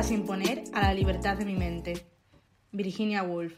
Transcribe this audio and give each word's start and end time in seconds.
puedas 0.00 0.12
imponer 0.12 0.64
a 0.72 0.80
la 0.80 0.94
libertad 0.94 1.36
de 1.36 1.44
mi 1.44 1.56
mente. 1.56 2.06
Virginia 2.72 3.22
Woolf. 3.22 3.52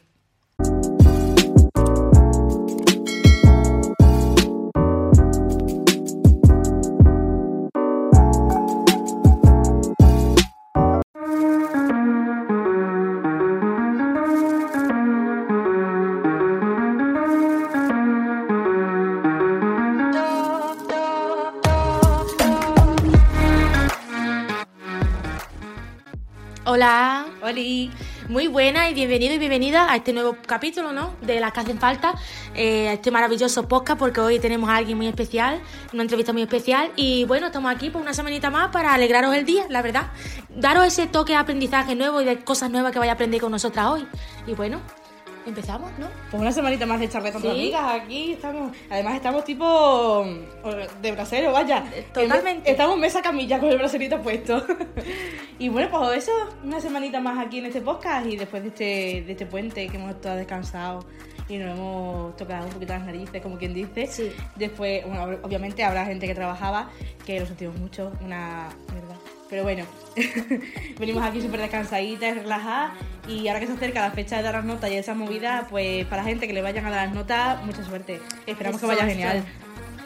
Oli. 27.63 27.91
muy 28.27 28.47
buena 28.47 28.89
y 28.89 28.93
bienvenido 28.93 29.33
y 29.35 29.37
bienvenida 29.37 29.89
a 29.89 29.95
este 29.95 30.11
nuevo 30.11 30.35
capítulo, 30.45 30.91
¿no? 30.91 31.15
De 31.21 31.39
las 31.39 31.53
que 31.53 31.61
hacen 31.61 31.79
falta, 31.79 32.13
eh, 32.53 32.91
este 32.91 33.09
maravilloso 33.09 33.69
podcast, 33.69 33.99
porque 33.99 34.19
hoy 34.19 34.39
tenemos 34.39 34.69
a 34.69 34.75
alguien 34.75 34.97
muy 34.97 35.07
especial, 35.07 35.61
una 35.93 36.03
entrevista 36.03 36.33
muy 36.33 36.41
especial. 36.41 36.91
Y 36.97 37.23
bueno, 37.23 37.47
estamos 37.47 37.73
aquí 37.73 37.89
por 37.89 38.01
una 38.01 38.13
semanita 38.13 38.49
más 38.49 38.69
para 38.71 38.93
alegraros 38.93 39.33
el 39.33 39.45
día, 39.45 39.65
la 39.69 39.81
verdad. 39.81 40.11
Daros 40.49 40.85
ese 40.85 41.07
toque 41.07 41.31
de 41.33 41.37
aprendizaje 41.37 41.95
nuevo 41.95 42.21
y 42.21 42.25
de 42.25 42.43
cosas 42.43 42.69
nuevas 42.69 42.91
que 42.91 42.99
vais 42.99 43.09
a 43.09 43.13
aprender 43.13 43.39
con 43.39 43.51
nosotras 43.51 43.85
hoy. 43.87 44.05
Y 44.45 44.55
bueno, 44.55 44.81
empezamos, 45.45 45.91
¿no? 45.99 46.07
Pues 46.31 46.41
una 46.41 46.51
semanita 46.51 46.85
más 46.85 46.99
de 46.99 47.09
charla 47.09 47.31
con 47.31 47.41
Sí. 47.41 47.47
amigas 47.49 48.01
aquí 48.01 48.33
estamos. 48.33 48.75
Además 48.89 49.15
estamos 49.15 49.43
tipo 49.43 50.25
mm, 50.25 51.01
de 51.01 51.11
brasero, 51.11 51.51
vaya. 51.51 51.83
Totalmente. 52.13 52.71
Estamos 52.71 52.97
mesa 52.97 53.21
camilla 53.21 53.59
con 53.59 53.69
el 53.69 53.77
braserito 53.77 54.21
puesto. 54.21 54.65
y 55.59 55.69
bueno, 55.69 55.89
pues 55.91 56.23
eso, 56.23 56.31
una 56.63 56.79
semanita 56.79 57.19
más 57.19 57.45
aquí 57.45 57.59
en 57.59 57.65
este 57.67 57.81
podcast 57.81 58.25
y 58.27 58.35
después 58.37 58.63
de 58.63 58.69
este, 58.69 59.23
de 59.25 59.31
este 59.31 59.45
puente 59.45 59.87
que 59.87 59.97
hemos 59.97 60.11
estado 60.11 60.37
descansados 60.37 61.05
y 61.49 61.57
nos 61.57 61.77
hemos 61.77 62.35
tocado 62.37 62.65
un 62.65 62.71
poquito 62.71 62.93
las 62.93 63.05
narices, 63.05 63.41
como 63.41 63.57
quien 63.57 63.73
dice. 63.73 64.07
Sí. 64.07 64.31
Después, 64.55 65.05
bueno, 65.05 65.27
ob- 65.27 65.39
obviamente 65.43 65.83
habrá 65.83 66.05
gente 66.05 66.25
que 66.25 66.35
trabajaba, 66.35 66.89
que 67.25 67.39
lo 67.39 67.45
sentimos 67.45 67.77
mucho, 67.77 68.11
una 68.21 68.69
mierda. 68.91 69.15
Pero 69.53 69.61
bueno, 69.65 69.85
venimos 70.99 71.23
aquí 71.23 71.39
súper 71.39 71.59
descansaditas, 71.59 72.35
relajadas 72.37 72.93
y 73.27 73.47
ahora 73.47 73.59
que 73.59 73.67
se 73.67 73.73
acerca 73.73 74.01
la 74.01 74.09
fecha 74.09 74.37
de 74.37 74.41
dar 74.41 74.55
las 74.55 74.65
notas 74.65 74.89
y 74.89 74.95
esas 74.95 75.15
movidas, 75.15 75.65
pues 75.69 76.07
para 76.07 76.23
la 76.23 76.29
gente 76.29 76.47
que 76.47 76.53
le 76.53 76.63
vayan 76.63 76.83
a 76.87 76.89
dar 76.89 77.05
las 77.05 77.13
notas, 77.15 77.63
mucha 77.63 77.83
suerte. 77.85 78.19
Esperamos 78.47 78.81
que 78.81 78.87
vaya 78.87 79.05
genial. 79.05 79.43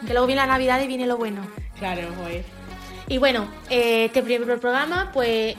Que 0.06 0.12
luego 0.12 0.28
viene 0.28 0.42
la 0.42 0.48
Navidad 0.48 0.82
y 0.82 0.88
viene 0.88 1.08
lo 1.08 1.16
bueno. 1.16 1.44
Claro, 1.80 2.10
pues. 2.22 2.46
Y 3.08 3.20
bueno, 3.20 3.48
eh, 3.70 4.04
este 4.08 4.22
primer 4.22 4.60
programa, 4.60 5.12
pues 5.14 5.56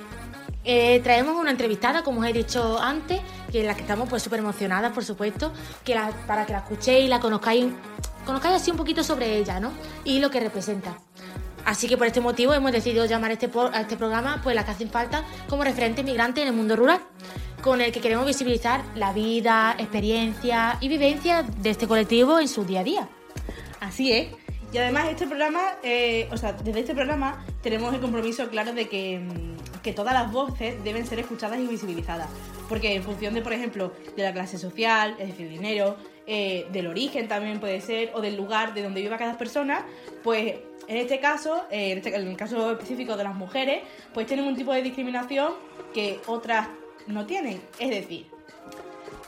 eh, 0.65 1.01
traemos 1.03 1.35
una 1.35 1.51
entrevistada, 1.51 2.03
como 2.03 2.21
os 2.21 2.27
he 2.27 2.35
dicho 2.35 2.79
antes, 2.83 3.23
que 3.51 3.61
en 3.63 3.69
la 3.69 3.75
que 3.75 3.81
estamos 3.81 4.07
pues 4.07 4.23
súper 4.23 4.41
emocionadas, 4.41 4.93
por 4.93 5.03
supuesto, 5.03 5.51
que 5.83 5.95
la- 5.95 6.11
para 6.27 6.45
que 6.45 6.53
la 6.53 6.59
escuchéis 6.59 7.07
y 7.07 7.09
la 7.09 7.21
conozcáis, 7.21 7.65
conozcáis 8.27 8.57
así 8.57 8.71
un 8.71 8.77
poquito 8.77 9.03
sobre 9.03 9.39
ella, 9.39 9.59
¿no? 9.61 9.73
Y 10.05 10.19
lo 10.19 10.29
que 10.31 10.41
representa. 10.41 10.99
Así 11.69 11.87
que 11.87 11.99
por 11.99 12.07
este 12.07 12.23
motivo 12.23 12.55
hemos 12.55 12.73
decidido 12.73 13.05
llamar 13.05 13.31
este 13.31 13.51
a 13.75 13.83
este 13.83 13.99
programa, 13.99 14.41
pues 14.43 14.57
las 14.57 14.65
que 14.65 14.71
hacen 14.71 14.89
falta, 14.89 15.23
como 15.51 15.65
referente 15.65 16.03
migrante 16.03 16.41
en 16.41 16.49
el 16.49 16.55
mundo 16.55 16.77
rural, 16.77 16.99
con 17.61 17.83
el 17.83 17.93
que 17.93 18.01
queremos 18.01 18.25
visibilizar 18.25 18.83
la 18.95 19.13
vida, 19.13 19.77
experiencia 19.79 20.79
y 20.81 20.89
vivencia 20.89 21.43
de 21.43 21.69
este 21.69 21.87
colectivo 21.87 22.41
en 22.41 22.49
su 22.49 22.65
día 22.65 22.81
a 22.81 22.85
día. 22.85 23.09
Así 23.81 24.11
es. 24.15 24.29
Y 24.73 24.79
además 24.79 25.09
este 25.11 25.27
programa, 25.27 25.61
eh, 25.83 26.27
o 26.33 26.39
sea, 26.39 26.55
desde 26.55 26.81
este 26.81 26.95
programa 26.95 27.45
tenemos 27.63 27.93
el 27.93 28.01
compromiso 28.01 28.49
claro 28.49 28.73
de 28.73 28.89
que, 28.89 29.19
mm, 29.19 29.83
que 29.83 29.93
todas 29.93 30.15
las 30.15 30.33
voces 30.33 30.83
deben 30.85 31.07
ser 31.07 31.19
escuchadas 31.19 31.59
y 31.59 31.67
visibilizadas. 31.67 32.31
Porque 32.71 32.95
en 32.95 33.03
función 33.03 33.35
de, 33.35 33.43
por 33.43 33.53
ejemplo, 33.53 33.93
de 34.17 34.23
la 34.23 34.33
clase 34.33 34.57
social, 34.57 35.17
es 35.19 35.29
decir, 35.29 35.51
dinero, 35.51 35.99
eh, 36.29 36.67
del 36.71 36.87
origen 36.87 37.27
también 37.27 37.59
puede 37.59 37.81
ser, 37.81 38.13
o 38.15 38.21
del 38.21 38.37
lugar 38.37 38.75
de 38.75 38.83
donde 38.83 39.01
viva 39.01 39.17
cada 39.17 39.37
persona, 39.39 39.85
pues 40.23 40.55
en 40.87 40.97
este 40.97 41.19
caso, 41.21 41.65
eh, 41.71 41.93
en, 41.93 41.99
este- 41.99 42.15
en 42.15 42.29
el 42.29 42.37
caso 42.37 42.71
específico 42.73 43.17
de 43.17 43.25
las 43.25 43.35
mujeres, 43.35 43.83
pues 44.15 44.27
tienen 44.27 44.47
un 44.47 44.55
tipo 44.57 44.73
de 44.73 44.83
discriminación 44.83 45.53
que 45.93 46.21
otras 46.27 46.69
no 47.07 47.27
tienen. 47.27 47.61
Es 47.79 47.91
decir, 47.91 48.27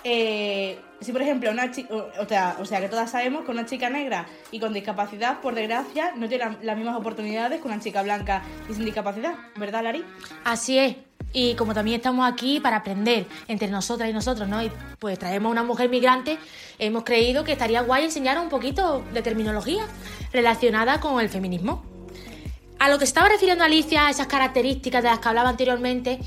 eh, 0.05 0.78
si 1.00 1.12
por 1.12 1.22
ejemplo 1.22 1.50
una 1.50 1.71
chica, 1.71 1.94
o 1.94 2.28
sea, 2.28 2.56
o 2.61 2.65
sea 2.65 2.81
que 2.81 2.88
todas 2.88 3.11
sabemos 3.11 3.44
que 3.44 3.50
una 3.50 3.66
chica 3.66 3.91
negra 3.91 4.27
y 4.50 4.61
con 4.61 4.72
discapacidad, 4.72 5.41
por 5.41 5.55
desgracia, 5.55 6.12
no 6.16 6.28
tiene 6.28 6.56
las 6.62 6.77
mismas 6.77 6.97
oportunidades 6.97 7.61
que 7.61 7.69
una 7.69 7.81
chica 7.81 8.03
blanca 8.03 8.43
y 8.69 8.75
sin 8.75 8.84
discapacidad, 8.84 9.34
¿verdad, 9.56 9.83
Lari? 9.83 10.05
Así 10.44 10.78
es. 10.78 10.97
Y 11.33 11.55
como 11.55 11.75
también 11.75 11.97
estamos 11.97 12.31
aquí 12.31 12.61
para 12.61 12.78
aprender 12.78 13.27
entre 13.47 13.69
nosotras 13.69 14.11
y 14.11 14.12
nosotros, 14.12 14.49
¿no? 14.49 14.62
Y 14.62 14.71
pues 14.99 15.19
traemos 15.19 15.49
a 15.50 15.53
una 15.53 15.62
mujer 15.62 15.88
migrante, 15.88 16.38
hemos 16.78 17.05
creído 17.05 17.44
que 17.44 17.53
estaría 17.53 17.82
guay 17.82 18.05
enseñar 18.05 18.38
un 18.38 18.49
poquito 18.49 19.05
de 19.12 19.22
terminología 19.22 19.84
relacionada 20.32 21.00
con 21.00 21.21
el 21.21 21.28
feminismo. 21.28 21.84
A 22.81 22.88
lo 22.88 22.99
que 22.99 23.05
estaba 23.05 23.28
refiriendo 23.28 23.62
Alicia, 23.62 24.11
esas 24.11 24.27
características 24.27 25.03
de 25.03 25.11
las 25.11 25.19
que 25.21 25.28
hablaba 25.28 25.50
anteriormente, 25.50 26.19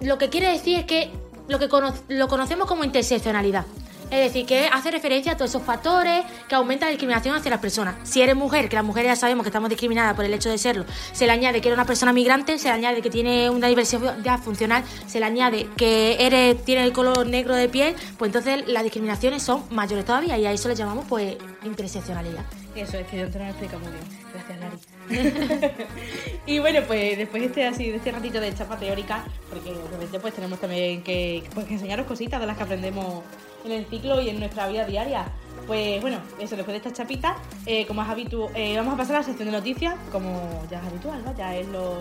lo 0.00 0.18
que 0.18 0.28
quiere 0.28 0.50
decir 0.50 0.80
es 0.80 0.84
que 0.84 1.10
lo 1.48 1.58
que 1.58 1.68
cono- 1.68 1.94
lo 2.08 2.28
conocemos 2.28 2.66
como 2.66 2.84
interseccionalidad. 2.84 3.64
Es 4.08 4.20
decir, 4.32 4.46
que 4.46 4.68
hace 4.72 4.92
referencia 4.92 5.32
a 5.32 5.36
todos 5.36 5.50
esos 5.50 5.64
factores 5.64 6.24
que 6.48 6.54
aumentan 6.54 6.86
la 6.86 6.90
discriminación 6.92 7.34
hacia 7.34 7.50
las 7.50 7.58
personas. 7.58 7.96
Si 8.04 8.22
eres 8.22 8.36
mujer, 8.36 8.68
que 8.68 8.76
las 8.76 8.84
mujeres 8.84 9.10
ya 9.10 9.16
sabemos 9.16 9.42
que 9.42 9.48
estamos 9.48 9.68
discriminadas 9.68 10.14
por 10.14 10.24
el 10.24 10.32
hecho 10.32 10.48
de 10.48 10.58
serlo, 10.58 10.84
se 11.12 11.26
le 11.26 11.32
añade 11.32 11.60
que 11.60 11.66
eres 11.70 11.76
una 11.76 11.86
persona 11.86 12.12
migrante, 12.12 12.56
se 12.56 12.68
le 12.68 12.74
añade 12.74 13.02
que 13.02 13.10
tiene 13.10 13.50
una 13.50 13.66
diversidad 13.66 14.38
funcional, 14.38 14.84
se 15.08 15.18
le 15.18 15.26
añade 15.26 15.66
que 15.76 16.24
eres 16.24 16.64
tiene 16.64 16.84
el 16.84 16.92
color 16.92 17.26
negro 17.26 17.56
de 17.56 17.68
piel, 17.68 17.96
pues 18.16 18.28
entonces 18.28 18.68
las 18.68 18.84
discriminaciones 18.84 19.42
son 19.42 19.64
mayores 19.70 20.04
todavía 20.04 20.38
y 20.38 20.46
a 20.46 20.52
eso 20.52 20.68
le 20.68 20.76
llamamos 20.76 21.04
pues 21.08 21.36
interseccionalidad. 21.64 22.44
Eso 22.76 22.98
es 22.98 23.08
que 23.08 23.18
yo 23.18 23.28
te 23.28 23.40
lo 23.40 23.44
explica 23.46 23.76
muy 23.76 23.88
bien. 23.88 24.04
Gracias, 24.32 24.60
Lari. 24.60 24.76
y 26.46 26.58
bueno, 26.58 26.80
pues 26.86 27.18
después 27.18 27.42
de 27.42 27.48
este, 27.48 27.66
así, 27.66 27.90
de 27.90 27.96
este 27.96 28.12
ratito 28.12 28.40
de 28.40 28.54
chapa 28.54 28.76
teórica, 28.76 29.24
porque 29.50 29.70
obviamente 29.70 30.18
pues 30.20 30.34
tenemos 30.34 30.58
también 30.60 31.02
que, 31.02 31.44
pues, 31.54 31.66
que 31.66 31.74
enseñaros 31.74 32.06
cositas 32.06 32.40
de 32.40 32.46
las 32.46 32.56
que 32.56 32.62
aprendemos 32.62 33.22
en 33.64 33.72
el 33.72 33.86
ciclo 33.86 34.20
y 34.20 34.30
en 34.30 34.38
nuestra 34.38 34.68
vida 34.68 34.84
diaria. 34.84 35.26
Pues 35.66 36.00
bueno, 36.00 36.18
eso, 36.38 36.54
después 36.54 36.80
de 36.80 36.88
esta 36.88 36.92
chapita, 36.92 37.36
eh, 37.66 37.86
como 37.86 38.02
es 38.02 38.08
habitual, 38.08 38.52
vamos 38.76 38.94
a 38.94 38.96
pasar 38.96 39.16
a 39.16 39.18
la 39.20 39.24
sección 39.24 39.50
de 39.50 39.56
noticias, 39.56 39.94
como 40.12 40.62
ya 40.70 40.78
es 40.78 40.86
habitual, 40.86 41.24
¿no? 41.24 41.36
Ya 41.36 41.56
es, 41.56 41.66
lo, 41.68 41.98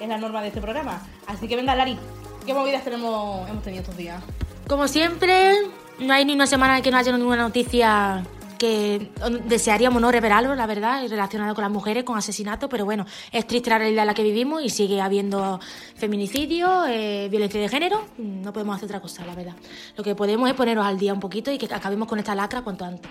es 0.00 0.08
la 0.08 0.18
norma 0.18 0.42
de 0.42 0.48
este 0.48 0.60
programa. 0.60 1.00
Así 1.26 1.46
que 1.46 1.54
venga, 1.54 1.74
Lari, 1.74 1.96
¿qué 2.44 2.52
movidas 2.52 2.82
tenemos, 2.82 3.48
hemos 3.48 3.62
tenido 3.62 3.82
estos 3.82 3.96
días? 3.96 4.20
Como 4.66 4.88
siempre, 4.88 5.52
no 6.00 6.12
hay 6.12 6.24
ni 6.24 6.34
una 6.34 6.46
semana 6.46 6.82
que 6.82 6.90
no 6.90 6.96
haya 6.96 7.16
ninguna 7.16 7.42
noticia 7.42 8.24
que 8.56 9.10
desearíamos 9.44 10.00
no 10.00 10.10
revelarlo, 10.10 10.54
la 10.54 10.66
verdad, 10.66 11.06
relacionado 11.08 11.54
con 11.54 11.62
las 11.62 11.70
mujeres, 11.70 12.04
con 12.04 12.18
asesinatos, 12.18 12.68
pero 12.70 12.84
bueno, 12.84 13.06
es 13.32 13.46
triste 13.46 13.70
la 13.70 13.78
realidad 13.78 14.02
en 14.02 14.06
la 14.08 14.14
que 14.14 14.22
vivimos 14.22 14.62
y 14.62 14.70
sigue 14.70 15.00
habiendo 15.00 15.60
feminicidio, 15.96 16.86
eh, 16.86 17.28
violencia 17.30 17.60
de 17.60 17.68
género, 17.68 18.06
no 18.18 18.52
podemos 18.52 18.76
hacer 18.76 18.86
otra 18.86 19.00
cosa, 19.00 19.24
la 19.24 19.34
verdad. 19.34 19.54
Lo 19.96 20.04
que 20.04 20.14
podemos 20.14 20.48
es 20.48 20.54
poneros 20.54 20.86
al 20.86 20.98
día 20.98 21.12
un 21.12 21.20
poquito 21.20 21.50
y 21.50 21.58
que 21.58 21.72
acabemos 21.72 22.08
con 22.08 22.18
esta 22.18 22.34
lacra 22.34 22.62
cuanto 22.62 22.84
antes. 22.84 23.10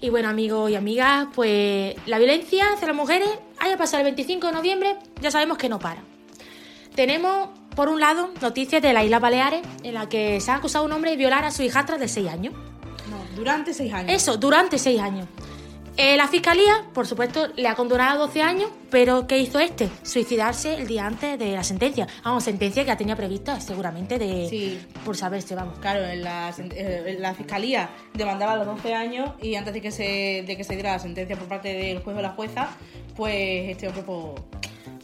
Y 0.00 0.10
bueno, 0.10 0.28
amigos 0.28 0.70
y 0.70 0.76
amigas, 0.76 1.28
pues 1.34 1.94
la 2.06 2.18
violencia 2.18 2.64
hacia 2.74 2.88
las 2.88 2.96
mujeres, 2.96 3.28
haya 3.58 3.76
pasado 3.76 4.00
el 4.00 4.04
25 4.04 4.48
de 4.48 4.52
noviembre, 4.52 4.96
ya 5.20 5.30
sabemos 5.30 5.58
que 5.58 5.68
no 5.68 5.78
para. 5.78 6.02
Tenemos, 6.94 7.48
por 7.74 7.88
un 7.88 7.98
lado, 7.98 8.30
noticias 8.40 8.80
de 8.80 8.92
las 8.92 9.04
Islas 9.04 9.20
Baleares, 9.20 9.62
en 9.82 9.94
la 9.94 10.08
que 10.08 10.40
se 10.40 10.50
ha 10.52 10.56
acusado 10.56 10.84
a 10.84 10.86
un 10.86 10.92
hombre 10.92 11.10
de 11.10 11.16
violar 11.16 11.44
a 11.44 11.50
su 11.50 11.62
hijastra 11.62 11.98
de 11.98 12.06
6 12.06 12.28
años. 12.28 12.54
Durante 13.34 13.72
seis 13.74 13.92
años. 13.92 14.12
Eso, 14.12 14.36
durante 14.36 14.78
6 14.78 15.00
años. 15.00 15.26
Eh, 15.96 16.16
la 16.16 16.26
fiscalía, 16.26 16.86
por 16.92 17.06
supuesto, 17.06 17.46
le 17.54 17.68
ha 17.68 17.76
condenado 17.76 18.14
a 18.20 18.26
12 18.26 18.42
años, 18.42 18.68
pero 18.90 19.28
¿qué 19.28 19.38
hizo 19.38 19.60
este? 19.60 19.88
Suicidarse 20.02 20.74
el 20.74 20.88
día 20.88 21.06
antes 21.06 21.38
de 21.38 21.52
la 21.52 21.62
sentencia. 21.62 22.08
Vamos, 22.24 22.42
sentencia 22.42 22.82
que 22.82 22.88
ya 22.88 22.96
tenía 22.96 23.14
prevista, 23.14 23.60
seguramente, 23.60 24.18
de 24.18 24.48
Sí. 24.48 24.80
por 25.04 25.16
saberse, 25.16 25.54
vamos. 25.54 25.78
Claro, 25.78 26.04
en 26.04 26.24
la, 26.24 26.52
eh, 26.58 27.04
en 27.06 27.22
la 27.22 27.32
fiscalía 27.34 27.90
demandaba 28.12 28.56
los 28.56 28.66
12 28.66 28.92
años 28.92 29.30
y 29.40 29.54
antes 29.54 29.72
de 29.72 29.80
que 29.80 29.92
se, 29.92 30.42
de 30.44 30.56
que 30.56 30.64
se 30.64 30.74
diera 30.74 30.90
la 30.94 30.98
sentencia 30.98 31.36
por 31.36 31.46
parte 31.46 31.72
del 31.72 32.00
juez 32.02 32.16
o 32.16 32.20
la 32.22 32.30
jueza, 32.30 32.70
pues 33.14 33.70
este 33.70 33.86
hombre 33.86 34.02
pues, 34.02 34.40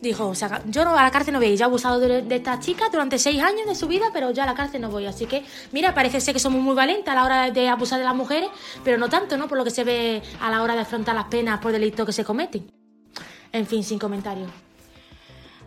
Dijo, 0.00 0.28
o 0.28 0.34
sea, 0.34 0.62
yo 0.66 0.84
no, 0.84 0.96
a 0.96 1.02
la 1.02 1.10
cárcel 1.10 1.34
no 1.34 1.40
voy, 1.40 1.48
a 1.48 1.50
ir. 1.50 1.58
yo 1.58 1.64
he 1.64 1.66
abusado 1.66 2.00
de, 2.00 2.22
de 2.22 2.36
esta 2.36 2.58
chica 2.58 2.86
durante 2.90 3.18
seis 3.18 3.42
años 3.42 3.66
de 3.66 3.74
su 3.74 3.86
vida, 3.86 4.06
pero 4.12 4.30
yo 4.30 4.42
a 4.42 4.46
la 4.46 4.54
cárcel 4.54 4.80
no 4.80 4.88
voy. 4.90 5.04
Así 5.06 5.26
que, 5.26 5.44
mira, 5.72 5.94
parece 5.94 6.20
ser 6.20 6.32
que 6.32 6.40
somos 6.40 6.62
muy 6.62 6.74
valientes 6.74 7.08
a 7.08 7.14
la 7.14 7.24
hora 7.24 7.50
de 7.50 7.68
abusar 7.68 7.98
de 7.98 8.06
las 8.06 8.14
mujeres, 8.14 8.48
pero 8.82 8.96
no 8.96 9.10
tanto, 9.10 9.36
¿no? 9.36 9.46
Por 9.46 9.58
lo 9.58 9.64
que 9.64 9.70
se 9.70 9.84
ve 9.84 10.22
a 10.40 10.50
la 10.50 10.62
hora 10.62 10.74
de 10.74 10.80
afrontar 10.80 11.14
las 11.14 11.26
penas 11.26 11.60
por 11.60 11.72
delitos 11.72 12.06
que 12.06 12.12
se 12.12 12.24
cometen. 12.24 12.70
En 13.52 13.66
fin, 13.66 13.84
sin 13.84 13.98
comentarios. 13.98 14.50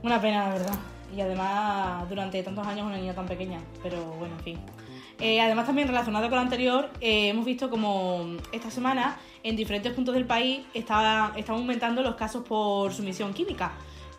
Una 0.02 0.20
pena, 0.20 0.48
la 0.48 0.54
verdad. 0.54 0.80
Y 1.16 1.22
además, 1.22 2.10
durante 2.10 2.42
tantos 2.42 2.66
años 2.66 2.88
una 2.88 2.98
niña 2.98 3.14
tan 3.14 3.28
pequeña. 3.28 3.60
Pero 3.84 4.04
bueno, 4.18 4.36
en 4.40 4.44
fin. 4.44 4.60
Eh, 5.20 5.40
además, 5.40 5.66
también 5.66 5.88
relacionado 5.88 6.28
con 6.28 6.38
lo 6.38 6.42
anterior, 6.42 6.90
eh, 7.00 7.30
hemos 7.30 7.46
visto 7.46 7.70
como 7.70 8.38
esta 8.52 8.72
semana 8.72 9.18
en 9.44 9.56
diferentes 9.56 9.94
puntos 9.94 10.16
del 10.16 10.26
país 10.26 10.62
está, 10.74 11.34
están 11.36 11.56
aumentando 11.56 12.02
los 12.02 12.16
casos 12.16 12.44
por 12.44 12.94
sumisión 12.94 13.34
química. 13.34 13.74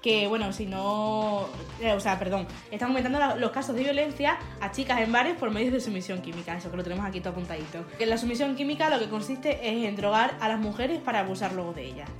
Que, 0.05 0.29
bueno, 0.29 0.53
si 0.53 0.67
no... 0.67 1.49
eh, 1.81 1.93
o 1.93 1.99
sea, 1.99 2.19
perdón, 2.19 2.47
están 2.71 2.89
aumentando 2.89 3.37
los 3.37 3.51
casos 3.53 3.75
de 3.75 3.85
violencia 3.85 4.37
a 4.61 4.71
chicas 4.71 5.01
en 5.01 5.11
bares 5.11 5.35
por 5.35 5.51
medios 5.51 5.73
de 5.73 5.81
sumisión 5.81 6.21
química, 6.21 6.55
eso 6.55 6.71
que 6.71 6.77
lo 6.77 6.83
tenemos 6.83 7.07
aquí 7.07 7.21
todo 7.21 7.31
apuntadito. 7.31 7.87
Que 7.97 8.05
la 8.05 8.19
sumisión 8.19 8.55
química 8.55 8.91
lo 8.91 8.99
que 8.99 9.09
consiste 9.09 9.67
es 9.67 9.89
en 9.89 9.97
drogar 9.97 10.37
a 10.41 10.49
las 10.49 10.61
mujeres 10.61 11.01
para 11.01 11.21
abusar 11.21 11.55
luego 11.55 11.73
de 11.73 11.87
ellas. 11.87 12.11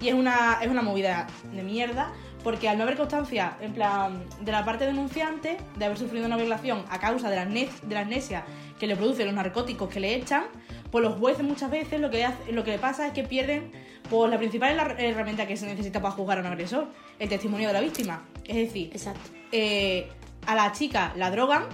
Y 0.00 0.06
es 0.06 0.14
una, 0.14 0.58
es 0.62 0.68
una 0.68 0.82
movida 0.82 1.26
de 1.52 1.64
mierda, 1.64 2.12
porque 2.44 2.68
al 2.68 2.76
no 2.78 2.84
haber 2.84 2.96
constancia, 2.96 3.56
en 3.60 3.72
plan, 3.72 4.22
de 4.40 4.52
la 4.52 4.64
parte 4.64 4.86
denunciante, 4.86 5.56
de 5.76 5.84
haber 5.84 5.98
sufrido 5.98 6.26
una 6.26 6.36
violación 6.36 6.84
a 6.88 7.00
causa 7.00 7.30
de 7.30 7.34
la, 7.34 7.46
de 7.46 7.94
la 7.94 8.00
amnesia 8.02 8.44
que 8.78 8.86
le 8.86 8.94
producen 8.94 9.26
los 9.26 9.34
narcóticos 9.34 9.88
que 9.88 9.98
le 9.98 10.14
echan, 10.14 10.44
pues 10.92 11.02
los 11.02 11.18
jueces 11.18 11.44
muchas 11.44 11.68
veces 11.68 12.00
lo 12.00 12.10
que, 12.10 12.28
lo 12.52 12.62
que 12.62 12.70
le 12.70 12.78
pasa 12.78 13.08
es 13.08 13.12
que 13.12 13.24
pierden 13.24 13.72
pues, 14.10 14.30
la 14.30 14.38
principal 14.38 14.76
her- 14.78 14.96
herramienta 14.98 15.46
que 15.46 15.56
se 15.56 15.66
necesita 15.66 16.00
para 16.00 16.14
juzgar 16.14 16.38
a 16.38 16.40
un 16.42 16.46
agresor, 16.46 16.88
el 17.18 17.28
testimonio 17.28 17.68
de 17.68 17.74
la 17.74 17.80
víctima. 17.80 18.24
Es 18.44 18.56
decir, 18.56 18.90
Exacto. 18.92 19.30
eh, 19.52 20.08
a 20.46 20.54
la 20.54 20.72
chica 20.72 21.12
la 21.16 21.30
drogan, 21.30 21.64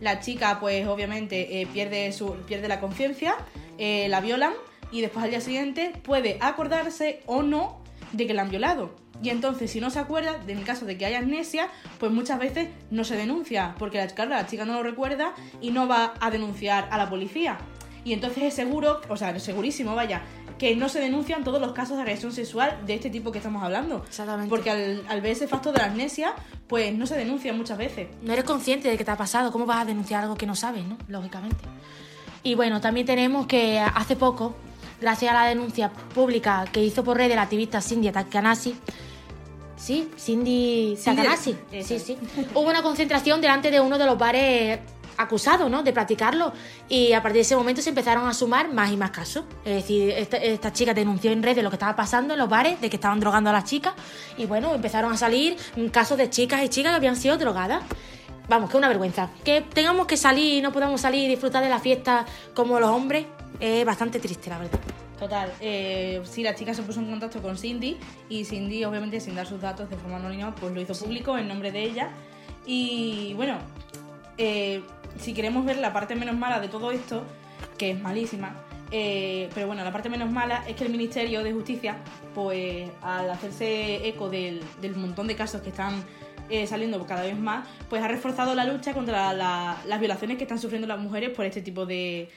la 0.00 0.20
chica 0.20 0.58
pues 0.60 0.86
obviamente 0.86 1.60
eh, 1.60 1.66
pierde, 1.66 2.12
su, 2.12 2.32
pierde 2.46 2.68
la 2.68 2.80
conciencia, 2.80 3.34
eh, 3.78 4.06
la 4.08 4.20
violan 4.20 4.52
y 4.90 5.00
después 5.00 5.24
al 5.24 5.30
día 5.30 5.40
siguiente 5.40 5.92
puede 6.02 6.38
acordarse 6.40 7.22
o 7.26 7.42
no 7.42 7.80
de 8.12 8.26
que 8.26 8.34
la 8.34 8.42
han 8.42 8.50
violado. 8.50 8.94
Y 9.22 9.30
entonces 9.30 9.70
si 9.70 9.80
no 9.80 9.90
se 9.90 10.00
acuerda, 10.00 10.36
en 10.46 10.58
el 10.58 10.64
caso 10.64 10.84
de 10.84 10.98
que 10.98 11.06
haya 11.06 11.18
amnesia, 11.18 11.68
pues 12.00 12.10
muchas 12.10 12.40
veces 12.40 12.68
no 12.90 13.04
se 13.04 13.16
denuncia, 13.16 13.74
porque 13.78 13.98
la, 13.98 14.08
claro, 14.08 14.30
la 14.30 14.46
chica 14.46 14.64
no 14.64 14.74
lo 14.74 14.82
recuerda 14.82 15.34
y 15.60 15.70
no 15.70 15.86
va 15.86 16.14
a 16.20 16.30
denunciar 16.32 16.88
a 16.90 16.98
la 16.98 17.08
policía. 17.08 17.58
Y 18.04 18.12
entonces 18.12 18.42
es 18.42 18.54
seguro, 18.54 19.00
o 19.08 19.16
sea, 19.16 19.30
es 19.30 19.44
segurísimo, 19.44 19.94
vaya, 19.94 20.22
que 20.62 20.76
no 20.76 20.88
se 20.88 21.00
denuncian 21.00 21.42
todos 21.42 21.60
los 21.60 21.72
casos 21.72 21.96
de 21.96 22.02
agresión 22.04 22.30
sexual 22.30 22.78
de 22.86 22.94
este 22.94 23.10
tipo 23.10 23.32
que 23.32 23.38
estamos 23.38 23.64
hablando. 23.64 24.04
Exactamente. 24.06 24.48
Porque 24.48 24.70
al, 24.70 25.04
al 25.08 25.20
ver 25.20 25.32
ese 25.32 25.48
factor 25.48 25.72
de 25.72 25.80
la 25.80 25.86
amnesia, 25.86 26.34
pues 26.68 26.94
no 26.94 27.04
se 27.04 27.16
denuncia 27.16 27.52
muchas 27.52 27.76
veces. 27.76 28.06
No 28.22 28.32
eres 28.32 28.44
consciente 28.44 28.88
de 28.88 28.96
que 28.96 29.04
te 29.04 29.10
ha 29.10 29.16
pasado, 29.16 29.50
¿cómo 29.50 29.66
vas 29.66 29.82
a 29.82 29.84
denunciar 29.86 30.22
algo 30.22 30.36
que 30.36 30.46
no 30.46 30.54
sabes, 30.54 30.84
no? 30.84 30.98
Lógicamente. 31.08 31.64
Y 32.44 32.54
bueno, 32.54 32.80
también 32.80 33.04
tenemos 33.04 33.48
que 33.48 33.80
hace 33.80 34.14
poco, 34.14 34.54
gracias 35.00 35.32
a 35.32 35.34
la 35.34 35.46
denuncia 35.48 35.90
pública 36.14 36.64
que 36.70 36.80
hizo 36.80 37.02
por 37.02 37.16
red 37.16 37.34
la 37.34 37.42
activista 37.42 37.80
Cindy 37.80 38.12
Takanasi, 38.12 38.76
sí, 39.74 40.10
Cindy 40.16 40.96
Takanasi, 41.04 41.56
sí, 41.82 41.98
sí, 41.98 42.16
hubo 42.54 42.70
una 42.70 42.84
concentración 42.84 43.40
delante 43.40 43.72
de 43.72 43.80
uno 43.80 43.98
de 43.98 44.06
los 44.06 44.16
bares 44.16 44.78
acusados, 45.16 45.70
¿no? 45.70 45.82
De 45.82 45.92
practicarlo 45.92 46.52
y 46.88 47.12
a 47.12 47.22
partir 47.22 47.36
de 47.36 47.42
ese 47.42 47.56
momento 47.56 47.82
se 47.82 47.90
empezaron 47.90 48.26
a 48.28 48.34
sumar 48.34 48.72
más 48.72 48.90
y 48.90 48.96
más 48.96 49.10
casos. 49.10 49.44
Es 49.64 49.74
decir, 49.74 50.10
esta, 50.10 50.36
esta 50.36 50.72
chica 50.72 50.94
denunció 50.94 51.30
en 51.32 51.42
redes 51.42 51.62
lo 51.62 51.70
que 51.70 51.76
estaba 51.76 51.96
pasando 51.96 52.34
en 52.34 52.40
los 52.40 52.48
bares, 52.48 52.80
de 52.80 52.90
que 52.90 52.96
estaban 52.96 53.20
drogando 53.20 53.50
a 53.50 53.52
las 53.52 53.64
chicas 53.64 53.94
y 54.36 54.46
bueno, 54.46 54.74
empezaron 54.74 55.12
a 55.12 55.16
salir 55.16 55.56
casos 55.90 56.18
de 56.18 56.30
chicas 56.30 56.62
y 56.62 56.68
chicas 56.68 56.92
que 56.92 56.96
habían 56.96 57.16
sido 57.16 57.36
drogadas. 57.38 57.82
Vamos, 58.48 58.70
que 58.70 58.76
una 58.76 58.88
vergüenza. 58.88 59.30
Que 59.44 59.60
tengamos 59.60 60.06
que 60.06 60.16
salir 60.16 60.58
y 60.58 60.62
no 60.62 60.72
podamos 60.72 61.00
salir 61.00 61.24
y 61.24 61.28
disfrutar 61.28 61.62
de 61.62 61.70
la 61.70 61.78
fiesta 61.78 62.26
como 62.54 62.80
los 62.80 62.90
hombres 62.90 63.26
es 63.60 63.84
bastante 63.84 64.18
triste, 64.18 64.50
la 64.50 64.58
verdad. 64.58 64.80
Total, 65.18 65.52
eh, 65.60 66.20
sí, 66.24 66.42
la 66.42 66.54
chica 66.56 66.74
se 66.74 66.82
puso 66.82 66.98
en 66.98 67.08
contacto 67.08 67.40
con 67.40 67.56
Cindy 67.56 67.96
y 68.28 68.44
Cindy, 68.44 68.84
obviamente, 68.84 69.20
sin 69.20 69.36
dar 69.36 69.46
sus 69.46 69.60
datos 69.60 69.88
de 69.88 69.96
forma 69.96 70.16
anónima, 70.16 70.52
pues 70.52 70.74
lo 70.74 70.80
hizo 70.80 70.94
público 70.94 71.38
en 71.38 71.46
nombre 71.46 71.70
de 71.70 71.84
ella. 71.84 72.10
Y 72.66 73.32
bueno, 73.34 73.58
eh, 74.36 74.82
si 75.18 75.34
queremos 75.34 75.64
ver 75.64 75.78
la 75.78 75.92
parte 75.92 76.14
menos 76.14 76.36
mala 76.36 76.60
de 76.60 76.68
todo 76.68 76.90
esto, 76.92 77.24
que 77.78 77.90
es 77.90 78.00
malísima, 78.00 78.54
eh, 78.90 79.48
pero 79.54 79.66
bueno, 79.66 79.82
la 79.84 79.92
parte 79.92 80.08
menos 80.10 80.30
mala 80.30 80.64
es 80.68 80.76
que 80.76 80.84
el 80.84 80.90
Ministerio 80.90 81.42
de 81.42 81.52
Justicia, 81.52 81.96
pues 82.34 82.90
al 83.00 83.30
hacerse 83.30 84.06
eco 84.06 84.28
del, 84.28 84.60
del 84.80 84.94
montón 84.96 85.26
de 85.26 85.34
casos 85.36 85.62
que 85.62 85.70
están 85.70 86.02
eh, 86.50 86.66
saliendo 86.66 87.04
cada 87.06 87.22
vez 87.22 87.38
más, 87.38 87.66
pues 87.88 88.02
ha 88.02 88.08
reforzado 88.08 88.54
la 88.54 88.64
lucha 88.64 88.92
contra 88.92 89.32
la- 89.32 89.78
las 89.86 89.98
violaciones 90.00 90.36
que 90.36 90.44
están 90.44 90.58
sufriendo 90.58 90.86
las 90.86 90.98
mujeres 90.98 91.30
por 91.30 91.46
este 91.46 91.62
tipo 91.62 91.86
de, 91.86 92.28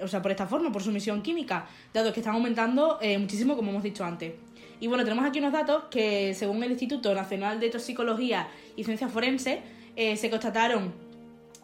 o 0.00 0.06
sea, 0.06 0.22
por 0.22 0.30
esta 0.30 0.46
forma, 0.46 0.70
por 0.70 0.82
sumisión 0.82 1.22
química, 1.22 1.66
dado 1.92 2.12
que 2.12 2.20
están 2.20 2.34
aumentando 2.34 2.98
eh, 3.02 3.18
muchísimo, 3.18 3.56
como 3.56 3.70
hemos 3.70 3.82
dicho 3.82 4.04
antes. 4.04 4.34
Y 4.78 4.86
bueno, 4.86 5.02
tenemos 5.02 5.24
aquí 5.24 5.38
unos 5.40 5.52
datos 5.52 5.84
que, 5.90 6.34
según 6.34 6.62
el 6.62 6.70
Instituto 6.70 7.12
Nacional 7.14 7.58
de 7.58 7.70
Toxicología 7.70 8.46
y 8.76 8.84
Ciencias 8.84 9.10
Forenses, 9.10 9.58
eh, 9.96 10.16
se 10.16 10.30
constataron 10.30 10.92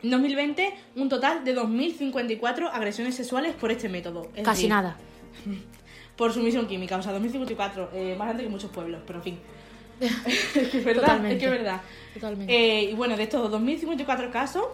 en 0.02 0.10
2020 0.10 0.74
un 0.96 1.08
total 1.08 1.44
de 1.44 1.56
2.054 1.56 2.70
agresiones 2.72 3.14
sexuales 3.14 3.54
por 3.54 3.70
este 3.70 3.88
método. 3.88 4.30
Es 4.34 4.44
Casi 4.44 4.62
decir, 4.62 4.70
nada. 4.70 4.96
Por 6.16 6.34
sumisión 6.34 6.66
química, 6.66 6.98
o 6.98 7.02
sea, 7.02 7.12
2054, 7.12 7.90
eh, 7.94 8.14
más 8.18 8.26
grande 8.26 8.42
que 8.44 8.50
muchos 8.50 8.70
pueblos, 8.70 9.00
pero 9.06 9.20
en 9.20 9.22
fin. 9.22 9.38
es 10.00 10.68
que 10.68 10.78
es 10.78 10.84
verdad, 10.84 11.02
Totalmente. 11.02 11.36
es 11.36 11.40
que 11.40 11.46
es 11.46 11.50
verdad. 11.50 11.80
Totalmente. 12.12 12.54
Eh, 12.54 12.90
y 12.90 12.94
bueno, 12.94 13.16
de 13.16 13.22
estos 13.22 13.50
2.054 13.50 14.30
casos, 14.30 14.66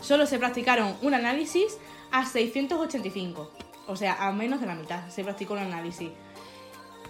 solo 0.00 0.26
se 0.26 0.38
practicaron 0.38 0.94
un 1.02 1.14
análisis 1.14 1.76
a 2.12 2.24
685. 2.24 3.50
O 3.88 3.96
sea, 3.96 4.14
a 4.24 4.32
menos 4.32 4.60
de 4.60 4.66
la 4.66 4.76
mitad 4.76 5.08
se 5.08 5.24
practicó 5.24 5.54
un 5.54 5.60
análisis. 5.60 6.10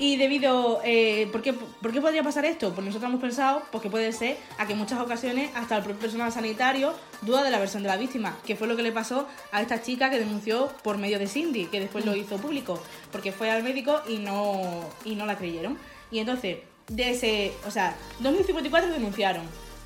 Y 0.00 0.16
debido... 0.16 0.80
Eh, 0.82 1.28
¿por, 1.30 1.42
qué, 1.42 1.52
¿Por 1.52 1.92
qué 1.92 2.00
podría 2.00 2.22
pasar 2.22 2.46
esto? 2.46 2.72
Pues 2.72 2.86
nosotros 2.86 3.10
hemos 3.10 3.20
pensado 3.20 3.62
pues, 3.70 3.82
que 3.82 3.90
puede 3.90 4.10
ser 4.12 4.38
a 4.56 4.66
que 4.66 4.72
en 4.72 4.78
muchas 4.78 4.98
ocasiones 4.98 5.50
hasta 5.54 5.76
el 5.76 5.82
propio 5.82 6.00
personal 6.00 6.32
sanitario 6.32 6.94
duda 7.20 7.42
de 7.42 7.50
la 7.50 7.58
versión 7.58 7.82
de 7.82 7.90
la 7.90 7.98
víctima, 7.98 8.38
que 8.46 8.56
fue 8.56 8.66
lo 8.66 8.76
que 8.76 8.82
le 8.82 8.92
pasó 8.92 9.28
a 9.52 9.60
esta 9.60 9.82
chica 9.82 10.08
que 10.08 10.18
denunció 10.18 10.68
por 10.82 10.96
medio 10.96 11.18
de 11.18 11.26
Cindy, 11.26 11.66
que 11.66 11.80
después 11.80 12.06
lo 12.06 12.16
hizo 12.16 12.38
público, 12.38 12.82
porque 13.12 13.30
fue 13.30 13.50
al 13.50 13.62
médico 13.62 14.00
y 14.08 14.16
no, 14.16 14.88
y 15.04 15.16
no 15.16 15.26
la 15.26 15.36
creyeron. 15.36 15.76
Y 16.10 16.20
entonces, 16.20 16.60
de 16.88 17.10
ese... 17.10 17.52
O 17.66 17.70
sea, 17.70 17.94
2.054 18.22 18.86
denunciaron, 18.86 19.42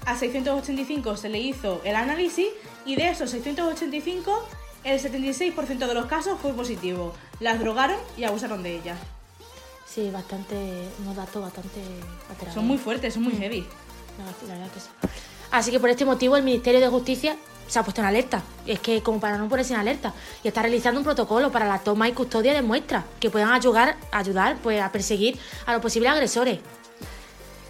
a 0.06 0.16
685 0.16 1.16
se 1.16 1.28
le 1.28 1.40
hizo 1.40 1.80
el 1.82 1.96
análisis 1.96 2.46
y 2.86 2.94
de 2.94 3.08
esos 3.08 3.30
685 3.30 4.48
el 4.84 5.00
76% 5.00 5.88
de 5.88 5.94
los 5.94 6.06
casos 6.06 6.38
fue 6.40 6.52
positivo. 6.52 7.14
Las 7.40 7.58
drogaron 7.58 7.98
y 8.16 8.22
abusaron 8.22 8.62
de 8.62 8.76
ellas. 8.76 8.98
Sí, 9.94 10.10
bastante, 10.10 10.56
unos 11.02 11.14
datos 11.14 11.40
bastante 11.40 11.80
aterradores. 12.24 12.54
Son 12.54 12.66
muy 12.66 12.78
fuertes, 12.78 13.14
son 13.14 13.22
muy 13.22 13.34
heavy. 13.34 13.64
La, 14.18 14.48
la 14.48 14.54
verdad 14.58 14.72
que 14.72 14.80
sí. 14.80 14.88
Así 15.52 15.70
que 15.70 15.78
por 15.78 15.88
este 15.88 16.04
motivo 16.04 16.36
el 16.36 16.42
Ministerio 16.42 16.80
de 16.80 16.88
Justicia 16.88 17.36
se 17.68 17.78
ha 17.78 17.84
puesto 17.84 18.00
en 18.00 18.08
alerta. 18.08 18.42
Es 18.66 18.80
que 18.80 19.02
como 19.02 19.20
para 19.20 19.38
no 19.38 19.48
ponerse 19.48 19.72
en 19.72 19.78
alerta. 19.78 20.12
Y 20.42 20.48
está 20.48 20.62
realizando 20.62 20.98
un 20.98 21.04
protocolo 21.04 21.52
para 21.52 21.68
la 21.68 21.78
toma 21.78 22.08
y 22.08 22.12
custodia 22.12 22.52
de 22.52 22.62
muestras 22.62 23.04
que 23.20 23.30
puedan 23.30 23.52
ayudar, 23.52 23.96
ayudar 24.10 24.56
pues, 24.64 24.82
a 24.82 24.90
perseguir 24.90 25.38
a 25.64 25.72
los 25.72 25.80
posibles 25.80 26.10
agresores. 26.10 26.58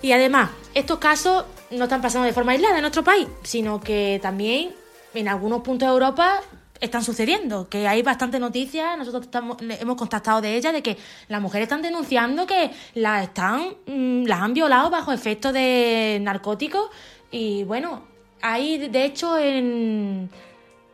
Y 0.00 0.12
además, 0.12 0.48
estos 0.72 0.98
casos 0.98 1.44
no 1.70 1.84
están 1.84 2.00
pasando 2.00 2.24
de 2.24 2.32
forma 2.32 2.52
aislada 2.52 2.76
en 2.76 2.80
nuestro 2.80 3.04
país, 3.04 3.28
sino 3.42 3.80
que 3.80 4.18
también 4.22 4.74
en 5.12 5.28
algunos 5.28 5.60
puntos 5.60 5.88
de 5.88 5.92
Europa 5.92 6.40
están 6.80 7.04
sucediendo, 7.04 7.68
que 7.68 7.86
hay 7.88 8.02
bastantes 8.02 8.40
noticias, 8.40 8.98
nosotros 8.98 9.24
estamos- 9.24 9.56
hemos 9.60 9.96
contactado 9.96 10.40
de 10.40 10.56
ellas, 10.56 10.72
de 10.72 10.82
que 10.82 10.96
las 11.28 11.40
mujeres 11.40 11.66
están 11.66 11.82
denunciando 11.82 12.46
que 12.46 12.70
las 12.94 13.24
están, 13.24 13.74
mm, 13.86 14.24
las 14.26 14.40
han 14.40 14.54
violado 14.54 14.90
bajo 14.90 15.12
efecto 15.12 15.52
de 15.52 16.18
narcóticos 16.20 16.90
y 17.30 17.64
bueno, 17.64 18.02
hay 18.42 18.88
de 18.88 19.04
hecho 19.04 19.38
en, 19.38 20.28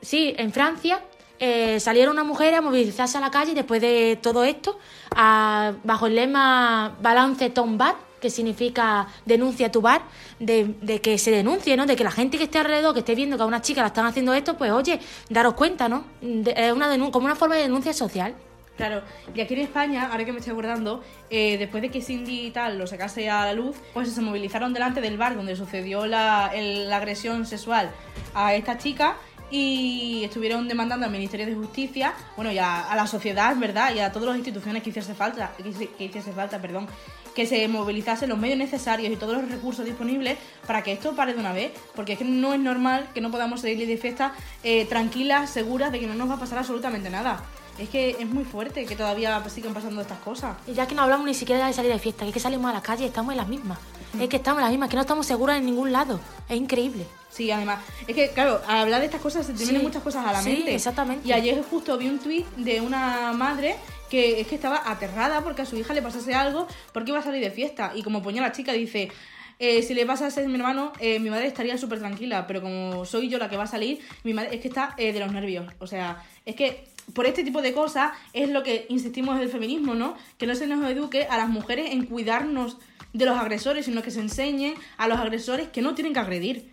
sí, 0.02 0.34
en 0.36 0.52
Francia 0.52 1.00
eh, 1.42 1.80
salieron 1.80 2.12
unas 2.12 2.26
mujeres 2.26 2.58
a 2.58 2.60
movilizarse 2.62 3.16
a 3.16 3.20
la 3.22 3.30
calle 3.30 3.54
después 3.54 3.80
de 3.80 4.18
todo 4.20 4.44
esto, 4.44 4.78
bajo 5.10 6.06
el 6.06 6.14
lema 6.14 6.96
Balance 7.00 7.48
Ton 7.50 7.78
Bar, 7.78 7.96
que 8.20 8.30
significa 8.30 9.08
denuncia 9.24 9.70
tu 9.72 9.80
bar, 9.80 10.02
de, 10.38 10.74
de 10.80 11.00
que 11.00 11.18
se 11.18 11.30
denuncie, 11.30 11.76
¿no? 11.76 11.86
De 11.86 11.96
que 11.96 12.04
la 12.04 12.10
gente 12.10 12.38
que 12.38 12.44
esté 12.44 12.58
alrededor, 12.58 12.92
que 12.94 13.00
esté 13.00 13.14
viendo 13.14 13.36
que 13.36 13.42
a 13.42 13.46
una 13.46 13.62
chica 13.62 13.80
la 13.80 13.88
están 13.88 14.06
haciendo 14.06 14.34
esto, 14.34 14.56
pues 14.56 14.70
oye, 14.70 15.00
daros 15.28 15.54
cuenta, 15.54 15.88
¿no? 15.88 16.04
Es 16.20 16.72
una 16.72 16.90
como 17.10 17.26
una 17.26 17.36
forma 17.36 17.56
de 17.56 17.62
denuncia 17.62 17.92
social. 17.92 18.34
Claro, 18.76 19.02
y 19.34 19.40
aquí 19.42 19.52
en 19.52 19.60
España, 19.60 20.08
ahora 20.10 20.24
que 20.24 20.32
me 20.32 20.38
estoy 20.38 20.52
acordando, 20.52 21.02
eh, 21.28 21.58
después 21.58 21.82
de 21.82 21.90
que 21.90 22.00
Cindy 22.00 22.46
y 22.46 22.50
tal 22.50 22.78
lo 22.78 22.86
sacase 22.86 23.28
a 23.28 23.44
la 23.44 23.52
luz, 23.52 23.76
pues 23.92 24.10
se 24.10 24.22
movilizaron 24.22 24.72
delante 24.72 25.02
del 25.02 25.18
bar 25.18 25.36
donde 25.36 25.54
sucedió 25.54 26.06
la 26.06 26.46
agresión 26.46 27.44
sexual 27.44 27.90
a 28.34 28.54
esta 28.54 28.78
chica 28.78 29.16
y 29.50 30.22
estuvieron 30.24 30.68
demandando 30.68 31.06
al 31.06 31.12
Ministerio 31.12 31.46
de 31.46 31.54
Justicia, 31.54 32.14
bueno, 32.36 32.52
y 32.52 32.58
a, 32.58 32.92
la 32.94 33.06
sociedad, 33.06 33.54
¿verdad? 33.56 33.94
Y 33.94 33.98
a 34.00 34.12
todas 34.12 34.28
las 34.28 34.36
instituciones 34.36 34.82
que 34.82 34.90
hiciese 34.90 35.14
falta, 35.14 35.52
que 35.56 35.64
hici- 35.64 35.88
que 35.96 36.04
hiciese 36.04 36.32
falta, 36.32 36.60
perdón, 36.60 36.86
que 37.34 37.46
se 37.46 37.66
movilizasen 37.68 38.28
los 38.28 38.38
medios 38.38 38.58
necesarios 38.58 39.12
y 39.12 39.16
todos 39.16 39.36
los 39.40 39.50
recursos 39.50 39.84
disponibles 39.84 40.36
para 40.66 40.82
que 40.82 40.92
esto 40.92 41.14
pare 41.14 41.32
de 41.34 41.40
una 41.40 41.52
vez, 41.52 41.72
porque 41.94 42.12
es 42.14 42.18
que 42.18 42.24
no 42.24 42.54
es 42.54 42.60
normal 42.60 43.08
que 43.14 43.20
no 43.20 43.30
podamos 43.30 43.60
salir 43.60 43.86
de 43.86 43.96
fiesta 43.96 44.34
eh, 44.64 44.84
tranquilas, 44.86 45.50
seguras 45.50 45.92
de 45.92 46.00
que 46.00 46.06
no 46.06 46.14
nos 46.14 46.28
va 46.28 46.34
a 46.34 46.40
pasar 46.40 46.58
absolutamente 46.58 47.08
nada. 47.10 47.42
Es 47.80 47.88
que 47.88 48.10
es 48.10 48.26
muy 48.26 48.44
fuerte 48.44 48.84
que 48.84 48.94
todavía 48.94 49.42
sigan 49.48 49.72
pasando 49.72 50.00
estas 50.02 50.18
cosas. 50.18 50.56
Y 50.66 50.74
ya 50.74 50.86
que 50.86 50.94
no 50.94 51.02
hablamos 51.02 51.26
ni 51.26 51.34
siquiera 51.34 51.66
de 51.66 51.72
salir 51.72 51.90
de 51.90 51.98
fiesta, 51.98 52.24
que 52.24 52.28
es 52.28 52.34
que 52.34 52.40
salimos 52.40 52.70
a 52.70 52.74
la 52.74 52.82
calle 52.82 53.04
y 53.04 53.06
estamos 53.06 53.32
en 53.32 53.38
las 53.38 53.48
mismas. 53.48 53.78
Es 54.20 54.28
que 54.28 54.36
estamos 54.36 54.58
en 54.58 54.64
las 54.64 54.70
mismas, 54.70 54.88
que 54.90 54.96
no 54.96 55.02
estamos 55.02 55.26
seguras 55.26 55.56
en 55.58 55.66
ningún 55.66 55.90
lado. 55.92 56.20
Es 56.48 56.56
increíble. 56.56 57.06
Sí, 57.30 57.50
además, 57.50 57.78
es 58.08 58.14
que, 58.14 58.28
claro, 58.30 58.60
al 58.66 58.80
hablar 58.80 59.00
de 59.00 59.06
estas 59.06 59.20
cosas 59.20 59.46
se 59.46 59.52
te 59.52 59.58
Sí, 59.58 59.64
vienen 59.66 59.82
muchas 59.82 60.02
cosas 60.02 60.26
a 60.26 60.32
la 60.32 60.42
sí, 60.42 60.50
mente. 60.50 60.74
exactamente. 60.74 61.26
Y 61.26 61.32
ayer 61.32 61.62
justo 61.70 61.96
vi 61.96 62.08
un 62.08 62.18
tuit 62.18 62.44
de 62.56 62.80
una 62.80 63.32
madre 63.32 63.76
que 64.10 64.40
es 64.40 64.48
que 64.48 64.56
estaba 64.56 64.82
aterrada 64.90 65.40
porque 65.42 65.62
a 65.62 65.66
su 65.66 65.76
hija 65.76 65.94
le 65.94 66.02
pasase 66.02 66.34
algo 66.34 66.66
porque 66.92 67.12
iba 67.12 67.20
a 67.20 67.22
salir 67.22 67.40
de 67.42 67.50
fiesta. 67.52 67.92
Y 67.94 68.02
como 68.02 68.20
ponía 68.20 68.42
la 68.42 68.50
chica, 68.50 68.72
dice, 68.72 69.12
eh, 69.60 69.82
si 69.84 69.94
le 69.94 70.04
pasase 70.04 70.44
a 70.44 70.48
mi 70.48 70.56
hermano, 70.56 70.92
eh, 70.98 71.20
mi 71.20 71.30
madre 71.30 71.46
estaría 71.46 71.78
súper 71.78 72.00
tranquila, 72.00 72.48
pero 72.48 72.60
como 72.60 73.04
soy 73.04 73.28
yo 73.28 73.38
la 73.38 73.48
que 73.48 73.56
va 73.56 73.62
a 73.64 73.68
salir, 73.68 74.00
mi 74.24 74.34
madre 74.34 74.56
es 74.56 74.60
que 74.60 74.66
está 74.68 74.94
eh, 74.96 75.12
de 75.12 75.20
los 75.20 75.30
nervios. 75.32 75.72
O 75.78 75.86
sea, 75.86 76.24
es 76.44 76.56
que 76.56 76.84
por 77.14 77.26
este 77.26 77.44
tipo 77.44 77.62
de 77.62 77.72
cosas 77.72 78.12
es 78.32 78.50
lo 78.50 78.62
que 78.62 78.86
insistimos 78.88 79.38
del 79.38 79.48
feminismo, 79.48 79.94
¿no? 79.94 80.14
Que 80.38 80.46
no 80.46 80.54
se 80.54 80.66
nos 80.66 80.88
eduque 80.90 81.24
a 81.24 81.36
las 81.36 81.48
mujeres 81.48 81.92
en 81.92 82.06
cuidarnos 82.06 82.78
de 83.12 83.24
los 83.24 83.36
agresores, 83.36 83.86
sino 83.86 84.02
que 84.02 84.10
se 84.10 84.20
enseñe 84.20 84.74
a 84.96 85.08
los 85.08 85.18
agresores 85.18 85.68
que 85.68 85.82
no 85.82 85.94
tienen 85.94 86.12
que 86.12 86.20
agredir. 86.20 86.70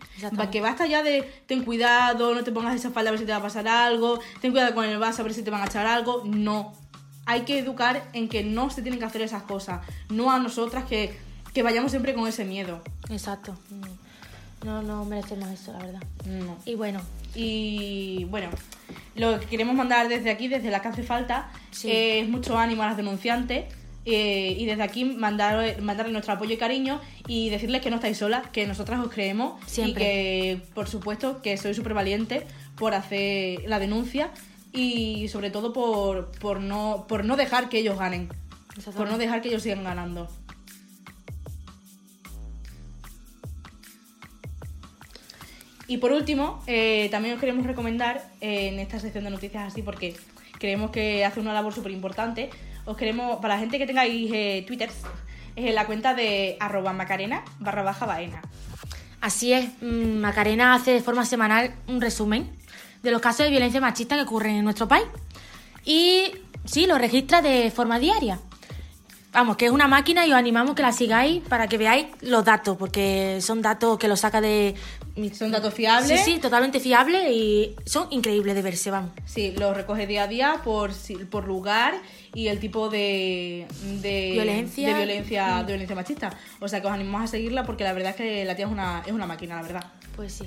Que 0.50 0.60
basta 0.60 0.86
ya 0.86 1.02
de 1.02 1.22
ten 1.46 1.64
cuidado, 1.64 2.34
no 2.34 2.44
te 2.44 2.52
pongas 2.52 2.74
esa 2.74 2.90
falda 2.90 3.10
a 3.10 3.12
ver 3.12 3.20
si 3.20 3.26
te 3.26 3.32
va 3.32 3.38
a 3.38 3.42
pasar 3.42 3.66
algo, 3.66 4.20
ten 4.40 4.52
cuidado 4.52 4.74
con 4.74 4.84
el 4.84 4.98
vaso 4.98 5.22
a 5.22 5.24
ver 5.24 5.34
si 5.34 5.42
te 5.42 5.50
van 5.50 5.62
a 5.62 5.66
echar 5.66 5.86
algo. 5.86 6.22
No. 6.24 6.74
Hay 7.26 7.42
que 7.42 7.58
educar 7.58 8.08
en 8.12 8.28
que 8.28 8.44
no 8.44 8.70
se 8.70 8.82
tienen 8.82 9.00
que 9.00 9.06
hacer 9.06 9.22
esas 9.22 9.42
cosas. 9.42 9.80
No 10.08 10.30
a 10.30 10.38
nosotras 10.38 10.84
que, 10.84 11.18
que 11.52 11.62
vayamos 11.62 11.90
siempre 11.90 12.14
con 12.14 12.26
ese 12.26 12.44
miedo. 12.44 12.82
Exacto. 13.10 13.56
No, 14.64 14.82
no 14.82 15.04
merecemos 15.04 15.48
eso, 15.50 15.72
la 15.72 15.78
verdad. 15.78 16.02
Y 16.64 16.74
bueno. 16.74 17.00
Y 17.34 18.24
bueno, 18.24 18.48
lo 19.14 19.38
que 19.38 19.46
queremos 19.46 19.74
mandar 19.74 20.08
desde 20.08 20.30
aquí, 20.30 20.48
desde 20.48 20.70
la 20.70 20.82
que 20.82 20.88
hace 20.88 21.02
falta, 21.02 21.50
es 21.84 22.28
mucho 22.28 22.58
ánimo 22.58 22.82
a 22.82 22.86
las 22.86 22.96
denunciantes 22.96 23.66
eh, 24.04 24.56
y 24.58 24.64
desde 24.64 24.82
aquí 24.82 25.04
mandar, 25.04 25.80
mandarle 25.82 26.12
nuestro 26.12 26.32
apoyo 26.32 26.54
y 26.54 26.56
cariño 26.56 27.00
y 27.26 27.50
decirles 27.50 27.82
que 27.82 27.90
no 27.90 27.96
estáis 27.96 28.16
solas, 28.16 28.48
que 28.48 28.66
nosotras 28.66 29.00
os 29.00 29.12
creemos 29.12 29.60
y 29.76 29.92
que, 29.92 30.62
por 30.74 30.88
supuesto, 30.88 31.42
que 31.42 31.56
sois 31.56 31.76
súper 31.76 31.94
valientes 31.94 32.44
por 32.76 32.94
hacer 32.94 33.64
la 33.66 33.78
denuncia 33.78 34.30
y 34.72 35.28
sobre 35.28 35.50
todo 35.50 35.72
por, 35.72 36.30
por, 36.38 36.60
no, 36.60 37.04
por 37.06 37.24
no 37.24 37.36
dejar 37.36 37.68
que 37.68 37.78
ellos 37.78 37.98
ganen, 37.98 38.28
por 38.96 39.08
no 39.08 39.18
dejar 39.18 39.42
que 39.42 39.48
ellos 39.48 39.62
sigan 39.62 39.84
ganando. 39.84 40.28
Y 45.88 45.96
por 45.96 46.12
último, 46.12 46.62
eh, 46.66 47.08
también 47.10 47.34
os 47.34 47.40
queremos 47.40 47.66
recomendar 47.66 48.30
eh, 48.42 48.68
en 48.68 48.78
esta 48.78 49.00
sección 49.00 49.24
de 49.24 49.30
noticias 49.30 49.66
así, 49.66 49.80
porque 49.80 50.14
creemos 50.58 50.90
que 50.90 51.24
hace 51.24 51.40
una 51.40 51.54
labor 51.54 51.72
súper 51.72 51.92
importante, 51.92 52.50
os 52.84 52.94
queremos, 52.96 53.38
para 53.40 53.54
la 53.54 53.60
gente 53.60 53.78
que 53.78 53.86
tengáis 53.86 54.30
eh, 54.32 54.64
Twitter, 54.66 54.90
es 55.56 55.74
la 55.74 55.86
cuenta 55.86 56.14
de 56.14 56.58
arroba 56.60 56.92
macarena 56.92 57.42
barra 57.58 57.82
baja 57.82 58.04
baena. 58.04 58.42
Así 59.22 59.52
es, 59.52 59.66
mm, 59.80 60.18
Macarena 60.18 60.74
hace 60.74 60.92
de 60.92 61.00
forma 61.00 61.24
semanal 61.24 61.74
un 61.88 62.00
resumen 62.00 62.50
de 63.02 63.10
los 63.10 63.20
casos 63.20 63.46
de 63.46 63.50
violencia 63.50 63.80
machista 63.80 64.14
que 64.14 64.22
ocurren 64.22 64.56
en 64.56 64.64
nuestro 64.64 64.86
país. 64.86 65.06
Y 65.84 66.32
sí, 66.66 66.86
lo 66.86 66.98
registra 66.98 67.40
de 67.40 67.70
forma 67.70 67.98
diaria. 67.98 68.38
Vamos, 69.32 69.56
que 69.56 69.66
es 69.66 69.72
una 69.72 69.88
máquina 69.88 70.26
y 70.26 70.32
os 70.32 70.38
animamos 70.38 70.74
que 70.74 70.82
la 70.82 70.92
sigáis 70.92 71.42
para 71.48 71.68
que 71.68 71.76
veáis 71.76 72.06
los 72.22 72.44
datos, 72.44 72.76
porque 72.76 73.38
son 73.40 73.60
datos 73.60 73.98
que 73.98 74.08
los 74.08 74.20
saca 74.20 74.40
de... 74.40 74.74
Son 75.32 75.50
datos 75.50 75.74
fiables. 75.74 76.20
Sí, 76.20 76.32
sí, 76.32 76.38
totalmente 76.38 76.80
fiables 76.80 77.30
y 77.30 77.74
son 77.84 78.08
increíbles 78.10 78.54
de 78.54 78.62
verse, 78.62 78.90
vamos. 78.90 79.10
Sí, 79.24 79.52
los 79.56 79.76
recoge 79.76 80.06
día 80.06 80.24
a 80.24 80.28
día 80.28 80.60
por, 80.64 80.92
por 81.30 81.46
lugar 81.46 81.94
y 82.34 82.48
el 82.48 82.60
tipo 82.60 82.88
de, 82.88 83.66
de 84.00 84.30
violencia, 84.32 84.88
de 84.88 84.94
violencia, 84.94 85.58
de 85.58 85.64
violencia 85.64 85.96
machista. 85.96 86.38
O 86.60 86.68
sea 86.68 86.80
que 86.80 86.86
os 86.86 86.92
animamos 86.92 87.22
a 87.22 87.26
seguirla 87.26 87.64
porque 87.64 87.84
la 87.84 87.92
verdad 87.92 88.10
es 88.10 88.16
que 88.16 88.44
la 88.44 88.54
tía 88.54 88.66
es 88.66 88.72
una, 88.72 89.02
es 89.06 89.12
una 89.12 89.26
máquina, 89.26 89.56
la 89.56 89.62
verdad. 89.62 89.92
Pues 90.16 90.32
sí. 90.32 90.44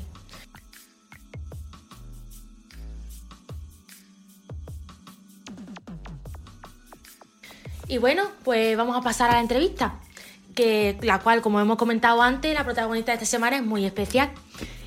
Y 7.87 7.97
bueno, 7.97 8.23
pues 8.45 8.77
vamos 8.77 8.95
a 8.95 9.01
pasar 9.01 9.31
a 9.31 9.33
la 9.33 9.41
entrevista, 9.41 9.99
que 10.55 10.98
la 11.01 11.20
cual, 11.20 11.41
como 11.41 11.60
hemos 11.60 11.77
comentado 11.77 12.22
antes, 12.22 12.53
la 12.53 12.63
protagonista 12.63 13.12
de 13.12 13.15
esta 13.15 13.25
semana 13.25 13.58
es 13.58 13.63
muy 13.63 13.86
especial. 13.86 14.31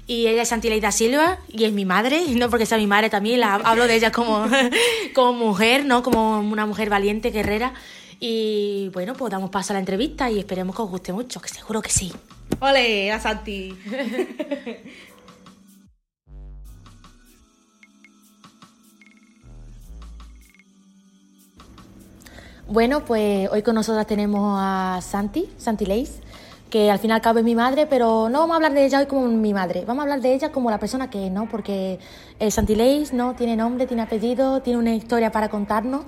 Y 0.07 0.27
ella 0.27 0.43
es 0.43 0.49
Santileida 0.49 0.93
Silva 0.93 1.39
y 1.49 1.65
es 1.65 1.73
mi 1.73 1.85
madre, 1.85 2.23
y 2.27 2.35
no 2.37 2.51
porque 2.51 2.67
sea 2.67 2.79
mi 2.79 2.87
madre 2.87 3.11
también, 3.11 3.41
la, 3.41 3.55
hablo 3.55 3.87
de 3.87 3.97
ella 3.97 4.13
como, 4.13 4.47
como 5.15 5.33
mujer, 5.33 5.85
¿no? 5.85 6.03
Como 6.03 6.41
una 6.41 6.67
mujer 6.67 6.91
valiente, 6.91 7.31
guerrera. 7.31 7.73
Y 8.21 8.91
bueno, 8.93 9.15
pues 9.15 9.31
damos 9.31 9.51
paso 9.51 9.73
a 9.73 9.75
la 9.75 9.81
entrevista 9.81 10.31
y 10.31 10.39
esperemos 10.39 10.77
que 10.77 10.83
os 10.83 10.91
guste 10.91 11.13
mucho, 11.13 11.41
que 11.41 11.49
seguro 11.49 11.83
que 11.83 11.91
sí. 11.91 12.13
¡Ole! 12.61 13.13
A 13.13 13.21
Santi. 13.21 13.77
Bueno, 22.67 23.05
pues 23.05 23.47
hoy 23.53 23.61
con 23.61 23.75
nosotras 23.75 24.07
tenemos 24.07 24.59
a 24.59 24.99
Santi, 25.03 25.51
Santi 25.59 25.85
Leis, 25.85 26.21
que 26.71 26.91
al 26.91 26.99
fin 26.99 27.11
y 27.11 27.13
al 27.13 27.21
cabo 27.21 27.41
es 27.41 27.45
mi 27.45 27.55
madre, 27.55 27.85
pero 27.87 28.31
no 28.31 28.39
vamos 28.39 28.55
a 28.55 28.57
hablar 28.57 28.73
de 28.73 28.87
ella 28.87 29.01
hoy 29.01 29.07
como 29.07 29.27
mi 29.27 29.53
madre, 29.53 29.85
vamos 29.87 30.01
a 30.01 30.05
hablar 30.05 30.23
de 30.23 30.33
ella 30.33 30.51
como 30.51 30.71
la 30.71 30.79
persona 30.79 31.11
que 31.11 31.27
es, 31.27 31.31
¿no? 31.31 31.47
Porque 31.47 31.99
eh, 32.41 32.51
Santi 32.51 32.75
Leis, 32.75 33.13
¿no? 33.13 33.35
Tiene 33.35 33.55
nombre, 33.55 33.87
tiene 33.87 34.03
apellido, 34.03 34.63
tiene 34.63 34.79
una 34.79 34.95
historia 34.95 35.31
para 35.31 35.51
contarnos 35.51 36.07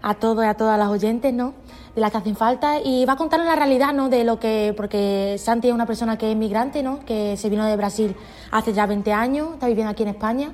a 0.00 0.14
todos 0.14 0.46
y 0.46 0.48
a 0.48 0.54
todas 0.54 0.78
las 0.78 0.88
oyentes, 0.88 1.34
¿no? 1.34 1.52
De 1.94 2.00
las 2.00 2.10
que 2.10 2.16
hacen 2.16 2.36
falta 2.36 2.80
y 2.82 3.04
va 3.04 3.12
a 3.12 3.16
contarnos 3.16 3.46
la 3.46 3.56
realidad, 3.56 3.92
¿no? 3.92 4.08
De 4.08 4.24
lo 4.24 4.40
que, 4.40 4.72
porque 4.78 5.36
Santi 5.38 5.68
es 5.68 5.74
una 5.74 5.84
persona 5.84 6.16
que 6.16 6.30
es 6.30 6.36
migrante, 6.38 6.82
¿no? 6.82 7.00
Que 7.00 7.36
se 7.36 7.50
vino 7.50 7.66
de 7.66 7.76
Brasil 7.76 8.16
hace 8.50 8.72
ya 8.72 8.86
20 8.86 9.12
años, 9.12 9.50
está 9.52 9.66
viviendo 9.66 9.90
aquí 9.90 10.04
en 10.04 10.08
España. 10.08 10.52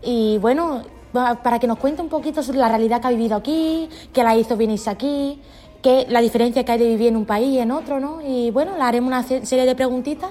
Y 0.00 0.38
bueno, 0.38 0.82
para 1.12 1.58
que 1.58 1.66
nos 1.66 1.78
cuente 1.78 2.02
un 2.02 2.08
poquito 2.08 2.42
sobre 2.42 2.58
la 2.58 2.68
realidad 2.68 3.00
que 3.00 3.08
ha 3.08 3.10
vivido 3.10 3.36
aquí, 3.36 3.88
qué 4.12 4.22
la 4.22 4.36
hizo 4.36 4.56
venirse 4.56 4.90
aquí, 4.90 5.40
qué, 5.82 6.06
la 6.08 6.20
diferencia 6.20 6.64
que 6.64 6.72
hay 6.72 6.78
de 6.78 6.88
vivir 6.88 7.08
en 7.08 7.16
un 7.16 7.26
país 7.26 7.48
y 7.48 7.58
en 7.58 7.70
otro, 7.70 8.00
¿no? 8.00 8.20
Y 8.22 8.50
bueno, 8.50 8.76
le 8.76 8.82
haremos 8.82 9.08
una 9.08 9.22
serie 9.22 9.66
de 9.66 9.74
preguntitas 9.74 10.30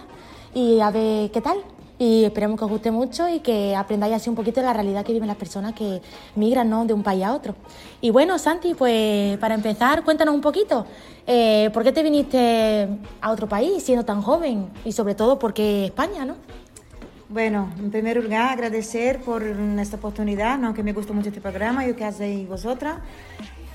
y 0.53 0.79
a 0.79 0.91
ver 0.91 1.31
qué 1.31 1.41
tal. 1.41 1.57
Y 2.01 2.23
esperemos 2.23 2.57
que 2.57 2.63
os 2.63 2.71
guste 2.71 2.91
mucho 2.91 3.27
y 3.27 3.39
que 3.41 3.75
aprendáis 3.75 4.13
así 4.15 4.29
un 4.29 4.35
poquito 4.37 4.61
de 4.61 4.67
la 4.67 4.71
realidad 4.71 5.03
que 5.03 5.11
viven 5.11 5.27
las 5.27 5.35
personas 5.35 5.73
que 5.73 6.01
migran 6.35 6.69
¿no? 6.69 6.85
de 6.85 6.93
un 6.93 7.03
país 7.03 7.25
a 7.25 7.33
otro. 7.33 7.55
Y 7.99 8.09
bueno, 8.09 8.39
Santi, 8.39 8.73
pues 8.73 9.37
para 9.37 9.53
empezar, 9.53 10.05
cuéntanos 10.05 10.33
un 10.33 10.39
poquito, 10.39 10.85
eh, 11.27 11.69
¿por 11.73 11.83
qué 11.83 11.91
te 11.91 12.01
viniste 12.01 12.87
a 13.19 13.31
otro 13.31 13.49
país 13.49 13.83
siendo 13.83 14.05
tan 14.05 14.21
joven? 14.21 14.69
Y 14.85 14.93
sobre 14.93 15.13
todo, 15.13 15.37
¿por 15.37 15.53
qué 15.53 15.87
España, 15.87 16.23
no? 16.23 16.35
Bueno, 17.29 17.69
en 17.77 17.91
primer 17.91 18.17
lugar, 18.17 18.53
agradecer 18.53 19.19
por 19.19 19.43
esta 19.43 19.97
oportunidad, 19.97 20.57
¿no? 20.57 20.73
que 20.73 20.81
me 20.81 20.93
gustó 20.93 21.13
mucho 21.13 21.29
este 21.29 21.39
programa 21.39 21.85
y 21.85 21.93
que 21.93 22.03
hacéis 22.03 22.47
vosotras. 22.47 22.97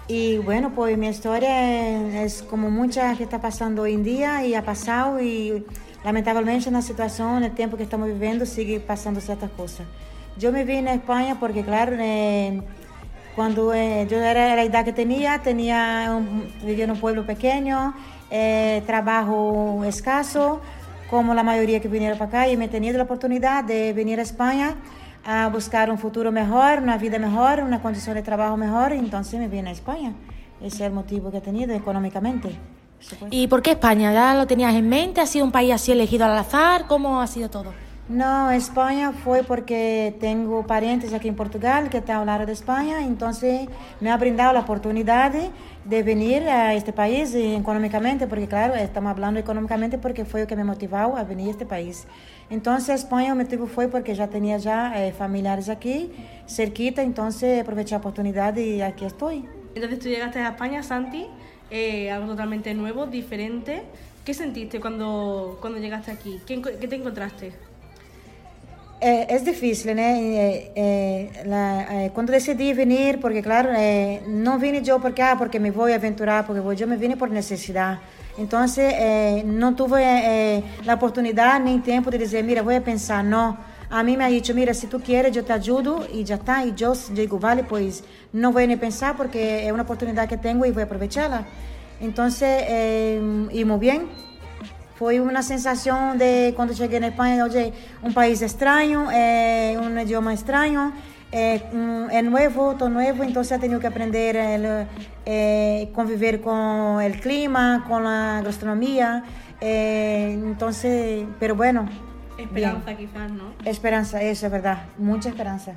Y 0.09 0.39
bueno, 0.39 0.73
pues 0.75 0.99
mi 0.99 1.07
historia 1.07 2.25
es, 2.25 2.43
como 2.43 2.69
mucha 2.69 3.15
que 3.15 3.23
está 3.23 3.41
pasando 3.41 3.83
hoy 3.83 3.95
en 3.95 4.03
día 4.03 4.45
y 4.45 4.57
ha 4.57 4.65
pasado 4.65 5.21
y 5.23 5.65
lamentablemente 6.03 6.67
en 6.69 6.75
la 6.75 6.83
situación, 6.83 7.37
en 7.37 7.45
el 7.45 7.53
tiempo 7.53 7.77
que 7.77 7.85
estamos 7.85 8.09
viviendo, 8.09 8.45
sigue 8.45 8.81
pasando 8.81 9.21
ciertas 9.21 9.53
cosas. 9.53 9.87
Yo 10.37 10.51
me 10.51 10.65
vine 10.65 10.91
a 10.91 10.95
España 10.95 11.37
porque, 11.39 11.63
claro, 11.63 11.95
eh, 12.01 12.61
cuando 13.37 13.73
eh, 13.73 14.09
yo 14.11 14.17
era 14.17 14.57
la 14.57 14.65
edad 14.65 14.85
que 14.85 14.93
tenía, 14.93 15.39
tenía 15.39 16.21
vivía 16.65 16.87
en 16.87 16.91
un 16.91 16.99
pueblo 16.99 17.25
pequeño, 17.25 17.95
eh, 18.33 18.83
trabajo 18.85 19.85
escaso, 19.85 20.61
como 21.11 21.35
la 21.35 21.43
mayoría 21.43 21.81
que 21.81 21.89
vinieron 21.89 22.19
para 22.19 22.29
acá 22.29 22.49
y 22.49 22.57
me 22.57 22.67
he 22.67 22.69
tenido 22.69 22.97
la 22.99 23.05
oportunidad 23.05 23.65
de 23.65 23.93
venir 23.93 24.19
a 24.19 24.23
España 24.23 24.77
a 25.25 25.49
buscar 25.49 25.91
un 25.91 25.99
futuro 25.99 26.31
mejor, 26.33 26.81
una 26.81 26.99
vida 26.99 27.19
mejor, 27.19 27.61
una 27.61 27.81
condición 27.81 28.15
de 28.15 28.23
trabajo 28.23 28.57
mejor, 28.57 28.93
entonces 28.93 29.41
me 29.41 29.49
vine 29.49 29.71
a 29.71 29.73
España. 29.73 30.13
Ese 30.61 30.77
es 30.77 30.81
el 30.83 30.93
motivo 30.93 31.31
que 31.31 31.39
he 31.39 31.41
tenido 31.41 31.75
económicamente. 31.75 32.51
¿Y 33.31 33.49
por 33.49 33.63
qué 33.63 33.73
España? 33.73 34.13
¿Ya 34.13 34.35
lo 34.35 34.47
tenías 34.47 34.75
en 34.75 34.89
mente? 34.89 35.21
¿Ha 35.21 35.27
sido 35.27 35.45
un 35.45 35.53
país 35.53 35.73
así 35.73 35.93
elegido 35.93 36.25
al 36.25 36.37
azar? 36.37 36.87
¿Cómo 36.87 37.21
ha 37.21 37.27
sido 37.27 37.51
todo? 37.51 37.73
No, 38.07 38.51
España 38.51 39.13
fue 39.13 39.45
porque 39.45 40.15
tengo 40.21 40.67
parientes 40.67 41.15
aquí 41.15 41.27
en 41.27 41.35
Portugal 41.35 41.89
que 41.89 41.99
están 41.99 42.19
hablando 42.19 42.45
de 42.45 42.53
España, 42.53 43.03
entonces 43.03 43.67
me 43.99 44.11
ha 44.11 44.17
brindado 44.19 44.53
la 44.53 44.61
oportunidad 44.61 45.33
de 45.87 46.03
venir 46.03 46.43
a 46.43 46.75
este 46.75 46.93
país 46.93 47.35
económicamente, 47.35 48.27
porque 48.27 48.47
claro, 48.47 48.75
estamos 48.75 49.11
hablando 49.11 49.41
económicamente 49.41 49.97
porque 49.97 50.27
fue 50.27 50.43
lo 50.43 50.47
que 50.47 50.55
me 50.55 50.65
motivó 50.65 51.17
a 51.17 51.25
venir 51.25 51.49
a 51.49 51.51
este 51.53 51.65
país. 51.65 52.07
Entonces 52.51 53.01
España 53.01 53.31
el 53.31 53.39
motivo 53.39 53.67
fue 53.67 53.89
porque 53.89 54.15
ya 54.15 54.29
tenía 54.29 54.59
ya 54.59 55.03
eh, 55.03 55.13
familiares 55.13 55.71
aquí, 55.71 56.13
cerquita, 56.47 57.01
entonces 57.01 57.63
aproveché 57.63 57.93
la 57.93 58.01
oportunidad 58.01 58.55
y 58.59 58.83
aquí 58.83 59.07
estoy. 59.07 59.49
Entonces 59.75 59.99
tú 59.99 60.09
llegaste 60.11 60.41
a 60.41 60.51
España, 60.51 60.83
Santi, 60.83 61.27
eh, 61.71 62.11
algo 62.11 62.27
totalmente 62.27 62.75
nuevo, 62.75 63.07
diferente. 63.07 63.83
¿Qué 64.27 64.35
sentiste 64.35 64.79
cuando, 64.79 65.57
cuando 65.63 65.79
llegaste 65.79 66.11
aquí? 66.11 66.39
¿Qué, 66.47 66.61
qué 66.61 66.87
te 66.87 66.97
encontraste? 66.97 67.64
Eh, 69.07 69.27
es 69.29 69.45
difícil, 69.45 69.95
¿no? 69.95 70.03
Eh, 70.03 70.73
eh, 70.75 72.11
cuando 72.15 72.33
decidí 72.33 72.73
venir, 72.73 73.21
porque 73.21 73.43
claro, 73.43 73.69
no 74.27 74.59
vine 74.59 74.81
yo 74.83 74.99
porque, 74.99 75.23
ah, 75.23 75.37
porque 75.39 75.61
me 75.61 75.71
voy 75.71 75.93
a 75.93 75.97
aventurar, 75.97 76.47
porque 76.47 76.63
yo 76.75 76.87
me 76.87 76.97
vine 76.97 77.15
por 77.15 77.31
necesidad. 77.31 77.99
Entonces, 78.37 78.95
eh, 78.97 79.43
no 79.47 79.77
tuve 79.77 80.03
eh, 80.03 80.65
la 80.85 80.95
oportunidad 80.95 81.61
ni 81.61 81.79
tiempo 81.81 82.11
de 82.11 82.19
decir, 82.19 82.43
mira, 82.45 82.63
voy 82.63 82.77
a 82.77 82.81
pensar, 82.83 83.25
no. 83.25 83.57
A 83.91 84.03
mí 84.03 84.17
me 84.17 84.25
ha 84.25 84.29
dicho, 84.29 84.55
mira, 84.55 84.75
si 84.75 84.87
tú 84.89 85.01
quieres, 85.01 85.33
yo 85.33 85.45
te 85.45 85.53
ayudo 85.53 86.07
y 86.13 86.25
ya 86.25 86.37
está. 86.37 86.65
Y 86.65 86.75
yo 86.75 86.95
digo, 87.11 87.39
vale, 87.39 87.63
pues 87.63 88.03
no 88.33 88.53
voy 88.53 88.67
ni 88.67 88.77
pensar 88.77 89.17
porque 89.17 89.67
es 89.67 89.73
una 89.73 89.83
oportunidad 89.83 90.29
que 90.29 90.37
tengo 90.37 90.65
y 90.67 90.73
voy 90.73 90.83
a 90.83 90.87
aprovecharla. 90.87 91.45
Entonces, 92.01 92.65
eh, 92.69 93.49
y 93.53 93.65
muy 93.65 93.79
bien. 93.79 94.09
Fue 94.95 95.21
una 95.21 95.43
sensación 95.43 96.19
de 96.19 96.53
cuando 96.55 96.73
llegué 96.73 96.99
en 96.99 97.05
España, 97.05 97.45
oye, 97.45 97.73
un 98.03 98.15
país 98.15 98.43
extraño, 98.43 99.09
eh, 99.13 99.77
un 99.81 99.99
idioma 99.99 100.33
extraño, 100.33 100.93
eh, 101.37 101.61
es 102.13 102.25
nuevo, 102.25 102.77
todo 102.77 102.89
nuevo, 102.89 103.25
entonces 103.25 103.59
he 103.59 103.61
tenido 103.61 103.81
que 103.81 103.89
aprender 103.89 104.39
a 104.39 104.87
eh, 105.27 105.91
convivir 105.93 106.41
con 106.41 107.03
el 107.03 107.21
clima, 107.21 107.85
con 107.89 108.05
la 108.05 108.41
gastronomía. 108.45 109.25
Eh, 109.61 110.31
entonces, 110.33 111.27
pero 111.41 111.57
bueno. 111.57 111.89
Esperanza 112.39 112.95
quizás, 112.95 113.33
¿no? 113.33 113.53
Esperanza, 113.65 114.23
eso 114.23 114.47
es 114.47 114.53
verdad, 114.53 114.85
mucha 114.97 115.29
esperanza. 115.29 115.73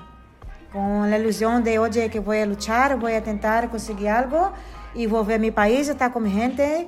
Con 0.71 1.09
la 1.09 1.17
ilusión 1.17 1.63
de, 1.63 1.79
oye, 1.79 2.09
que 2.11 2.19
voy 2.19 2.37
a 2.37 2.45
luchar, 2.45 2.99
voy 2.99 3.13
a 3.13 3.17
intentar 3.17 3.67
conseguir 3.69 4.09
algo 4.09 4.51
y 4.93 5.07
volver 5.07 5.37
a 5.37 5.39
mi 5.39 5.49
país, 5.49 5.89
estar 5.89 6.11
con 6.11 6.21
mi 6.21 6.31
gente 6.31 6.87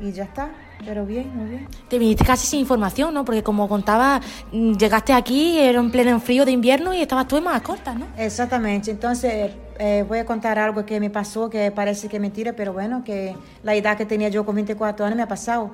y 0.00 0.10
ya 0.10 0.24
está. 0.24 0.48
Pero 0.84 1.04
bien, 1.04 1.30
muy 1.36 1.50
bien. 1.50 1.68
Te 1.88 1.98
viniste 1.98 2.24
casi 2.24 2.46
sin 2.46 2.60
información, 2.60 3.12
¿no? 3.12 3.24
Porque 3.24 3.42
como 3.42 3.68
contaba, 3.68 4.20
mm, 4.52 4.72
llegaste 4.74 5.12
aquí, 5.12 5.58
era 5.58 5.80
en 5.80 5.90
pleno 5.90 6.18
frío 6.20 6.44
de 6.44 6.52
invierno 6.52 6.94
y 6.94 7.02
estabas 7.02 7.26
tú 7.26 7.36
en 7.36 7.44
más 7.44 7.60
cortas, 7.62 7.96
¿no? 7.96 8.06
Exactamente. 8.16 8.90
Entonces, 8.90 9.52
eh, 9.78 10.04
voy 10.06 10.18
a 10.18 10.24
contar 10.24 10.58
algo 10.58 10.84
que 10.84 11.00
me 11.00 11.10
pasó, 11.10 11.50
que 11.50 11.70
parece 11.70 12.08
que 12.08 12.16
es 12.16 12.20
mentira, 12.20 12.52
pero 12.52 12.72
bueno, 12.72 13.02
que 13.04 13.34
la 13.62 13.74
edad 13.74 13.96
que 13.96 14.06
tenía 14.06 14.28
yo 14.28 14.44
con 14.44 14.54
24 14.54 15.04
años 15.04 15.16
me 15.16 15.22
ha 15.22 15.28
pasado. 15.28 15.70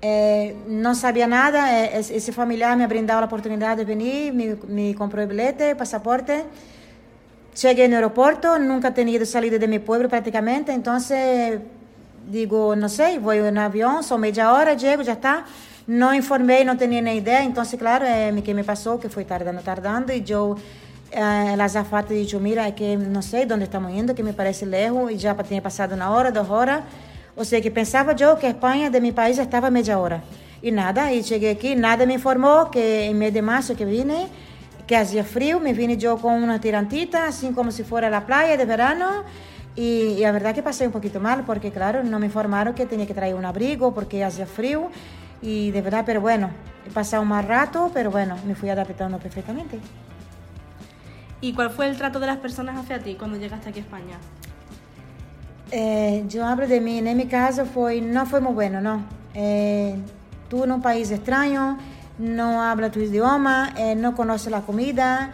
Eh, 0.00 0.56
no 0.68 0.94
sabía 0.94 1.26
nada, 1.26 1.84
eh, 1.84 1.98
ese 1.98 2.32
familiar 2.32 2.76
me 2.76 2.84
ha 2.84 2.86
brindado 2.86 3.20
la 3.20 3.26
oportunidad 3.26 3.76
de 3.76 3.84
venir, 3.84 4.34
me, 4.34 4.56
me 4.68 4.94
compró 4.94 5.22
el 5.22 5.28
billete, 5.28 5.74
pasaporte. 5.74 6.44
Llegué 7.60 7.84
en 7.84 7.92
el 7.92 7.96
aeropuerto, 7.96 8.58
nunca 8.58 8.88
he 8.88 8.90
tenido 8.92 9.24
salida 9.24 9.58
de 9.58 9.68
mi 9.68 9.78
pueblo 9.78 10.08
prácticamente, 10.08 10.72
entonces 10.72 11.60
digo, 12.26 12.74
no 12.76 12.88
sé, 12.88 13.18
voy 13.18 13.38
en 13.38 13.58
avión, 13.58 14.02
son 14.02 14.20
media 14.20 14.52
hora, 14.52 14.74
llego, 14.74 15.02
ya 15.02 15.12
está. 15.12 15.44
No 15.86 16.14
informé, 16.14 16.64
no 16.64 16.76
tenía 16.76 17.02
ni 17.02 17.12
idea, 17.12 17.42
entonces 17.42 17.78
claro, 17.78 18.06
eh, 18.06 18.42
que 18.42 18.54
me 18.54 18.64
pasó 18.64 18.98
que 18.98 19.08
fue 19.08 19.24
tardando, 19.24 19.60
tardando 19.60 20.12
y 20.12 20.22
yo, 20.22 20.56
eh, 21.10 21.54
la 21.56 21.64
azafata 21.64 22.14
dijo, 22.14 22.40
mira, 22.40 22.74
que 22.74 22.96
no 22.96 23.20
sé 23.20 23.44
dónde 23.44 23.66
estamos 23.66 23.92
yendo, 23.92 24.14
que 24.14 24.22
me 24.22 24.32
parece 24.32 24.64
lejos 24.64 25.12
y 25.12 25.16
ya 25.16 25.34
tenía 25.36 25.62
pasado 25.62 25.94
una 25.94 26.10
hora, 26.10 26.30
dos 26.30 26.48
horas. 26.48 26.82
O 27.36 27.44
sea 27.44 27.60
que 27.60 27.70
pensaba 27.70 28.14
yo 28.14 28.38
que 28.38 28.48
España 28.48 28.90
de 28.90 29.00
mi 29.00 29.12
país 29.12 29.38
estaba 29.38 29.68
media 29.70 29.98
hora. 29.98 30.22
Y 30.62 30.70
nada, 30.70 31.12
y 31.12 31.22
llegué 31.22 31.50
aquí, 31.50 31.76
nada 31.76 32.06
me 32.06 32.14
informó 32.14 32.70
que 32.70 33.06
en 33.06 33.18
mes 33.18 33.34
de 33.34 33.42
marzo 33.42 33.76
que 33.76 33.84
vine, 33.84 34.28
que 34.86 34.96
hacía 34.96 35.22
frío, 35.22 35.60
me 35.60 35.72
vine 35.72 35.96
yo 35.96 36.16
con 36.16 36.42
una 36.42 36.60
tirantita, 36.60 37.26
así 37.26 37.50
como 37.50 37.70
si 37.70 37.82
fuera 37.82 38.08
la 38.08 38.24
playa 38.24 38.56
de 38.56 38.64
verano. 38.64 39.24
Y, 39.76 40.16
y, 40.18 40.20
la 40.20 40.32
verdad 40.32 40.54
que 40.54 40.62
pasé 40.62 40.86
un 40.86 40.92
poquito 40.92 41.20
mal 41.20 41.44
porque, 41.44 41.72
claro, 41.72 42.04
no 42.04 42.18
me 42.18 42.26
informaron 42.26 42.74
que 42.74 42.86
tenía 42.86 43.06
que 43.06 43.14
traer 43.14 43.34
un 43.34 43.44
abrigo 43.44 43.92
porque 43.92 44.22
hacía 44.22 44.46
frío. 44.46 44.90
Y 45.42 45.72
de 45.72 45.82
verdad, 45.82 46.04
pero 46.06 46.20
bueno, 46.20 46.50
he 46.86 46.90
pasado 46.90 47.22
un 47.22 47.28
mal 47.28 47.46
rato, 47.46 47.90
pero 47.92 48.10
bueno, 48.10 48.36
me 48.46 48.54
fui 48.54 48.70
adaptando 48.70 49.18
perfectamente. 49.18 49.78
¿Y 51.40 51.52
cuál 51.52 51.70
fue 51.70 51.86
el 51.88 51.96
trato 51.98 52.20
de 52.20 52.26
las 52.26 52.38
personas 52.38 52.78
hacia 52.78 53.00
ti 53.00 53.16
cuando 53.16 53.36
llegaste 53.36 53.68
aquí 53.68 53.80
a 53.80 53.82
España? 53.82 54.16
Eh, 55.70 56.24
yo 56.28 56.46
hablo 56.46 56.66
de 56.66 56.80
mí, 56.80 56.98
en 56.98 57.16
mi 57.16 57.26
caso 57.26 57.66
fue, 57.66 58.00
no 58.00 58.24
fue 58.24 58.40
muy 58.40 58.54
bueno, 58.54 58.80
no. 58.80 59.02
Eh, 59.34 59.96
tú 60.48 60.64
en 60.64 60.72
un 60.72 60.80
país 60.80 61.10
extraño, 61.10 61.76
no 62.18 62.62
habla 62.62 62.90
tu 62.90 63.00
idioma, 63.00 63.74
eh, 63.76 63.94
no 63.94 64.14
conoce 64.14 64.48
la 64.48 64.62
comida. 64.62 65.32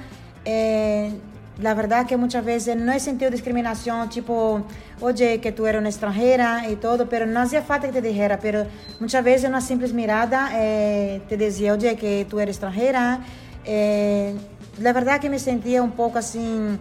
La 1.60 1.74
verdad 1.74 2.06
que 2.06 2.16
muchas 2.16 2.44
veces 2.44 2.76
no 2.76 2.92
he 2.92 3.00
sentido 3.00 3.30
discriminación, 3.30 4.08
tipo, 4.08 4.62
oye, 5.00 5.40
que 5.40 5.52
tú 5.52 5.66
eres 5.66 5.80
una 5.80 5.88
extranjera 5.88 6.68
y 6.68 6.76
todo, 6.76 7.08
pero 7.08 7.26
no 7.26 7.40
hacía 7.40 7.62
falta 7.62 7.88
que 7.88 8.00
te 8.00 8.08
dijera, 8.08 8.38
pero 8.38 8.66
muchas 8.98 9.22
veces 9.22 9.48
una 9.48 9.60
simple 9.60 9.88
mirada 9.92 10.50
te 10.50 11.36
decía, 11.36 11.72
oye, 11.74 11.96
que 11.96 12.26
tú 12.28 12.40
eres 12.40 12.56
extranjera. 12.56 13.20
la 13.66 14.92
verdad 14.92 15.20
que 15.20 15.28
me 15.28 15.38
sentía 15.38 15.82
un 15.82 15.92
poco 15.92 16.18
así 16.18 16.78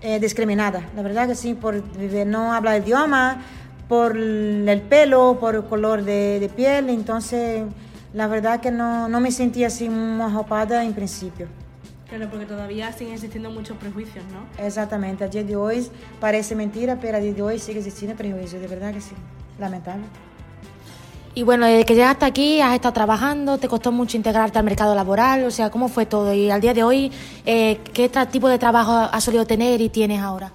eh, 0.00 0.20
discriminada. 0.20 0.88
La 0.94 1.02
verdad 1.02 1.26
que 1.26 1.34
sí, 1.34 1.54
por 1.54 1.82
no 2.26 2.52
hablar 2.52 2.82
idioma, 2.82 3.42
por 3.88 4.16
el 4.16 4.82
pelo, 4.88 5.38
por 5.40 5.56
el 5.56 5.64
color 5.64 6.04
de, 6.04 6.38
de 6.38 6.48
piel. 6.48 6.88
Entonces, 6.88 7.64
la 8.12 8.28
verdad 8.28 8.60
que 8.60 8.70
no, 8.70 9.08
no 9.08 9.18
me 9.20 9.32
sentía 9.32 9.66
así 9.66 9.88
muy 9.88 10.22
arropada 10.22 10.84
en 10.84 10.94
principio. 10.94 11.48
Claro, 12.08 12.30
porque 12.30 12.46
todavía 12.46 12.90
siguen 12.92 13.14
existiendo 13.14 13.50
muchos 13.50 13.76
prejuicios, 13.76 14.24
¿no? 14.32 14.64
Exactamente. 14.64 15.24
A 15.24 15.28
día 15.28 15.44
de 15.44 15.56
hoy 15.56 15.86
parece 16.20 16.54
mentira, 16.54 16.98
pero 17.00 17.18
a 17.18 17.20
día 17.20 17.34
de 17.34 17.42
hoy 17.42 17.58
sigue 17.58 17.78
existiendo 17.78 18.16
prejuicios. 18.16 18.62
De 18.62 18.66
verdad 18.66 18.94
que 18.94 19.00
sí. 19.00 19.14
Lamentable. 19.58 20.04
Y 21.34 21.42
bueno, 21.42 21.66
desde 21.66 21.84
que 21.84 21.94
llegaste 21.94 22.24
aquí 22.24 22.60
has 22.60 22.74
estado 22.74 22.94
trabajando, 22.94 23.58
te 23.58 23.68
costó 23.68 23.92
mucho 23.92 24.16
integrarte 24.16 24.58
al 24.58 24.64
mercado 24.64 24.94
laboral, 24.94 25.44
o 25.44 25.50
sea, 25.50 25.70
¿cómo 25.70 25.88
fue 25.88 26.06
todo? 26.06 26.32
Y 26.32 26.50
al 26.50 26.60
día 26.60 26.74
de 26.74 26.82
hoy, 26.82 27.12
eh, 27.46 27.78
¿qué 27.92 28.10
tipo 28.30 28.48
de 28.48 28.58
trabajo 28.58 28.92
has 28.92 29.22
solido 29.22 29.46
tener 29.46 29.80
y 29.80 29.88
tienes 29.88 30.20
ahora? 30.20 30.50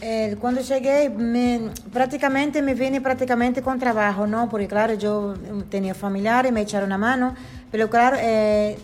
Eh, 0.00 0.36
cuando 0.40 0.62
llegué, 0.62 1.10
me, 1.10 1.70
prácticamente 1.92 2.62
me 2.62 2.72
vine 2.72 3.02
prácticamente 3.02 3.60
con 3.60 3.78
trabajo, 3.78 4.26
¿no? 4.26 4.48
Porque 4.48 4.66
claro, 4.66 4.94
yo 4.94 5.34
tenía 5.68 5.94
familiares, 5.94 6.50
me 6.50 6.62
echaron 6.62 6.86
una 6.86 6.96
mano, 6.96 7.34
pero 7.70 7.90
claro, 7.90 8.16
eh, 8.18 8.78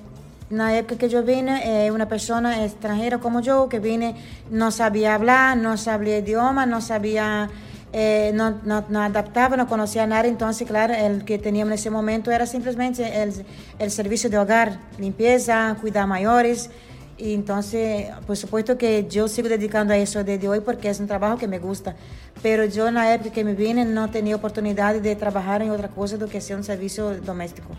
la 0.51 0.77
época 0.77 0.97
que 0.99 1.09
yo 1.09 1.23
vine, 1.23 1.87
eh, 1.87 1.91
una 1.91 2.09
persona 2.09 2.65
extranjera 2.65 3.19
como 3.19 3.41
yo, 3.41 3.69
que 3.69 3.81
vine, 3.81 4.15
no 4.51 4.71
sabía 4.71 5.15
hablar, 5.15 5.57
no 5.57 5.77
sabía 5.77 6.19
idioma, 6.19 6.67
no 6.67 6.81
sabía 6.81 7.51
eh, 7.93 8.33
no, 8.35 8.61
no, 8.65 8.85
no, 8.89 9.01
adaptaba, 9.01 9.57
no 9.57 9.67
conocía 9.67 10.07
nada, 10.07 10.29
entonces, 10.29 10.69
claro, 10.69 10.93
el 10.93 11.25
que 11.25 11.39
teníamos 11.39 11.71
en 11.73 11.75
ese 11.75 11.91
momento 11.91 12.31
era 12.31 12.45
simplemente 12.45 13.23
el, 13.23 13.47
el 13.79 13.91
servicio 13.91 14.29
de 14.29 14.39
hogar, 14.39 14.79
limpieza, 14.99 15.77
cuidar 15.81 16.07
mayores. 16.07 16.69
Y 17.19 17.33
entonces, 17.33 18.09
por 18.27 18.37
supuesto 18.37 18.77
que 18.77 19.07
yo 19.09 19.27
sigo 19.29 19.49
dedicando 19.49 19.95
a 19.95 19.97
eso 19.97 20.23
desde 20.23 20.47
hoy 20.47 20.61
porque 20.61 20.91
es 20.91 21.01
un 21.01 21.07
trabajo 21.07 21.39
que 21.39 21.49
me 21.49 21.59
gusta. 21.59 21.97
Pero 22.43 22.67
yo 22.67 22.89
en 22.89 22.95
la 22.95 23.15
época 23.15 23.31
que 23.31 23.45
me 23.45 23.55
vine 23.55 23.87
no 23.87 24.11
tenía 24.11 24.37
oportunidad 24.37 24.95
de 24.97 25.17
trabajar 25.17 25.63
en 25.63 25.71
otra 25.71 25.89
cosa 25.89 26.19
do 26.19 26.29
que 26.29 26.43
sea 26.43 26.57
un 26.57 26.65
servicio 26.65 27.19
doméstico. 27.23 27.71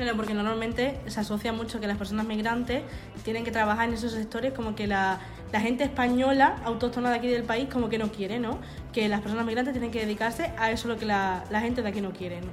Claro, 0.00 0.16
porque 0.16 0.32
normalmente 0.32 0.98
se 1.08 1.20
asocia 1.20 1.52
mucho 1.52 1.78
que 1.78 1.86
las 1.86 1.98
personas 1.98 2.24
migrantes 2.24 2.82
tienen 3.22 3.44
que 3.44 3.50
trabajar 3.50 3.86
en 3.86 3.92
esos 3.92 4.12
sectores 4.12 4.54
como 4.54 4.74
que 4.74 4.86
la, 4.86 5.18
la 5.52 5.60
gente 5.60 5.84
española, 5.84 6.56
autóctona 6.64 7.10
de 7.10 7.16
aquí 7.16 7.28
del 7.28 7.42
país, 7.42 7.68
como 7.70 7.90
que 7.90 7.98
no 7.98 8.10
quiere, 8.10 8.38
¿no? 8.38 8.60
Que 8.94 9.10
las 9.10 9.20
personas 9.20 9.44
migrantes 9.44 9.74
tienen 9.74 9.90
que 9.90 10.00
dedicarse 10.00 10.52
a 10.58 10.70
eso 10.70 10.88
lo 10.88 10.96
que 10.96 11.04
la, 11.04 11.44
la 11.50 11.60
gente 11.60 11.82
de 11.82 11.88
aquí 11.90 12.00
no 12.00 12.12
quiere, 12.12 12.40
¿no? 12.40 12.48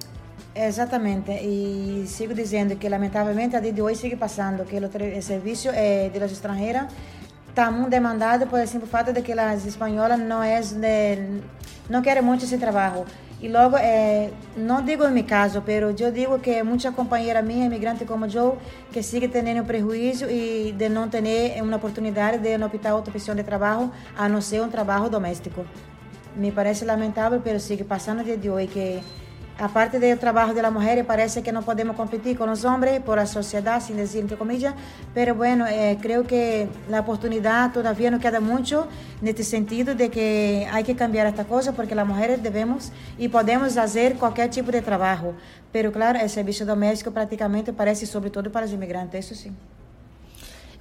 Exactamente, 0.56 1.42
y 1.42 2.06
sigo 2.08 2.34
diciendo 2.34 2.78
que 2.78 2.90
lamentablemente 2.90 3.56
a 3.56 3.62
día 3.62 3.72
de 3.72 3.82
hoy 3.82 3.96
sigue 3.96 4.18
pasando 4.18 4.66
que 4.66 4.80
el 4.80 5.24
servicio 5.24 5.72
eh, 5.74 6.12
de 6.12 6.20
las 6.20 6.32
extranjeras 6.32 6.92
está 7.48 7.72
muy 7.72 7.90
demandado 7.90 8.46
por 8.48 8.60
el 8.60 8.68
simple 8.68 8.90
fato 8.90 9.14
de 9.14 9.24
que 9.24 9.34
las 9.34 9.66
españolas 9.66 10.20
no 10.20 10.44
es 10.44 10.82
de, 10.82 11.40
no 11.88 12.02
quieren 12.02 12.26
mucho 12.26 12.44
ese 12.46 12.58
trabajo. 12.58 13.06
Y 13.39 13.50
luego, 13.50 13.78
eh, 13.80 14.32
no 14.56 14.82
digo 14.82 15.06
en 15.06 15.13
mi 15.13 15.23
caso, 15.23 15.62
pero 15.63 15.91
yo 15.91 16.12
digo 16.12 16.41
que 16.41 16.63
muchas 16.63 16.95
compañeras 16.95 17.43
mías, 17.43 17.67
inmigrantes 17.67 18.08
como 18.08 18.26
yo, 18.26 18.58
que 18.91 19.04
siguen 19.04 19.32
teniendo 19.32 19.63
prejuicio 19.63 20.28
y 20.30 20.71
de 20.71 20.89
no 20.89 21.08
tener 21.10 21.62
una 21.62 21.76
oportunidad 21.76 22.39
de 22.39 22.58
no 22.58 22.65
optar 22.65 22.93
otra 22.93 23.13
opción 23.13 23.38
de 23.38 23.43
trabajo, 23.43 23.91
a 24.17 24.28
no 24.28 24.41
ser 24.41 24.62
un 24.62 24.71
trabajo 24.71 25.10
doméstico. 25.10 25.65
Me 26.36 26.52
parece 26.52 26.86
lamentable, 26.86 27.39
pero 27.43 27.60
sigue 27.60 27.84
pasando 27.84 28.23
desde 28.23 28.50
hoy 28.50 28.67
que 28.67 29.02
aparte 29.60 30.00
del 30.00 30.20
trabajo 30.20 30.54
de 30.54 30.62
las 30.62 30.72
mujeres, 30.72 31.06
parece 31.06 31.41
que 31.41 31.52
no 31.52 31.62
podemos 31.62 31.96
competir 31.96 32.38
con 32.38 32.50
los 32.50 32.65
hombres 32.65 33.00
por 33.02 33.17
la 33.17 33.26
sociedad, 33.26 33.82
sin 33.82 33.98
decir 33.98 34.22
entre 34.22 34.38
comillas, 34.38 34.74
pero 35.13 35.36
bueno, 35.36 35.65
eh, 35.67 35.98
creo 36.02 36.26
que 36.26 36.67
la 36.89 37.02
oportunidad 37.02 37.72
todavía 37.72 38.12
nos 38.12 38.22
queda 38.22 38.39
mucho 38.39 38.88
en 39.22 39.28
este 39.28 39.43
sentido 39.43 39.96
de 39.96 40.10
que 40.10 40.67
hay 40.72 40.84
que 40.84 40.96
cambiar 40.96 41.28
esta 41.28 41.46
cosa 41.46 41.74
porque 41.74 41.96
las 41.96 42.08
mujeres 42.08 42.41
debemos 42.41 42.91
y 43.17 43.28
podemos 43.28 43.78
hacer 43.78 44.15
cualquier 44.15 44.50
tipo 44.50 44.72
de 44.72 44.82
trabajo, 44.82 45.34
pero 45.72 45.91
claro, 45.91 46.20
el 46.20 46.30
servicio 46.30 46.65
doméstico 46.65 47.12
prácticamente 47.12 47.74
parece 47.74 48.06
sobre 48.06 48.30
todo 48.30 48.52
para 48.52 48.65
los 48.65 48.74
inmigrantes, 48.74 49.26
eso 49.26 49.36
sí. 49.36 49.52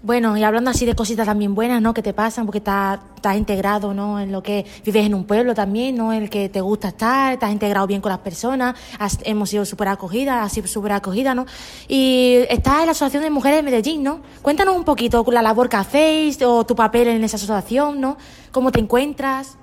Bueno, 0.02 0.36
y 0.36 0.44
hablando 0.44 0.70
así 0.70 0.86
de 0.86 0.94
cositas 0.94 1.26
también 1.26 1.54
buenas, 1.54 1.80
¿no? 1.80 1.92
Que 1.92 2.02
te 2.02 2.12
pasan 2.12 2.46
porque 2.46 2.58
estás, 2.58 3.00
integrado, 3.34 3.92
¿no? 3.92 4.20
En 4.20 4.30
lo 4.30 4.40
que 4.40 4.64
vives 4.84 5.04
en 5.04 5.14
un 5.14 5.24
pueblo 5.24 5.52
también, 5.52 5.96
¿no? 5.96 6.12
En 6.12 6.22
el 6.22 6.30
que 6.30 6.48
te 6.48 6.60
gusta 6.60 6.88
estar, 6.88 7.32
estás 7.32 7.50
integrado 7.50 7.88
bien 7.88 8.00
con 8.00 8.10
las 8.10 8.20
personas, 8.20 8.76
hemos 9.24 9.50
sido 9.50 9.64
súper 9.64 9.88
acogidas, 9.88 10.46
has 10.46 10.52
sido 10.52 10.68
súper 10.68 10.92
acogida, 10.92 11.34
¿no? 11.34 11.44
Y 11.88 12.36
estás 12.48 12.80
en 12.80 12.86
la 12.86 12.92
Asociación 12.92 13.24
de 13.24 13.30
Mujeres 13.30 13.58
de 13.58 13.62
Medellín, 13.64 14.04
¿no? 14.04 14.20
Cuéntanos 14.42 14.76
un 14.76 14.84
poquito 14.84 15.24
la 15.32 15.42
labor 15.42 15.68
que 15.68 15.76
hacéis 15.76 16.40
o 16.42 16.64
tu 16.64 16.76
papel 16.76 17.08
en 17.08 17.24
esa 17.24 17.36
asociación, 17.36 18.00
¿no? 18.00 18.16
¿Cómo 18.52 18.70
te 18.70 18.78
encuentras? 18.78 19.56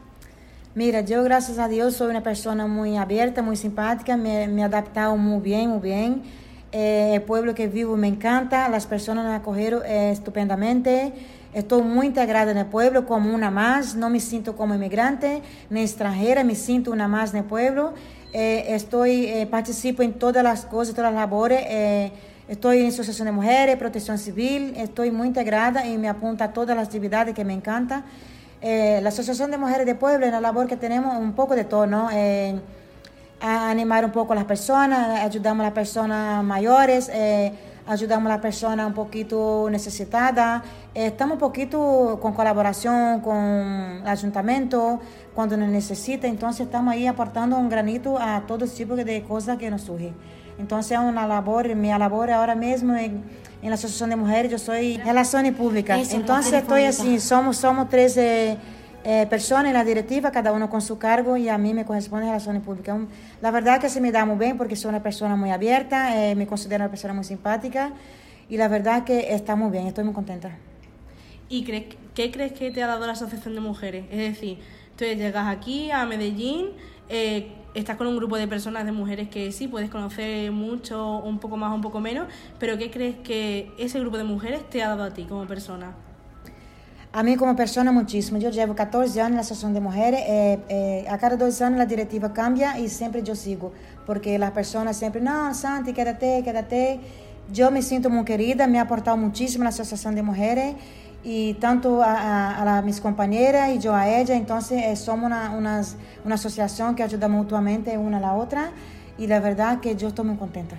Mira, 0.76 1.02
yo 1.02 1.24
gracias 1.24 1.58
a 1.58 1.70
Dios 1.70 1.96
soy 1.96 2.10
una 2.10 2.24
persona 2.24 2.68
muy 2.68 2.98
abierta, 2.98 3.42
muy 3.42 3.56
simpática, 3.56 4.18
me 4.18 4.44
he 4.44 4.64
adaptado 4.64 5.16
muy 5.16 5.40
bien, 5.40 5.70
muy 5.70 5.80
bien. 5.80 6.43
Eh, 6.74 7.12
el 7.14 7.22
pueblo 7.22 7.54
que 7.54 7.68
vivo 7.68 7.96
me 7.96 8.08
encanta, 8.08 8.68
las 8.68 8.88
personas 8.88 9.26
me 9.26 9.36
acogieron 9.36 9.84
eh, 9.86 10.12
estupendamente. 10.12 11.14
Estoy 11.54 11.84
muy 11.84 12.08
integrada 12.08 12.52
en 12.52 12.58
el 12.58 12.66
pueblo 12.66 13.06
como 13.06 13.34
una 13.34 13.52
más, 13.52 13.96
no 13.96 14.10
me 14.10 14.20
siento 14.20 14.56
como 14.56 14.74
inmigrante 14.74 15.44
ni 15.70 15.82
extranjera, 15.82 16.44
me 16.44 16.56
siento 16.56 16.92
una 16.92 17.08
más 17.08 17.32
en 17.32 17.38
el 17.38 17.46
pueblo. 17.46 17.94
Eh, 18.34 18.66
estoy, 18.70 19.28
eh, 19.28 19.46
participo 19.46 20.02
en 20.02 20.14
todas 20.14 20.44
las 20.44 20.66
cosas, 20.66 20.96
todas 20.96 21.14
las 21.14 21.22
labores. 21.22 22.12
Estoy 22.48 22.82
en 22.82 22.88
asociación 22.88 23.28
de 23.28 23.32
mujeres, 23.32 23.78
protección 23.78 24.18
civil, 24.18 24.74
estoy 24.76 25.12
muy 25.12 25.28
integrada 25.28 25.86
y 25.86 25.98
me 25.98 26.10
apunta 26.10 26.46
a 26.46 26.54
todas 26.54 26.76
las 26.76 26.88
actividades 26.88 27.34
que 27.34 27.46
me 27.46 27.54
encantan. 27.54 28.04
Eh, 28.62 29.00
la 29.02 29.10
Asociación 29.10 29.52
de 29.52 29.58
Mujeres 29.58 29.86
de 29.86 29.94
Pueblo, 29.96 30.26
en 30.26 30.32
la 30.32 30.42
labor 30.42 30.68
que 30.68 30.76
tenemos, 30.76 31.18
un 31.18 31.34
poco 31.34 31.56
de 31.56 31.64
todo, 31.64 31.86
¿no? 31.86 32.10
Eh, 33.44 33.46
a 33.46 33.70
animar 33.70 34.06
un 34.06 34.12
poco 34.12 34.32
a 34.32 34.36
las 34.36 34.46
personas, 34.46 35.20
ayudamos 35.20 35.62
a 35.62 35.64
las 35.66 35.74
personas 35.74 36.44
mayores, 36.44 37.10
eh, 37.14 37.52
ayudamos 37.86 38.28
a 38.28 38.36
las 38.36 38.42
personas 38.42 38.88
un 38.88 38.94
poquito 38.94 39.68
necesitadas. 39.70 40.64
Eh, 40.96 41.08
estamos 41.08 41.34
un 41.34 41.40
poquito 41.40 42.20
con 42.22 42.34
colaboración 42.34 43.20
con 43.20 44.00
el 44.02 44.08
ayuntamiento 44.08 45.02
cuando 45.36 45.58
nos 45.58 45.68
necesita, 45.68 46.28
entonces 46.28 46.68
estamos 46.68 46.94
ahí 46.94 47.06
aportando 47.06 47.58
un 47.58 47.68
granito 47.68 48.18
a 48.18 48.44
todo 48.48 48.66
tipo 48.66 48.96
de 48.96 49.24
cosas 49.24 49.58
que 49.58 49.70
nos 49.70 49.82
surgen. 49.82 50.14
Entonces 50.58 50.94
es 50.94 51.00
una 51.00 51.28
labor, 51.28 51.76
mi 51.76 51.90
labor 51.90 52.32
ahora 52.32 52.56
mismo 52.56 52.96
en, 52.96 53.24
en 53.62 53.70
la 53.70 53.76
Asociación 53.76 54.12
de 54.12 54.16
Mujeres, 54.16 54.52
yo 54.52 54.58
soy 54.58 54.98
relaciones 54.98 55.54
públicas. 55.54 56.00
Eso, 56.00 56.16
entonces 56.16 56.52
relaciones 56.52 56.88
estoy 56.88 57.04
públicas. 57.04 57.20
así, 57.20 57.28
somos, 57.28 57.58
somos 57.58 57.90
13 57.90 58.58
eh, 59.04 59.28
personas 59.30 59.66
en 59.68 59.74
la 59.74 59.84
directiva, 59.84 60.32
cada 60.32 60.52
uno 60.52 60.70
con 60.70 60.82
su 60.82 60.98
cargo 60.98 61.36
y 61.36 61.50
a 61.50 61.58
mí 61.58 61.74
me 61.74 61.86
corresponde 61.86 62.28
relaciones 62.28 62.62
públicas. 62.62 62.98
La 63.42 63.52
verdad 63.52 63.82
que 63.82 63.90
se 63.90 64.00
me 64.00 64.12
da 64.12 64.26
muy 64.26 64.38
bien 64.38 64.58
porque 64.58 64.76
soy 64.76 64.90
una 64.90 65.04
persona 65.04 65.36
muy 65.36 65.52
abierta, 65.52 66.26
eh, 66.26 66.36
me 66.36 66.48
considero 66.48 66.84
una 66.84 66.90
persona 66.90 67.14
muy 67.14 67.24
simpática 67.24 67.92
y 68.50 68.58
la 68.58 68.68
verdad 68.68 69.04
que 69.04 69.34
está 69.34 69.56
muy 69.56 69.72
bien, 69.72 69.88
estoy 69.88 70.04
muy 70.06 70.14
contenta. 70.14 70.58
¿Y 71.50 71.66
crees, 71.66 71.96
qué 72.14 72.32
crees 72.32 72.54
que 72.54 72.72
te 72.72 72.82
ha 72.82 72.88
dado 72.88 73.06
la 73.06 73.14
Asociación 73.14 73.56
de 73.56 73.62
Mujeres? 73.62 74.06
Es 74.10 74.18
decir, 74.18 74.60
tú 74.96 75.06
llegas 75.06 75.48
aquí 75.48 75.92
a 75.92 76.06
Medellín, 76.06 76.70
eh, 77.10 77.52
estás 77.74 77.98
con 77.98 78.08
un 78.08 78.16
grupo 78.16 78.38
de 78.38 78.48
personas, 78.48 78.86
de 78.86 78.92
mujeres 78.92 79.28
que 79.28 79.52
sí, 79.52 79.68
puedes 79.68 79.90
conocer 79.90 80.52
mucho, 80.52 81.18
un 81.18 81.40
poco 81.40 81.58
más, 81.58 81.74
un 81.74 81.82
poco 81.82 82.00
menos, 82.00 82.28
pero 82.60 82.78
¿qué 82.78 82.90
crees 82.90 83.18
que 83.18 83.72
ese 83.78 84.00
grupo 84.00 84.18
de 84.18 84.24
mujeres 84.24 84.70
te 84.70 84.82
ha 84.82 84.90
dado 84.90 85.04
a 85.04 85.14
ti 85.14 85.26
como 85.26 85.46
persona? 85.46 85.94
A 87.16 87.22
mí 87.22 87.36
como 87.36 87.56
persona 87.56 87.92
muchísimo. 87.92 88.40
Yo 88.40 88.50
llevo 88.50 88.74
14 88.74 89.22
años 89.22 89.30
en 89.30 89.36
la 89.36 89.42
Asociación 89.42 89.74
de 89.74 89.82
Mujeres. 89.82 90.22
eh, 90.26 90.60
eh, 90.70 91.06
a 91.10 91.18
cada 91.20 91.38
dos 91.38 91.62
años 91.62 91.78
la 91.78 91.86
directiva 91.86 92.34
cambia 92.34 92.80
y 92.80 92.90
siempre 92.90 93.22
yo 93.22 93.36
sigo. 93.36 93.72
Porque 94.08 94.40
las 94.40 94.52
personas 94.52 94.98
siempre, 94.98 95.22
no, 95.22 95.54
Santi, 95.54 95.94
quédate, 95.94 96.42
quédate. 96.44 97.00
Yo 97.52 97.70
me 97.70 97.82
siento 97.84 98.10
muy 98.10 98.26
querida, 98.26 98.66
me 98.68 98.80
ha 98.80 98.84
aportado 98.84 99.16
muchísimo 99.18 99.64
la 99.64 99.70
Asociación 99.70 100.16
de 100.16 100.24
Mujeres. 100.24 100.76
Y 101.24 101.54
tanto 101.56 102.02
a, 102.04 102.62
la- 102.66 102.82
mis 102.82 103.00
compañeras 103.00 103.70
y 103.76 103.78
yo 103.80 103.94
a 103.94 104.10
ella. 104.10 104.36
Entonces 104.36 104.82
eh, 104.84 104.96
somos 104.96 105.28
una, 105.28 105.52
unas- 105.56 105.96
una 106.26 106.36
asociación 106.36 106.96
que 106.96 107.04
ayuda 107.04 107.28
mutuamente 107.28 107.96
una 107.98 108.18
a 108.18 108.22
la 108.22 108.34
otra. 108.34 108.72
Y 109.20 109.28
la 109.28 109.40
verdad 109.40 109.80
que 109.82 109.96
yo 109.96 110.08
estoy 110.08 110.26
muy 110.26 110.38
contenta. 110.38 110.78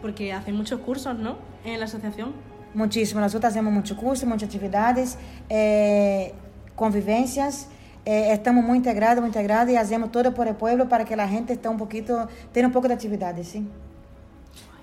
Porque 0.00 0.32
hacen 0.32 0.54
muchos 0.56 0.78
cursos, 0.80 1.18
¿no? 1.18 1.36
En 1.64 1.80
la 1.80 1.86
asociación. 1.86 2.32
Muchísimo. 2.74 3.20
Nosotros 3.20 3.50
hacemos 3.52 3.72
mucho 3.72 3.96
curso, 3.96 4.26
muchas 4.26 4.48
actividades, 4.48 5.16
eh, 5.48 6.34
convivencias. 6.74 7.68
eh, 8.06 8.32
estamos 8.32 8.62
muy 8.62 8.76
integrados, 8.76 9.20
muy 9.20 9.28
integrados 9.28 9.72
y 9.72 9.76
hacemos 9.76 10.12
todo 10.12 10.34
por 10.34 10.46
el 10.46 10.56
pueblo 10.56 10.88
para 10.88 11.04
que 11.04 11.16
la 11.16 11.26
gente 11.26 11.54
esté 11.54 11.68
un 11.68 11.78
poquito, 11.78 12.28
tenga 12.52 12.66
un 12.66 12.72
poco 12.72 12.86
de 12.88 12.94
actividades, 12.94 13.48
¿sí? 13.48 13.66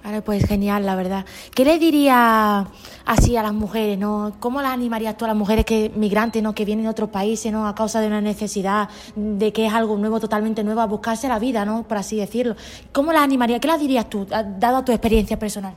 Vale, 0.04 0.24
pues 0.24 0.48
genial, 0.48 0.84
la 0.84 0.96
verdad. 0.96 1.26
¿Qué 1.54 1.64
le 1.64 1.78
diría 1.78 2.66
así 3.06 3.38
a 3.38 3.44
las 3.44 3.54
mujeres, 3.54 4.00
no? 4.00 4.34
¿Cómo 4.40 4.60
las 4.64 4.72
animarías 4.72 5.16
tú 5.16 5.26
a 5.26 5.28
las 5.28 5.38
mujeres 5.38 5.64
que 5.66 5.92
migrantes, 5.96 6.42
no, 6.42 6.56
que 6.56 6.66
vienen 6.66 6.86
de 6.86 6.90
otros 6.90 7.10
países, 7.12 7.52
no, 7.52 7.68
a 7.68 7.76
causa 7.76 8.02
de 8.02 8.08
una 8.08 8.22
necesidad, 8.22 8.90
de 9.16 9.54
que 9.54 9.68
es 9.68 9.74
algo 9.74 9.96
nuevo, 9.98 10.20
totalmente 10.20 10.64
nuevo, 10.64 10.82
a 10.82 10.88
buscarse 10.88 11.28
la 11.28 11.38
vida, 11.38 11.64
no, 11.66 11.84
por 11.84 11.98
así 11.98 12.16
decirlo? 12.18 12.56
¿Cómo 12.92 13.14
las 13.14 13.22
animarías? 13.22 13.60
¿Qué 13.60 13.68
las 13.68 13.80
dirías 13.80 14.10
tú, 14.10 14.26
dado 14.26 14.84
tu 14.84 14.92
experiencia 14.92 15.38
personal? 15.38 15.76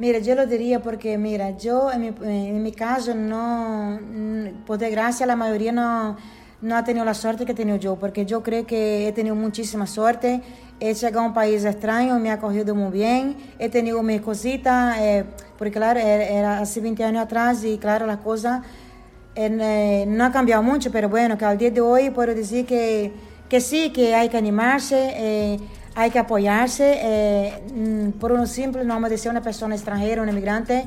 Mira, 0.00 0.18
yo 0.18 0.34
lo 0.34 0.46
diría 0.46 0.80
porque, 0.80 1.18
mira, 1.18 1.58
yo 1.58 1.92
en 1.92 2.62
mi, 2.62 2.72
caso 2.72 3.14
no, 3.14 4.00
mm, 4.00 4.64
por 4.64 4.78
desgracia, 4.78 5.26
la 5.26 5.36
mayoría 5.36 5.72
no, 5.72 6.16
no 6.62 6.74
ha 6.74 6.82
tenido 6.82 7.04
la 7.04 7.12
suerte 7.12 7.44
que 7.44 7.52
he 7.52 7.54
tenido 7.54 7.76
yo, 7.76 7.96
porque 7.96 8.24
yo 8.24 8.42
creo 8.42 8.66
que 8.66 9.06
he 9.06 9.12
tenido 9.12 9.34
muchísima 9.34 9.86
suerte. 9.86 10.40
He 10.80 10.94
llegado 10.94 11.20
a 11.20 11.26
un 11.26 11.34
país 11.34 11.66
extraño, 11.66 12.18
me 12.18 12.30
ha 12.30 12.34
acogido 12.40 12.74
muy 12.74 12.90
bien, 12.90 13.36
he 13.58 13.68
tenido 13.68 14.02
mis 14.02 14.22
cositas, 14.22 14.96
eh, 15.00 15.26
porque 15.58 15.72
claro, 15.72 16.00
era, 16.00 16.24
era 16.24 16.58
hace 16.60 16.80
20 16.80 17.04
años 17.04 17.22
atrás 17.22 17.62
y 17.62 17.76
claro, 17.76 18.06
las 18.06 18.20
cosas 18.20 18.62
eh, 19.34 20.06
no 20.08 20.24
ha 20.24 20.32
cambiado 20.32 20.62
mucho, 20.62 20.90
pero 20.90 21.10
bueno, 21.10 21.36
que 21.36 21.44
al 21.44 21.58
día 21.58 21.70
de 21.70 21.82
hoy 21.82 22.08
puedo 22.08 22.34
decir 22.34 22.64
que, 22.64 23.12
que 23.50 23.60
sí, 23.60 23.90
que 23.90 24.14
hay 24.14 24.30
que 24.30 24.38
animarse, 24.38 25.12
eh, 25.14 25.60
hay 26.00 26.10
que 26.10 26.18
apoyarse. 26.18 26.98
eh, 27.02 27.62
mm, 27.74 28.18
por 28.20 28.32
un 28.32 28.46
simple 28.46 28.84
nombre 28.84 29.10
de 29.10 29.18
ser 29.18 29.30
una 29.30 29.42
persona 29.42 29.74
extranjera, 29.74 30.22
un 30.22 30.28
inmigrante, 30.28 30.84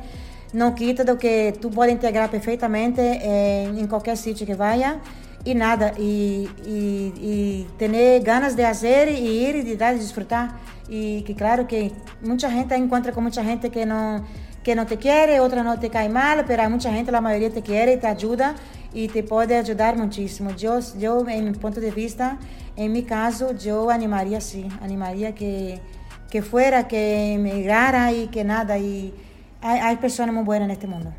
no 0.54 0.74
quita 0.76 1.04
de 1.04 1.18
que 1.18 1.54
tú 1.62 1.70
puedes 1.70 1.94
integrar 1.94 2.30
perfectamente 2.30 3.02
eh, 3.22 3.64
en 3.66 3.88
cualquier 3.88 4.18
sitio 4.18 4.46
que 4.46 4.56
vaya. 4.56 4.98
Y 5.46 5.56
nada, 5.56 5.94
y, 5.98 6.48
y, 6.66 7.14
y 7.32 7.68
tener 7.78 8.24
ganas 8.24 8.56
de 8.56 8.66
hacer 8.66 9.10
y 9.10 9.46
ir 9.46 9.58
y 9.58 9.62
de 9.64 9.76
dar 9.76 9.94
y 9.96 10.00
disfrutar. 10.00 10.52
Y 10.88 11.22
que 11.24 11.36
claro 11.36 11.68
que 11.68 11.92
mucha 12.22 12.50
gente 12.50 12.76
encuentra 12.76 13.12
con 13.12 13.24
mucha 13.26 13.44
gente 13.44 13.70
que 13.70 13.86
no, 13.86 14.24
que 14.64 14.74
no 14.74 14.86
te 14.86 14.98
quiere, 14.98 15.40
otra 15.42 15.62
no 15.62 15.78
te 15.80 15.90
cae 15.90 16.08
mal, 16.08 16.46
pero 16.48 16.64
hay 16.64 16.70
mucha 16.70 16.92
gente, 16.94 17.12
la 17.12 17.20
mayoría 17.20 17.52
te 17.52 17.62
quiere 17.62 17.94
y 17.94 17.98
te 17.98 18.08
ayuda 18.08 18.56
y 18.94 19.08
te 19.08 19.24
puede 19.24 19.58
ayudar 19.58 19.98
muchísimo. 19.98 20.52
Yo, 20.52 20.80
yo 20.98 21.28
en 21.28 21.46
mi 21.46 21.52
punto 21.54 21.80
de 21.80 21.92
vista, 21.92 22.38
en 22.76 22.92
mi 22.92 23.04
caso, 23.04 23.56
yo 23.58 23.90
animaría 23.90 24.40
sí, 24.40 24.68
animaría 24.82 25.34
que, 25.34 25.82
que 26.30 26.42
fuera, 26.42 26.88
que 26.88 27.34
emigrara 27.34 28.12
y 28.12 28.28
que 28.28 28.44
nada. 28.44 28.78
Y 28.78 29.14
hay, 29.62 29.80
hay 29.80 29.98
personas 29.98 30.34
muy 30.36 30.44
buenas 30.44 30.68
en 30.68 30.72
este 30.72 30.88
mundo. 30.88 31.14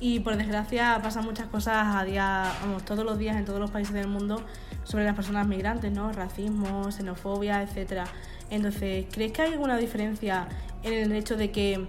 Y 0.00 0.20
por 0.20 0.36
desgracia 0.36 1.00
pasan 1.02 1.24
muchas 1.24 1.46
cosas 1.46 1.96
a 1.96 2.04
día, 2.04 2.52
vamos, 2.60 2.84
todos 2.84 3.06
los 3.06 3.16
días 3.16 3.36
en 3.36 3.46
todos 3.46 3.58
los 3.58 3.70
países 3.70 3.94
del 3.94 4.06
mundo 4.06 4.42
sobre 4.82 5.04
las 5.04 5.14
personas 5.14 5.46
migrantes, 5.46 5.92
¿no? 5.92 6.12
Racismo, 6.12 6.90
xenofobia, 6.90 7.62
etcétera. 7.62 8.04
Entonces, 8.50 9.06
¿crees 9.10 9.32
que 9.32 9.40
hay 9.40 9.52
alguna 9.52 9.78
diferencia 9.78 10.46
en 10.82 10.92
el 10.92 11.12
hecho 11.12 11.38
de 11.38 11.50
que 11.50 11.88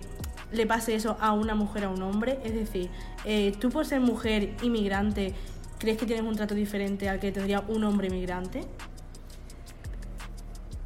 le 0.51 0.65
pase 0.65 0.95
eso 0.95 1.17
a 1.19 1.33
una 1.33 1.55
mujer 1.55 1.85
a 1.85 1.89
un 1.89 2.01
hombre? 2.01 2.39
Es 2.43 2.53
decir, 2.53 2.89
eh, 3.25 3.53
tú 3.59 3.69
por 3.69 3.85
ser 3.85 3.99
mujer 3.99 4.55
inmigrante, 4.61 5.33
¿crees 5.79 5.97
que 5.97 6.05
tienes 6.05 6.25
un 6.25 6.35
trato 6.35 6.55
diferente 6.55 7.09
al 7.09 7.19
que 7.19 7.31
tendría 7.31 7.61
un 7.67 7.83
hombre 7.83 8.07
inmigrante? 8.07 8.61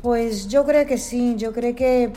Pues 0.02 0.48
yo 0.48 0.66
creo 0.66 0.86
que 0.86 0.98
sí, 0.98 1.36
yo 1.38 1.52
creo 1.52 1.76
que 1.76 2.14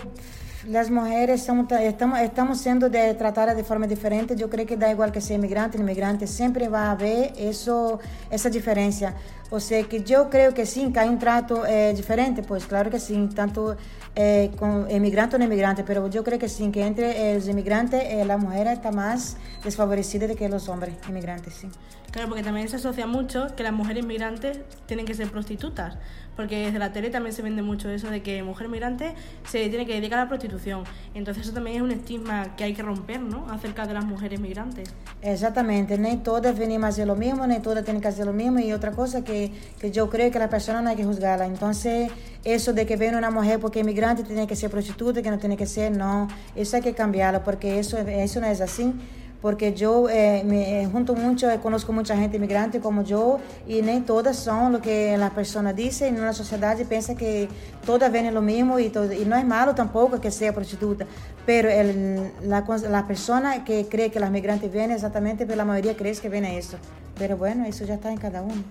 las 0.69 0.91
mujeres 0.91 1.41
estamos, 1.41 1.67
estamos, 1.73 2.21
estamos 2.21 2.59
siendo 2.59 2.89
de, 2.89 3.15
tratadas 3.15 3.57
de 3.57 3.65
forma 3.65 3.87
diferente. 3.87 4.37
Yo 4.37 4.49
creo 4.49 4.67
que 4.67 4.77
da 4.77 4.91
igual 4.91 5.11
que 5.11 5.21
sea 5.21 5.37
inmigrante 5.37 5.79
inmigrante, 5.79 6.27
siempre 6.27 6.69
va 6.69 6.87
a 6.87 6.91
haber 6.93 7.33
eso, 7.37 7.99
esa 8.31 8.49
diferencia. 8.49 9.15
O 9.53 9.61
sea 9.61 9.83
que 9.83 10.03
yo 10.03 10.31
creo 10.31 10.55
que 10.55 10.65
sí, 10.65 10.91
que 10.95 10.99
hay 10.99 11.11
un 11.11 11.19
trato 11.19 11.67
eh, 11.67 11.93
diferente, 11.95 12.43
pues 12.43 12.65
claro 12.65 12.91
que 12.91 12.99
sí, 12.99 13.29
tanto 13.35 13.77
eh, 14.17 14.51
con 14.59 14.91
inmigrante 14.91 15.37
o 15.37 15.39
no 15.39 15.45
inmigrante, 15.45 15.85
pero 15.85 16.09
yo 16.09 16.25
creo 16.25 16.39
que 16.39 16.49
sí, 16.49 16.71
que 16.71 16.87
entre 16.87 17.35
los 17.35 17.47
inmigrantes 17.47 18.03
eh, 18.03 18.25
la 18.25 18.39
mujer 18.39 18.67
está 18.69 18.91
más 18.91 19.37
desfavorecida 19.63 20.27
de 20.27 20.37
que 20.37 20.49
los 20.49 20.71
hombres 20.71 20.95
inmigrantes, 21.07 21.53
sí. 21.53 21.69
Claro, 22.13 22.29
porque 22.29 22.43
también 22.43 22.69
se 22.69 22.77
asocia 22.77 23.07
mucho 23.07 23.47
que 23.57 23.63
las 23.63 23.73
mujeres 23.73 24.05
migrantes 24.05 24.61
tienen 24.85 25.07
que 25.07 25.15
ser 25.15 25.31
prostitutas, 25.31 25.97
porque 26.37 26.67
desde 26.67 26.79
la 26.79 26.93
tele 26.93 27.09
también 27.09 27.35
se 27.35 27.41
vende 27.41 27.63
mucho 27.63 27.89
eso 27.89 28.11
de 28.11 28.23
que 28.23 28.43
mujer 28.43 28.69
migrante 28.69 29.15
se 29.49 29.67
tiene 29.71 29.87
que 29.87 29.95
dedicar 29.95 30.19
a 30.19 30.25
la 30.25 30.29
prostitución. 30.29 30.85
Entonces 31.15 31.45
eso 31.45 31.55
también 31.55 31.77
es 31.77 31.83
un 31.83 31.91
estigma 31.91 32.55
que 32.55 32.65
hay 32.65 32.75
que 32.75 32.83
romper, 32.83 33.19
¿no? 33.19 33.47
Acerca 33.51 33.87
de 33.87 33.95
las 33.95 34.05
mujeres 34.05 34.41
migrantes. 34.41 34.91
Exatamente, 35.23 35.97
nem 35.97 36.19
todas 36.19 36.59
venimos 36.59 36.85
a 36.85 36.89
hacer 36.89 37.07
lo 37.07 37.17
mismo, 37.17 37.47
nem 37.47 37.63
todas 37.63 37.83
tienen 37.83 38.03
que 38.03 38.09
hacer 38.09 38.27
lo 38.27 38.35
mismo. 38.35 38.59
Y 38.59 38.75
otra 38.75 38.93
cosa 38.93 39.25
que, 39.25 39.42
que 39.81 39.91
yo 39.91 40.09
creo 40.11 40.31
que 40.31 40.39
la 40.39 40.49
persona 40.49 40.83
no 40.83 40.91
hay 40.91 40.97
que 40.97 41.05
juzgarla. 41.05 41.47
Entonces, 41.47 42.11
eso 42.45 42.73
de 42.73 42.87
que 42.87 42.97
viene 42.97 43.17
una 43.17 43.31
mujer 43.31 43.59
porque 43.61 43.81
es 43.81 43.87
migrante 43.87 44.23
tiene 44.23 44.47
que 44.47 44.57
ser 44.57 44.71
prostituta, 44.71 45.23
que 45.23 45.31
no 45.31 45.39
tiene 45.39 45.57
que 45.57 45.67
ser, 45.67 45.91
no. 45.93 46.29
Eso 46.55 46.77
hay 46.77 46.83
que 46.83 46.95
cambiarlo, 46.95 47.43
porque 47.43 47.79
eso, 47.79 47.99
eso 47.99 48.41
no 48.41 48.47
es 48.47 48.61
así. 48.61 48.93
Porque 49.41 49.75
yo 49.75 50.09
eh, 50.09 50.45
me 50.45 50.87
junto 50.87 51.17
mucho, 51.17 51.51
eh, 51.51 51.59
conozco 51.61 51.93
mucha 51.93 52.17
gente 52.17 52.37
inmigrante 52.37 52.79
como 52.79 53.03
yo 53.03 53.41
y 53.67 53.83
nem 53.83 54.05
todas 54.05 54.37
son 54.37 54.73
lo 54.73 54.81
que 54.81 55.19
las 55.19 55.33
personas 55.33 55.75
dicen. 55.75 56.15
En 56.15 56.25
la 56.25 56.33
sociedad 56.33 56.79
piensa 56.89 57.17
que 57.17 57.49
todas 57.85 58.13
vienen 58.13 58.35
lo 58.35 58.41
mismo 58.41 58.79
y, 58.79 58.89
todo, 58.89 59.13
y 59.13 59.25
no 59.25 59.37
es 59.37 59.45
malo 59.45 59.75
tampoco 59.75 60.21
que 60.21 60.31
sea 60.31 60.55
prostituta. 60.55 61.07
Pero 61.45 61.69
el, 61.69 62.31
la, 62.45 62.65
la 62.89 63.07
persona 63.09 63.65
que 63.65 63.89
cree 63.89 64.13
que 64.13 64.21
las 64.21 64.31
migrantes 64.31 64.73
vienen 64.73 64.93
exactamente, 64.93 65.45
pero 65.45 65.57
la 65.57 65.65
mayoría 65.65 65.97
cree 65.97 66.15
que 66.15 66.29
viene 66.29 66.57
eso. 66.57 66.77
Pero 67.19 67.37
bueno, 67.37 67.67
eso 67.67 67.85
ya 67.85 67.95
está 67.95 68.13
en 68.13 68.19
cada 68.19 68.43
uno. 68.43 68.63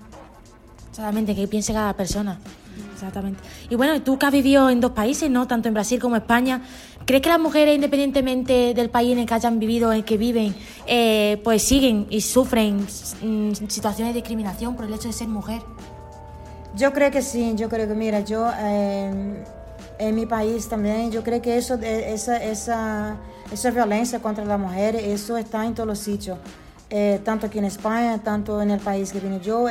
Exactamente, 0.91 1.33
que 1.33 1.47
piense 1.47 1.71
cada 1.73 1.93
persona. 1.93 2.37
Exactamente. 2.93 3.41
Y 3.69 3.75
bueno, 3.75 4.01
tú 4.01 4.19
que 4.19 4.25
has 4.25 4.31
vivido 4.31 4.69
en 4.69 4.81
dos 4.81 4.91
países, 4.91 5.29
¿no? 5.29 5.47
Tanto 5.47 5.69
en 5.69 5.73
Brasil 5.73 5.99
como 5.99 6.15
en 6.17 6.21
España, 6.21 6.61
¿crees 7.05 7.23
que 7.23 7.29
las 7.29 7.39
mujeres, 7.39 7.73
independientemente 7.75 8.73
del 8.73 8.89
país 8.89 9.13
en 9.13 9.19
el 9.19 9.25
que 9.25 9.33
hayan 9.33 9.57
vivido, 9.57 9.91
en 9.91 9.99
el 9.99 10.05
que 10.05 10.17
viven, 10.17 10.53
eh, 10.85 11.41
pues 11.43 11.63
siguen 11.63 12.07
y 12.09 12.21
sufren 12.21 12.85
mm, 13.21 13.53
situaciones 13.69 14.13
de 14.13 14.19
discriminación 14.19 14.75
por 14.75 14.85
el 14.85 14.93
hecho 14.93 15.07
de 15.07 15.13
ser 15.13 15.29
mujer? 15.29 15.61
Yo 16.75 16.93
creo 16.93 17.09
que 17.09 17.21
sí, 17.21 17.53
yo 17.55 17.69
creo 17.69 17.87
que, 17.87 17.95
mira, 17.95 18.19
yo 18.19 18.49
eh, 18.59 19.43
en 19.97 20.15
mi 20.15 20.25
país 20.25 20.67
también, 20.67 21.11
yo 21.11 21.23
creo 21.23 21.41
que 21.41 21.57
eso, 21.57 21.75
eh, 21.81 22.13
esa, 22.13 22.37
esa, 22.43 23.15
esa 23.51 23.71
violencia 23.71 24.19
contra 24.19 24.43
la 24.45 24.57
mujer, 24.57 24.95
eso 24.95 25.37
está 25.37 25.65
en 25.65 25.73
todos 25.73 25.87
los 25.87 25.99
sitios, 25.99 26.37
eh, 26.89 27.19
tanto 27.23 27.47
aquí 27.47 27.59
en 27.59 27.65
España, 27.65 28.19
tanto 28.19 28.61
en 28.61 28.71
el 28.71 28.79
país 28.79 29.11
que 29.11 29.19
vine 29.19 29.39
yo. 29.39 29.67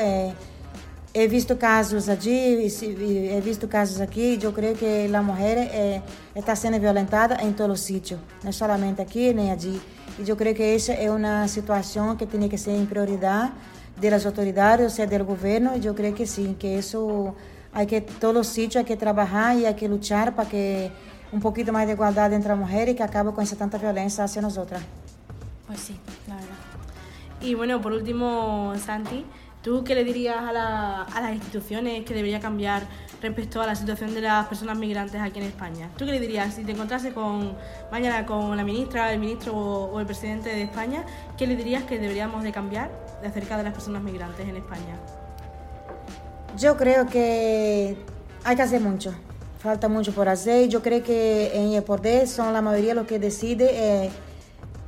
Eh, 1.13 1.25
he 1.25 1.29
visto 1.29 1.59
casos 1.59 2.09
allí, 2.09 2.69
he 3.31 3.41
visto 3.41 3.69
casos 3.69 4.01
aquí, 4.01 4.39
yo 4.39 4.53
creo 4.53 4.75
que 4.75 5.09
la 5.09 5.23
mujer 5.23 5.59
eh, 5.73 6.03
está 6.35 6.55
siendo 6.57 6.79
violentada 6.79 7.37
en 7.37 7.55
todos 7.55 7.71
los 7.71 7.81
sitios, 7.81 8.21
no 8.43 8.53
solamente 8.53 9.03
aquí 9.03 9.33
ni 9.35 9.51
allí. 9.51 9.81
Y 10.19 10.25
yo 10.25 10.37
creo 10.37 10.55
que 10.55 10.75
esa 10.75 10.95
es 10.95 11.11
una 11.11 11.49
situación 11.49 12.17
que 12.17 12.27
tiene 12.27 12.49
que 12.49 12.59
ser 12.59 12.77
en 12.77 12.87
prioridad 12.87 13.51
de 14.01 14.11
las 14.11 14.27
autoridades, 14.27 14.87
o 14.87 14.91
sea, 14.95 15.07
del 15.07 15.25
gobierno. 15.25 15.77
Yo 15.77 15.95
creo 15.95 16.15
que 16.15 16.27
sí, 16.27 16.57
que 16.59 16.79
eso 16.79 17.35
hay 17.73 17.87
que, 17.87 18.01
todos 18.01 18.35
los 18.35 18.47
sitios 18.47 18.77
hay 18.77 18.85
que 18.85 18.97
trabajar 18.97 19.57
y 19.57 19.67
hay 19.67 19.75
que 19.75 19.89
luchar 19.89 20.35
para 20.35 20.49
que 20.49 20.91
un 21.33 21.41
poquito 21.41 21.73
más 21.73 21.87
de 21.87 21.93
igualdad 21.93 22.33
entre 22.33 22.51
las 22.51 22.59
mujeres 22.59 22.95
y 22.95 22.97
que 22.97 23.03
acabe 23.03 23.33
con 23.33 23.45
esa 23.45 23.57
tanta 23.57 23.79
violencia 23.79 24.25
hacia 24.25 24.43
nosotras. 24.43 24.83
Pues 25.67 25.81
sí, 25.81 25.97
la 26.27 26.35
verdad. 26.35 26.49
Y 27.41 27.55
bueno, 27.55 27.81
por 27.81 27.93
último, 27.93 28.75
Santi, 28.85 29.25
¿tú 29.63 29.85
qué 29.85 29.95
le 29.95 30.05
dirías 30.05 30.37
a, 30.37 30.53
la, 30.53 31.03
a 31.03 31.21
las 31.21 31.33
instituciones 31.33 32.05
que 32.05 32.15
debería 32.15 32.41
cambiar 32.41 32.83
respecto 33.21 33.61
a 33.61 33.67
la 33.67 33.75
situación 33.75 34.15
de 34.15 34.23
las 34.23 34.47
personas 34.47 34.79
migrantes 34.79 35.21
aquí 35.21 35.39
en 35.39 35.47
España? 35.47 35.91
¿Tú 35.97 36.07
qué 36.07 36.13
le 36.13 36.21
dirías 36.21 36.55
si 36.55 36.65
te 36.65 36.73
encontrase 36.73 37.13
con 37.13 37.57
mañana 37.91 38.25
con 38.27 38.57
la 38.57 38.65
ministra, 38.65 39.13
el 39.13 39.21
ministro 39.21 39.55
o, 39.55 39.93
o 39.93 40.01
el 40.01 40.07
presidente 40.07 40.49
de 40.51 40.63
España? 40.63 41.05
¿Qué 41.37 41.47
le 41.47 41.57
dirías 41.57 41.85
que 41.85 41.99
deberíamos 41.99 42.43
de 42.43 42.53
cambiar 42.53 42.91
de 43.21 43.29
acerca 43.29 43.57
de 43.57 43.65
las 43.65 43.73
personas 43.73 44.03
migrantes 44.03 44.49
en 44.49 44.57
España? 44.57 44.97
Yo 46.57 46.77
creo 46.77 47.07
que 47.07 47.97
hay 48.45 48.57
que 48.57 48.63
hacer 48.63 48.81
mucho. 48.81 49.15
Falta 49.59 49.89
mucho 49.89 50.13
por 50.13 50.29
hacer. 50.29 50.69
Yo 50.69 50.83
creo 50.83 51.03
que 51.03 51.51
en 51.55 51.75
el 51.75 51.83
poder 51.83 52.27
son 52.27 52.53
la 52.55 52.63
mayoría 52.63 52.95
los 52.95 53.07
que 53.07 53.19
decide. 53.19 53.69
Eh, 53.73 54.11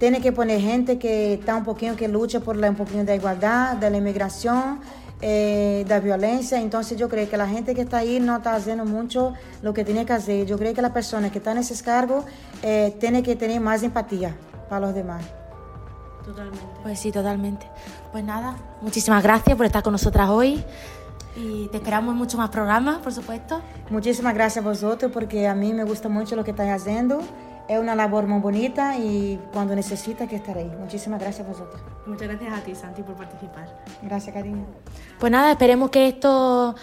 tiene 0.02 0.20
que 0.20 0.32
poner 0.32 0.60
gente 0.60 0.98
que 0.98 1.34
está 1.34 1.54
un 1.54 1.62
poquito 1.62 1.94
que 1.94 2.08
lucha 2.08 2.40
por 2.40 2.56
la, 2.56 2.68
un 2.68 2.74
poquito 2.74 3.04
de 3.04 3.14
igualdad, 3.14 3.76
de 3.76 3.88
la 3.88 3.98
inmigración, 3.98 4.80
eh, 5.20 5.84
de 5.86 5.88
la 5.88 6.00
violencia. 6.00 6.60
Entonces 6.60 6.98
yo 6.98 7.08
creo 7.08 7.30
que 7.30 7.36
la 7.36 7.46
gente 7.46 7.72
que 7.72 7.82
está 7.82 7.98
ahí 7.98 8.18
no 8.18 8.38
está 8.38 8.56
haciendo 8.56 8.84
mucho 8.84 9.32
lo 9.62 9.72
que 9.72 9.84
tiene 9.84 10.04
que 10.04 10.12
hacer. 10.12 10.44
Yo 10.44 10.58
creo 10.58 10.74
que 10.74 10.82
las 10.82 10.90
personas 10.90 11.30
que 11.30 11.38
están 11.38 11.56
en 11.56 11.62
esos 11.62 11.84
cargos 11.84 12.24
eh, 12.64 12.96
tienen 12.98 13.22
que 13.22 13.36
tener 13.36 13.60
más 13.60 13.84
empatía 13.84 14.34
para 14.68 14.86
los 14.86 14.92
demás. 14.92 15.22
Totalmente. 16.24 16.66
Pues 16.82 16.98
sí, 16.98 17.12
totalmente. 17.12 17.68
Pues 18.10 18.24
nada, 18.24 18.56
muchísimas 18.80 19.22
gracias 19.22 19.56
por 19.56 19.66
estar 19.66 19.84
con 19.84 19.92
nosotras 19.92 20.28
hoy 20.30 20.64
y 21.36 21.68
te 21.68 21.76
esperamos 21.76 22.10
en 22.10 22.18
muchos 22.18 22.38
más 22.38 22.50
programas, 22.50 22.98
por 22.98 23.12
supuesto. 23.12 23.62
Muchísimas 23.88 24.34
gracias 24.34 24.64
a 24.64 24.68
vosotros 24.68 25.12
porque 25.12 25.46
a 25.46 25.54
mí 25.54 25.72
me 25.72 25.84
gusta 25.84 26.08
mucho 26.08 26.34
lo 26.34 26.42
que 26.42 26.50
estáis 26.50 26.72
haciendo. 26.72 27.20
Es 27.68 27.78
una 27.78 27.94
labor 27.94 28.26
muy 28.26 28.40
bonita 28.40 28.96
y 28.98 29.38
cuando 29.52 29.74
necesita 29.74 30.26
que 30.26 30.36
estaréis. 30.36 30.72
Muchísimas 30.78 31.20
gracias 31.20 31.46
a 31.46 31.50
vosotros. 31.50 31.80
Muchas 32.06 32.28
gracias 32.28 32.52
a 32.52 32.60
ti, 32.62 32.74
Santi, 32.74 33.02
por 33.02 33.14
participar. 33.14 33.66
Gracias, 34.02 34.34
cariño. 34.34 34.64
Pues 35.18 35.30
nada, 35.30 35.52
esperemos 35.52 35.90
que 35.90 36.08
esto, 36.08 36.74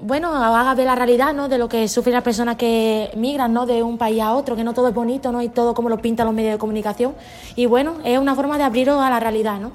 bueno, 0.00 0.34
haga 0.34 0.74
ver 0.74 0.86
la 0.86 0.94
realidad, 0.94 1.32
¿no? 1.32 1.48
De 1.48 1.58
lo 1.58 1.68
que 1.68 1.88
sufren 1.88 2.14
las 2.14 2.22
personas 2.22 2.56
que 2.56 3.10
migran, 3.16 3.52
¿no? 3.52 3.66
De 3.66 3.82
un 3.82 3.98
país 3.98 4.20
a 4.20 4.34
otro, 4.34 4.54
que 4.56 4.64
no 4.64 4.74
todo 4.74 4.88
es 4.88 4.94
bonito, 4.94 5.32
¿no? 5.32 5.42
Y 5.42 5.48
todo 5.48 5.74
como 5.74 5.88
lo 5.88 5.98
pintan 5.98 6.26
los 6.26 6.34
medios 6.34 6.52
de 6.52 6.58
comunicación. 6.58 7.14
Y 7.56 7.66
bueno, 7.66 7.94
es 8.04 8.18
una 8.18 8.34
forma 8.34 8.58
de 8.58 8.64
abriros 8.64 9.00
a 9.00 9.10
la 9.10 9.18
realidad, 9.18 9.58
¿no? 9.58 9.72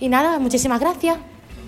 Y 0.00 0.08
nada, 0.08 0.38
muchísimas 0.38 0.80
gracias. 0.80 1.18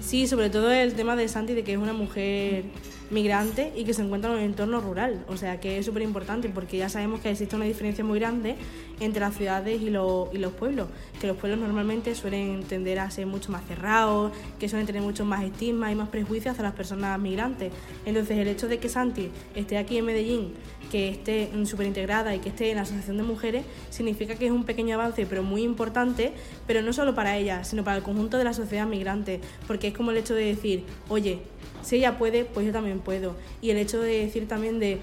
Sí, 0.00 0.26
sobre 0.26 0.50
todo 0.50 0.70
el 0.72 0.94
tema 0.94 1.14
de 1.14 1.28
Santi, 1.28 1.54
de 1.54 1.62
que 1.62 1.72
es 1.72 1.78
una 1.78 1.92
mujer 1.92 2.64
migrante 3.10 3.72
y 3.76 3.84
que 3.84 3.92
se 3.92 4.02
encuentra 4.02 4.30
en 4.30 4.38
un 4.38 4.42
entorno 4.42 4.80
rural. 4.80 5.24
O 5.28 5.36
sea, 5.36 5.60
que 5.60 5.78
es 5.78 5.86
súper 5.86 6.02
importante 6.02 6.48
porque 6.48 6.78
ya 6.78 6.88
sabemos 6.88 7.20
que 7.20 7.30
existe 7.30 7.54
una 7.54 7.64
diferencia 7.64 8.02
muy 8.04 8.18
grande 8.18 8.56
entre 9.00 9.20
las 9.20 9.36
ciudades 9.36 9.80
y, 9.80 9.86
y 9.86 9.90
los 9.90 10.52
pueblos. 10.58 10.88
Que 11.20 11.26
los 11.26 11.36
pueblos 11.36 11.60
normalmente 11.60 12.14
suelen 12.14 12.62
tender 12.64 12.98
a 12.98 13.10
ser 13.10 13.26
mucho 13.26 13.52
más 13.52 13.64
cerrados, 13.66 14.32
que 14.58 14.68
suelen 14.68 14.86
tener 14.86 15.02
mucho 15.02 15.24
más 15.24 15.44
estigma 15.44 15.92
y 15.92 15.94
más 15.94 16.08
prejuicios 16.08 16.52
hacia 16.52 16.62
las 16.62 16.74
personas 16.74 17.18
migrantes. 17.20 17.72
Entonces, 18.06 18.38
el 18.38 18.48
hecho 18.48 18.68
de 18.68 18.78
que 18.78 18.88
Santi 18.88 19.30
esté 19.54 19.76
aquí 19.76 19.98
en 19.98 20.06
Medellín, 20.06 20.54
que 20.90 21.08
esté 21.08 21.50
súper 21.64 21.86
integrada 21.86 22.34
y 22.34 22.40
que 22.40 22.50
esté 22.50 22.70
en 22.70 22.76
la 22.76 22.82
Asociación 22.82 23.16
de 23.16 23.22
Mujeres, 23.22 23.64
significa 23.88 24.34
que 24.34 24.46
es 24.46 24.52
un 24.52 24.64
pequeño 24.64 24.94
avance, 24.96 25.24
pero 25.24 25.42
muy 25.42 25.62
importante, 25.62 26.32
pero 26.66 26.82
no 26.82 26.92
solo 26.92 27.14
para 27.14 27.36
ella, 27.36 27.64
sino 27.64 27.84
para 27.84 27.96
el 27.96 28.02
conjunto 28.02 28.36
de 28.36 28.44
la 28.44 28.52
sociedad 28.52 28.86
migrante, 28.86 29.40
porque 29.66 29.88
es 29.88 29.94
como 29.94 30.10
el 30.10 30.18
hecho 30.18 30.34
de 30.34 30.44
decir, 30.44 30.84
oye, 31.08 31.38
si 31.82 31.96
ella 31.96 32.18
puede, 32.18 32.44
pues 32.44 32.66
yo 32.66 32.72
también 32.72 32.98
puedo. 33.00 33.36
Y 33.62 33.70
el 33.70 33.78
hecho 33.78 34.00
de 34.00 34.26
decir 34.26 34.46
también 34.46 34.78
de... 34.78 34.98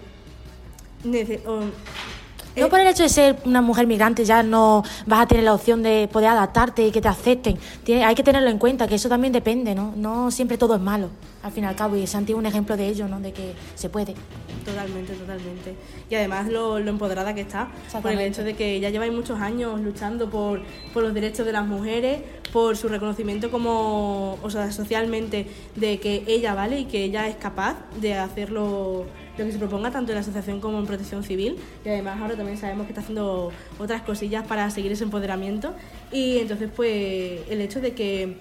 No 2.57 2.65
eh, 2.65 2.69
por 2.69 2.79
el 2.79 2.87
hecho 2.87 3.03
de 3.03 3.09
ser 3.09 3.37
una 3.45 3.61
mujer 3.61 3.85
migrante 3.87 4.25
ya 4.25 4.41
no 4.43 4.83
vas 5.05 5.21
a 5.21 5.27
tener 5.27 5.43
la 5.43 5.53
opción 5.53 5.83
de 5.83 6.09
poder 6.11 6.29
adaptarte 6.29 6.87
y 6.87 6.91
que 6.91 7.01
te 7.01 7.07
acepten. 7.07 7.57
Tiene- 7.83 8.03
hay 8.03 8.15
que 8.15 8.23
tenerlo 8.23 8.49
en 8.49 8.57
cuenta, 8.57 8.87
que 8.87 8.95
eso 8.95 9.07
también 9.09 9.31
depende, 9.31 9.75
¿no? 9.75 9.93
No 9.95 10.31
siempre 10.31 10.57
todo 10.57 10.75
es 10.75 10.81
malo, 10.81 11.09
al 11.43 11.51
fin 11.51 11.63
y 11.65 11.67
al 11.67 11.75
cabo. 11.75 11.95
Y 11.95 12.07
Santi 12.07 12.31
es 12.33 12.37
un 12.37 12.45
ejemplo 12.47 12.75
de 12.75 12.87
ello, 12.87 13.07
¿no? 13.07 13.19
De 13.19 13.31
que 13.31 13.53
se 13.75 13.89
puede. 13.89 14.15
Totalmente, 14.65 15.13
totalmente. 15.13 15.75
Y 16.09 16.15
además 16.15 16.47
lo, 16.47 16.79
lo 16.79 16.89
empoderada 16.89 17.33
que 17.35 17.41
está, 17.41 17.69
por 18.01 18.11
el 18.11 18.19
hecho 18.19 18.43
de 18.43 18.55
que 18.55 18.79
ya 18.79 18.89
lleváis 18.89 19.13
muchos 19.13 19.39
años 19.39 19.79
luchando 19.79 20.29
por, 20.29 20.61
por 20.93 21.03
los 21.03 21.13
derechos 21.13 21.45
de 21.45 21.51
las 21.53 21.65
mujeres, 21.65 22.19
por 22.51 22.75
su 22.75 22.87
reconocimiento 22.89 23.51
como, 23.51 24.37
o 24.41 24.49
sea, 24.49 24.71
socialmente, 24.71 25.47
de 25.75 25.99
que 25.99 26.23
ella 26.27 26.53
vale 26.55 26.79
y 26.79 26.85
que 26.85 27.03
ella 27.03 27.27
es 27.27 27.35
capaz 27.35 27.75
de 28.01 28.15
hacerlo 28.15 29.05
lo 29.37 29.45
que 29.45 29.51
se 29.51 29.57
proponga 29.59 29.91
tanto 29.91 30.11
en 30.11 30.15
la 30.15 30.21
asociación 30.21 30.59
como 30.59 30.79
en 30.79 30.85
protección 30.85 31.23
civil. 31.23 31.57
Y 31.85 31.89
además 31.89 32.19
ahora 32.21 32.35
también 32.35 32.57
sabemos 32.57 32.85
que 32.85 32.91
está 32.91 33.01
haciendo 33.01 33.51
otras 33.79 34.01
cosillas 34.01 34.45
para 34.47 34.69
seguir 34.69 34.91
ese 34.91 35.03
empoderamiento. 35.03 35.73
Y 36.11 36.37
entonces 36.39 36.69
pues 36.75 37.41
el 37.49 37.61
hecho 37.61 37.79
de 37.81 37.93
que 37.93 38.37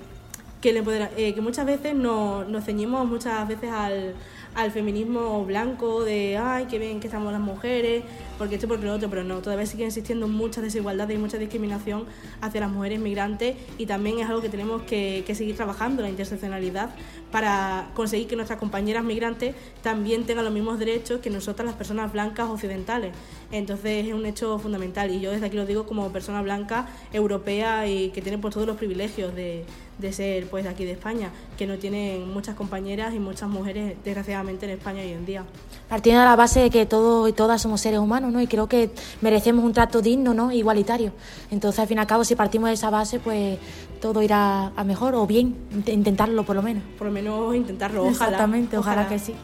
que, 0.61 0.71
el 0.71 0.83
eh, 1.19 1.35
que 1.35 1.41
muchas 1.43 1.67
veces 1.67 1.95
no- 1.95 2.45
nos 2.45 2.65
ceñimos 2.65 3.07
muchas 3.07 3.47
veces 3.47 3.71
al, 3.71 4.15
al 4.57 4.73
feminismo 4.73 5.45
blanco 5.45 6.03
de 6.03 6.39
ay, 6.39 6.65
qué 6.65 6.79
bien 6.79 6.99
que 6.99 7.09
estamos 7.09 7.31
las 7.31 7.43
mujeres, 7.43 8.03
porque 8.39 8.55
esto, 8.55 8.67
porque 8.67 8.87
lo 8.87 8.95
otro, 8.95 9.11
pero 9.11 9.23
no, 9.23 9.39
todavía 9.41 9.67
sigue 9.67 9.87
existiendo 9.87 10.29
mucha 10.29 10.63
desigualdad 10.63 11.09
y 11.11 11.19
mucha 11.19 11.37
discriminación 11.37 12.07
hacia 12.41 12.63
las 12.63 12.71
mujeres 12.71 12.99
migrantes 12.99 13.57
y 13.77 13.85
también 13.85 14.19
es 14.19 14.27
algo 14.27 14.41
que 14.41 14.49
tenemos 14.49 14.83
que, 14.83 15.25
que 15.27 15.35
seguir 15.35 15.57
trabajando, 15.57 16.01
la 16.03 16.09
interseccionalidad, 16.09 16.91
para 17.31 17.91
conseguir 17.95 18.29
que 18.29 18.37
nuestras 18.37 18.59
compañeras 18.59 19.05
migrantes 19.05 19.55
también 19.83 20.25
tengan 20.25 20.45
los 20.45 20.55
mismos 20.55 20.79
derechos 20.79 21.21
que 21.21 21.29
nosotras 21.29 21.67
las 21.67 21.77
personas 21.77 22.11
blancas 22.11 22.49
occidentales. 22.49 23.13
Entonces 23.53 24.07
es 24.07 24.15
un 24.15 24.25
hecho 24.25 24.59
fundamental 24.59 25.11
y 25.11 25.21
yo 25.21 25.31
desde 25.33 25.47
aquí 25.47 25.57
lo 25.57 25.67
digo 25.67 25.85
como 25.85 26.11
persona 26.13 26.41
blanca, 26.41 26.89
europea 27.13 27.87
y 27.87 28.09
que 28.09 28.23
tiene 28.23 28.39
pues 28.39 28.55
todos 28.55 28.67
los 28.67 28.79
privilegios 28.79 29.35
de, 29.35 29.67
de 29.99 30.13
ser 30.13 30.47
pues 30.49 30.67
aquí 30.67 30.85
de 30.85 30.93
España, 30.93 31.31
que 31.57 31.67
no 31.67 31.79
tienen 31.79 32.31
muchas 32.33 32.55
compañeras 32.55 33.15
y 33.15 33.19
muchas 33.19 33.49
mujeres 33.49 33.97
desgraciadamente 34.05 34.67
en 34.67 34.73
España 34.73 35.01
hoy 35.03 35.13
en 35.13 35.25
día. 35.25 35.45
Partiendo 35.89 36.21
de 36.21 36.27
la 36.27 36.37
base 36.37 36.61
de 36.61 36.71
que 36.71 36.85
todos 36.85 37.29
y 37.29 37.33
todas 37.33 37.63
somos 37.63 37.81
seres 37.81 37.99
humanos, 38.01 38.31
¿no? 38.33 38.41
Y 38.41 38.47
creo 38.47 38.69
que 38.69 38.91
merecemos 39.23 39.65
un 39.65 39.73
trato 39.73 40.03
digno, 40.03 40.35
¿no? 40.35 40.53
Igualitario. 40.53 41.13
Entonces, 41.51 41.79
al 41.81 41.89
fin 41.89 41.97
y 41.97 42.01
al 42.01 42.07
cabo, 42.07 42.25
si 42.25 42.35
partimos 42.35 42.69
de 42.69 42.75
esa 42.75 42.91
base, 42.91 43.21
pues 43.21 43.59
todo 44.01 44.21
irá 44.23 44.73
a 44.77 44.85
mejor 44.85 45.15
o 45.15 45.27
bien, 45.27 45.57
int- 45.73 45.93
intentarlo 45.93 46.45
por 46.45 46.57
lo 46.57 46.63
menos. 46.63 46.83
Por 46.99 47.07
lo 47.07 47.13
menos 47.13 47.55
intentarlo, 47.55 48.03
ojalá. 48.03 48.13
Exactamente, 48.13 48.77
ojalá, 48.77 49.09
que 49.09 49.19
sí. 49.19 49.35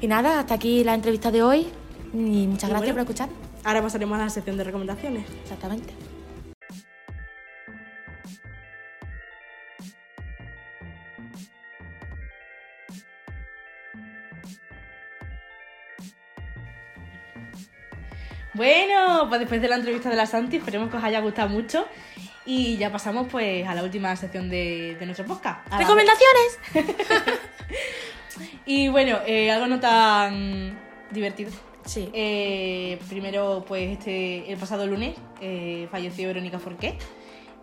Y 0.00 0.06
nada, 0.06 0.38
hasta 0.40 0.54
aquí 0.54 0.84
la 0.84 0.94
entrevista 0.94 1.30
de 1.32 1.42
hoy 1.42 1.66
y 2.14 2.46
muchas 2.46 2.68
Y 2.68 2.72
gracias 2.72 2.80
bueno. 2.80 2.92
por 2.94 3.00
escuchar. 3.00 3.28
Ahora 3.64 3.82
pasaremos 3.82 4.16
a 4.20 4.24
la 4.24 4.30
sección 4.30 4.56
de 4.56 4.62
recomendaciones. 4.62 5.24
Exactamente. 5.42 5.92
Bueno, 18.56 19.26
pues 19.28 19.40
después 19.40 19.60
de 19.60 19.68
la 19.68 19.76
entrevista 19.76 20.08
de 20.10 20.16
la 20.16 20.26
Santi, 20.26 20.56
esperemos 20.56 20.90
que 20.90 20.96
os 20.96 21.04
haya 21.04 21.20
gustado 21.20 21.48
mucho. 21.48 21.86
Y 22.44 22.76
ya 22.76 22.90
pasamos 22.92 23.26
pues 23.30 23.66
a 23.66 23.74
la 23.74 23.82
última 23.82 24.14
sección 24.16 24.48
de, 24.48 24.96
de 24.98 25.04
nuestro 25.06 25.24
podcast. 25.26 25.66
a 25.66 25.76
la- 25.76 25.78
¡Recomendaciones! 25.78 26.58
Y 28.66 28.88
bueno, 28.88 29.18
eh, 29.26 29.50
algo 29.50 29.66
no 29.66 29.80
tan 29.80 30.78
divertido. 31.10 31.50
Sí. 31.84 32.10
Eh, 32.12 32.98
primero, 33.08 33.64
pues 33.66 33.92
este, 33.98 34.50
el 34.52 34.58
pasado 34.58 34.86
lunes 34.86 35.14
eh, 35.40 35.88
falleció 35.90 36.26
Verónica 36.28 36.58
Forqué. 36.58 36.98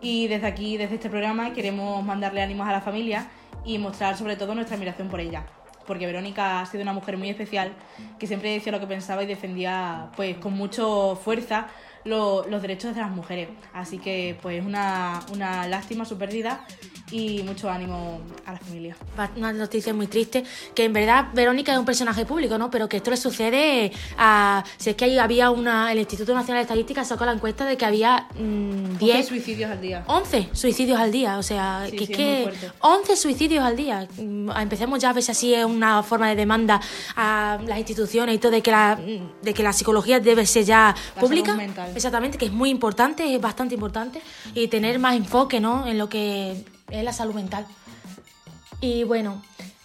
Y 0.00 0.26
desde 0.28 0.46
aquí, 0.46 0.76
desde 0.76 0.94
este 0.96 1.10
programa, 1.10 1.52
queremos 1.52 2.02
mandarle 2.04 2.42
ánimos 2.42 2.66
a 2.68 2.72
la 2.72 2.80
familia 2.80 3.28
y 3.64 3.78
mostrar 3.78 4.16
sobre 4.16 4.36
todo 4.36 4.54
nuestra 4.54 4.76
admiración 4.76 5.08
por 5.08 5.20
ella. 5.20 5.44
Porque 5.86 6.06
Verónica 6.06 6.60
ha 6.60 6.66
sido 6.66 6.82
una 6.82 6.92
mujer 6.92 7.16
muy 7.16 7.28
especial 7.30 7.72
que 8.18 8.26
siempre 8.26 8.50
decía 8.52 8.72
lo 8.72 8.80
que 8.80 8.86
pensaba 8.86 9.22
y 9.22 9.26
defendía 9.26 10.10
pues 10.16 10.36
con 10.38 10.54
mucho 10.54 11.18
fuerza 11.22 11.66
lo- 12.04 12.46
los 12.48 12.62
derechos 12.62 12.94
de 12.94 13.00
las 13.00 13.10
mujeres. 13.10 13.48
Así 13.72 13.98
que 13.98 14.36
pues 14.42 14.64
una, 14.64 15.20
una 15.32 15.66
lástima 15.68 16.04
su 16.04 16.18
pérdida 16.18 16.64
y 17.14 17.44
mucho 17.44 17.70
ánimo 17.70 18.20
a 18.44 18.52
la 18.52 18.58
familia. 18.58 18.96
Una 19.36 19.52
noticia 19.52 19.94
muy 19.94 20.08
triste, 20.08 20.42
que 20.74 20.84
en 20.84 20.92
verdad 20.92 21.26
Verónica 21.32 21.72
es 21.72 21.78
un 21.78 21.84
personaje 21.84 22.26
público, 22.26 22.58
¿no? 22.58 22.72
Pero 22.72 22.88
que 22.88 22.96
esto 22.96 23.12
le 23.12 23.16
sucede 23.16 23.92
a... 24.18 24.64
Si 24.78 24.90
es 24.90 24.96
que 24.96 25.04
ahí 25.04 25.18
había 25.18 25.50
una... 25.50 25.92
El 25.92 26.00
Instituto 26.00 26.34
Nacional 26.34 26.58
de 26.58 26.62
Estadística 26.62 27.04
sacó 27.04 27.24
la 27.24 27.30
encuesta 27.30 27.66
de 27.66 27.76
que 27.76 27.84
había 27.84 28.26
mm, 28.36 28.98
10 28.98 28.98
10... 28.98 29.28
suicidios 29.28 29.70
al 29.70 29.80
día. 29.80 30.02
11 30.08 30.48
suicidios 30.52 30.98
al 30.98 31.12
día, 31.12 31.38
o 31.38 31.42
sea, 31.44 31.86
Sí, 31.88 31.96
que 31.96 32.06
sí, 32.06 32.12
es 32.12 32.18
que 32.18 32.40
fuerte. 32.42 32.72
11 32.80 33.16
suicidios 33.16 33.64
al 33.64 33.76
día. 33.76 34.08
Mm, 34.18 34.50
Empecemos 34.50 34.98
ya 34.98 35.10
a 35.10 35.12
ver 35.12 35.22
si 35.22 35.30
así 35.30 35.54
es 35.54 35.64
una 35.64 36.02
forma 36.02 36.28
de 36.28 36.34
demanda 36.34 36.80
a 37.14 37.60
las 37.64 37.78
instituciones 37.78 38.34
y 38.34 38.38
todo 38.38 38.50
de 38.50 38.60
que 38.60 38.72
la, 38.72 38.98
de 39.40 39.54
que 39.54 39.62
la 39.62 39.72
psicología 39.72 40.18
debe 40.18 40.44
ser 40.46 40.64
ya 40.64 40.96
La 41.14 41.20
pública. 41.20 41.56
Exactamente, 41.94 42.38
que 42.38 42.46
es 42.46 42.52
muy 42.52 42.70
importante, 42.70 43.32
es 43.32 43.40
bastante 43.40 43.74
importante 43.76 44.20
y 44.52 44.66
tener 44.66 44.98
más 44.98 45.14
enfoque, 45.14 45.60
¿no? 45.60 45.86
En 45.86 45.96
lo 45.96 46.08
que 46.08 46.73
es 46.90 47.04
la 47.04 47.12
salud 47.12 47.34
mental. 47.34 47.66
Y 48.80 49.04
bueno, 49.04 49.42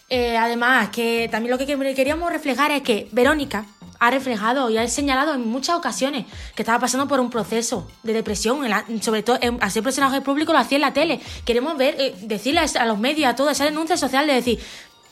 eh, 0.09 0.37
además 0.37 0.89
que 0.89 1.27
también 1.31 1.51
lo 1.51 1.57
que 1.57 1.67
quer- 1.67 1.95
queríamos 1.95 2.31
reflejar 2.31 2.71
es 2.71 2.81
que 2.81 3.07
Verónica 3.11 3.65
ha 4.01 4.11
reflejado 4.11 4.69
y 4.69 4.77
ha 4.77 4.87
señalado 4.87 5.33
en 5.33 5.45
muchas 5.47 5.75
ocasiones 5.75 6.25
que 6.55 6.61
estaba 6.61 6.79
pasando 6.79 7.07
por 7.07 7.19
un 7.19 7.29
proceso 7.29 7.85
de 8.03 8.13
depresión, 8.13 8.61
sobre 9.01 9.23
todo 9.23 9.37
en, 9.41 9.59
ser 9.69 9.83
personaje 9.83 10.21
público 10.21 10.53
lo 10.53 10.59
hacía 10.59 10.77
en 10.77 10.81
la 10.83 10.93
tele. 10.93 11.19
Queremos 11.45 11.77
ver, 11.77 11.95
eh, 11.99 12.15
decirle 12.21 12.61
a 12.61 12.85
los 12.85 12.97
medios, 12.97 13.29
a 13.29 13.35
toda 13.35 13.51
esa 13.51 13.65
denuncia 13.65 13.97
social 13.97 14.25
de 14.25 14.33
decir, 14.33 14.59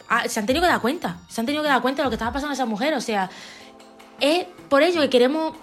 ah, 0.07 0.23
se 0.29 0.39
han 0.39 0.45
tenido 0.45 0.63
que 0.63 0.69
dar 0.71 0.79
cuenta, 0.79 1.17
se 1.27 1.41
han 1.41 1.45
tenido 1.45 1.63
que 1.63 1.69
dar 1.69 1.81
cuenta 1.81 2.01
de 2.01 2.05
lo 2.05 2.09
que 2.09 2.15
estaba 2.15 2.31
pasando 2.31 2.51
a 2.51 2.53
esa 2.53 2.65
mujer, 2.65 2.93
o 2.93 3.01
sea, 3.01 3.29
es 4.21 4.45
por 4.69 4.81
ello 4.81 5.01
que 5.01 5.09
queremos 5.09 5.55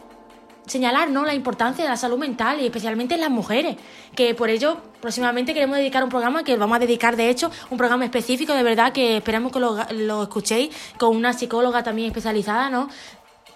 señalar 0.66 1.10
¿no? 1.10 1.24
la 1.24 1.34
importancia 1.34 1.84
de 1.84 1.90
la 1.90 1.96
salud 1.96 2.18
mental 2.18 2.60
y 2.60 2.66
especialmente 2.66 3.14
en 3.14 3.20
las 3.20 3.30
mujeres, 3.30 3.76
que 4.14 4.34
por 4.34 4.50
ello 4.50 4.78
próximamente 5.00 5.52
queremos 5.54 5.76
dedicar 5.76 6.02
un 6.02 6.10
programa 6.10 6.44
que 6.44 6.56
vamos 6.56 6.76
a 6.76 6.78
dedicar 6.80 7.16
de 7.16 7.28
hecho 7.28 7.50
un 7.70 7.78
programa 7.78 8.04
específico 8.04 8.54
de 8.54 8.62
verdad 8.62 8.92
que 8.92 9.18
esperamos 9.18 9.52
que 9.52 9.60
lo, 9.60 9.76
lo 9.92 10.22
escuchéis 10.22 10.74
con 10.98 11.16
una 11.16 11.32
psicóloga 11.32 11.82
también 11.82 12.08
especializada, 12.08 12.70
¿no? 12.70 12.88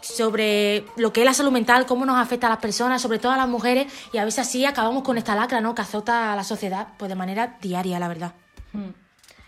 sobre 0.00 0.84
lo 0.96 1.12
que 1.12 1.20
es 1.20 1.26
la 1.26 1.34
salud 1.34 1.50
mental, 1.50 1.86
cómo 1.86 2.06
nos 2.06 2.18
afecta 2.18 2.46
a 2.46 2.50
las 2.50 2.60
personas, 2.60 3.02
sobre 3.02 3.18
todo 3.18 3.32
a 3.32 3.36
las 3.36 3.48
mujeres, 3.48 3.92
y 4.12 4.18
a 4.18 4.24
veces 4.24 4.46
así 4.46 4.64
acabamos 4.64 5.02
con 5.02 5.18
esta 5.18 5.34
lacra, 5.34 5.60
¿no? 5.60 5.74
Que 5.74 5.82
azota 5.82 6.32
a 6.32 6.36
la 6.36 6.44
sociedad, 6.44 6.88
pues 6.96 7.08
de 7.08 7.14
manera 7.14 7.58
diaria, 7.60 7.98
la 7.98 8.08
verdad. 8.08 8.32
Mm. 8.72 8.90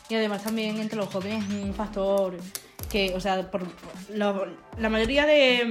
Y 0.08 0.14
además 0.16 0.42
también 0.42 0.78
entre 0.78 0.98
los 0.98 1.08
jóvenes 1.08 1.44
es 1.44 1.64
un 1.64 1.72
factor 1.72 2.36
que, 2.90 3.14
o 3.14 3.20
sea, 3.20 3.50
por 3.50 3.62
lo- 4.12 4.46
la 4.78 4.88
mayoría 4.88 5.24
de, 5.24 5.64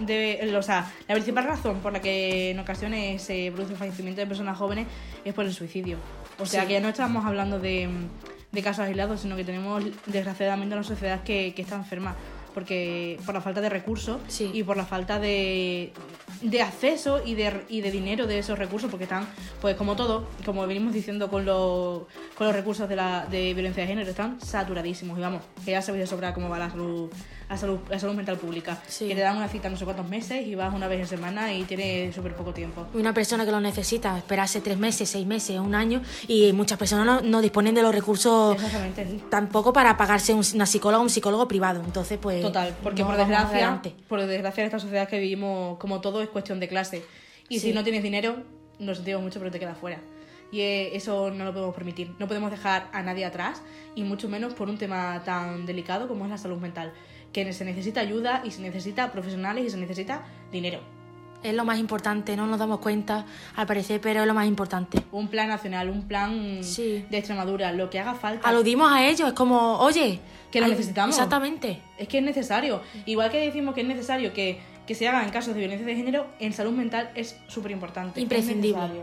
mm, 0.00 0.04
de- 0.06 0.54
o 0.56 0.62
sea, 0.62 0.92
la 1.08 1.14
principal 1.14 1.44
razón 1.44 1.78
por 1.80 1.92
la 1.92 2.00
que 2.00 2.50
en 2.50 2.58
ocasiones 2.58 3.22
se 3.22 3.50
produce 3.54 3.72
el 3.74 3.78
fallecimiento 3.78 4.20
de 4.20 4.26
personas 4.26 4.58
jóvenes 4.58 4.86
es 5.24 5.32
por 5.32 5.44
el 5.44 5.54
suicidio. 5.54 5.96
O 6.38 6.44
sea, 6.46 6.62
Sí. 6.62 6.66
que 6.68 6.72
ya 6.74 6.80
no 6.80 6.88
estamos 6.88 7.24
hablando 7.24 7.58
de, 7.60 7.88
de 8.52 8.62
casos 8.62 8.84
aislados, 8.86 9.20
sino 9.20 9.36
que 9.36 9.44
tenemos 9.44 9.84
desgraciadamente 10.06 10.74
una 10.74 10.84
sociedad 10.84 11.22
que, 11.22 11.52
que 11.54 11.62
está 11.62 11.76
enferma 11.76 12.14
porque 12.56 13.20
por 13.26 13.34
la 13.34 13.42
falta 13.42 13.60
de 13.60 13.68
recursos 13.68 14.16
Sí. 14.28 14.50
y 14.54 14.62
por 14.62 14.78
la 14.78 14.86
falta 14.86 15.18
de, 15.20 15.92
de 16.40 16.62
acceso 16.62 17.20
y 17.22 17.34
de, 17.34 17.64
y 17.68 17.82
de 17.82 17.90
dinero 17.90 18.26
de 18.26 18.38
esos 18.38 18.58
recursos, 18.58 18.90
porque 18.90 19.04
están, 19.04 19.28
pues 19.60 19.76
como 19.76 19.94
todo, 19.94 20.24
como 20.46 20.66
venimos 20.66 20.94
diciendo 20.94 21.28
con, 21.28 21.44
los 21.44 22.04
con 22.34 22.46
los 22.46 22.56
recursos 22.56 22.88
de, 22.88 22.96
la, 22.96 23.26
de 23.30 23.52
violencia 23.52 23.82
de 23.82 23.88
género, 23.88 24.08
están 24.08 24.40
saturadísimos. 24.40 25.18
Y 25.18 25.20
vamos, 25.20 25.42
que 25.66 25.72
ya 25.72 25.82
sabéis 25.82 26.04
de 26.04 26.06
sobra 26.06 26.32
cómo 26.32 26.48
va 26.48 26.58
la 26.58 26.70
salud, 26.70 27.10
la 27.50 27.58
salud, 27.58 27.78
la 27.90 27.98
salud 27.98 28.14
mental 28.14 28.38
pública. 28.38 28.80
Sí. 28.88 29.06
Que 29.06 29.14
te 29.14 29.20
dan 29.20 29.36
una 29.36 29.48
cita 29.48 29.68
no 29.68 29.76
sé 29.76 29.84
cuántos 29.84 30.08
meses 30.08 30.46
y 30.46 30.54
vas 30.54 30.72
una 30.74 30.88
vez 30.88 31.00
en 31.00 31.06
semana 31.08 31.52
y 31.52 31.64
tienes 31.64 32.14
súper 32.14 32.34
poco 32.34 32.54
tiempo. 32.54 32.86
Una 32.94 33.12
persona 33.12 33.44
que 33.44 33.50
lo 33.52 33.60
necesita, 33.60 34.16
esperarse 34.16 34.62
tres 34.62 34.78
meses, 34.78 35.10
seis 35.10 35.26
meses, 35.26 35.60
un 35.60 35.74
año, 35.74 36.00
y 36.26 36.54
muchas 36.54 36.78
personas 36.78 37.04
no, 37.04 37.20
no 37.20 37.42
disponen 37.42 37.74
de 37.74 37.82
los 37.82 37.94
recursos 37.94 38.56
tampoco 39.28 39.72
para 39.74 39.94
pagarse 39.98 40.32
un- 40.32 40.42
una 40.54 40.64
psicóloga 40.64 41.00
o 41.00 41.02
un 41.02 41.10
psicólogo 41.10 41.46
privado. 41.48 41.82
Entonces, 41.84 42.18
pues. 42.22 42.45
Total, 42.46 42.74
porque 42.82 43.02
no 43.02 43.08
por 43.08 43.16
desgracia, 43.16 43.48
adelante. 43.58 43.94
por 44.08 44.20
desgracia 44.24 44.62
en 44.62 44.66
esta 44.66 44.78
sociedad 44.78 45.08
que 45.08 45.18
vivimos, 45.18 45.78
como 45.78 46.00
todo, 46.00 46.22
es 46.22 46.28
cuestión 46.28 46.60
de 46.60 46.68
clase. 46.68 47.02
Y 47.48 47.60
Sí. 47.60 47.68
si 47.68 47.72
no 47.74 47.82
tienes 47.84 48.02
dinero, 48.02 48.36
lo 48.78 48.94
sentimos 48.94 49.22
mucho, 49.22 49.38
pero 49.38 49.50
te 49.50 49.58
quedas 49.58 49.78
fuera. 49.78 49.98
Y 50.52 50.60
eh, 50.60 50.96
eso 50.96 51.30
no 51.30 51.44
lo 51.44 51.52
podemos 51.52 51.74
permitir. 51.74 52.12
No 52.18 52.28
podemos 52.28 52.50
dejar 52.50 52.88
a 52.92 53.02
nadie 53.02 53.24
atrás, 53.24 53.62
y 53.94 54.02
mucho 54.04 54.28
menos 54.28 54.54
por 54.54 54.68
un 54.68 54.78
tema 54.78 55.22
tan 55.24 55.66
delicado 55.66 56.06
como 56.08 56.24
es 56.24 56.30
la 56.30 56.38
salud 56.38 56.58
mental. 56.58 56.92
Que 57.32 57.52
se 57.52 57.64
necesita 57.64 58.00
ayuda 58.00 58.42
y 58.44 58.50
se 58.52 58.62
necesita 58.62 59.10
profesionales 59.12 59.64
y 59.64 59.70
se 59.70 59.76
necesita 59.76 60.24
dinero. 60.52 60.80
Es 61.46 61.54
lo 61.54 61.64
más 61.64 61.78
importante, 61.78 62.36
no 62.36 62.46
nos 62.46 62.58
damos 62.58 62.80
cuenta, 62.80 63.24
al 63.54 63.66
parecer, 63.68 64.00
pero 64.00 64.22
es 64.22 64.26
lo 64.26 64.34
más 64.34 64.48
importante. 64.48 64.98
Un 65.12 65.28
plan 65.28 65.48
nacional, 65.48 65.88
un 65.90 66.02
plan 66.02 66.58
Sí. 66.64 67.04
de 67.08 67.18
Extremadura, 67.18 67.70
lo 67.72 67.88
que 67.88 68.00
haga 68.00 68.14
falta. 68.14 68.48
Aludimos 68.48 68.90
a 68.90 69.06
ello, 69.06 69.28
es 69.28 69.32
como, 69.32 69.78
oye. 69.78 70.18
Que 70.50 70.60
lo 70.60 70.66
necesitamos. 70.68 71.14
Exactamente. 71.14 71.80
Es 71.98 72.08
que 72.08 72.18
es 72.18 72.24
necesario. 72.24 72.80
Igual 73.04 73.30
que 73.30 73.38
decimos 73.38 73.74
que 73.74 73.82
es 73.82 73.86
necesario 73.86 74.32
que, 74.32 74.58
que 74.88 74.94
se 74.96 75.06
haga 75.06 75.22
en 75.22 75.30
casos 75.30 75.54
de 75.54 75.60
violencia 75.60 75.86
de 75.86 75.94
género, 75.94 76.26
en 76.40 76.52
salud 76.52 76.72
mental 76.72 77.10
es 77.14 77.36
súper 77.46 77.70
importante. 77.70 78.20
Imprescindible. 78.20 79.02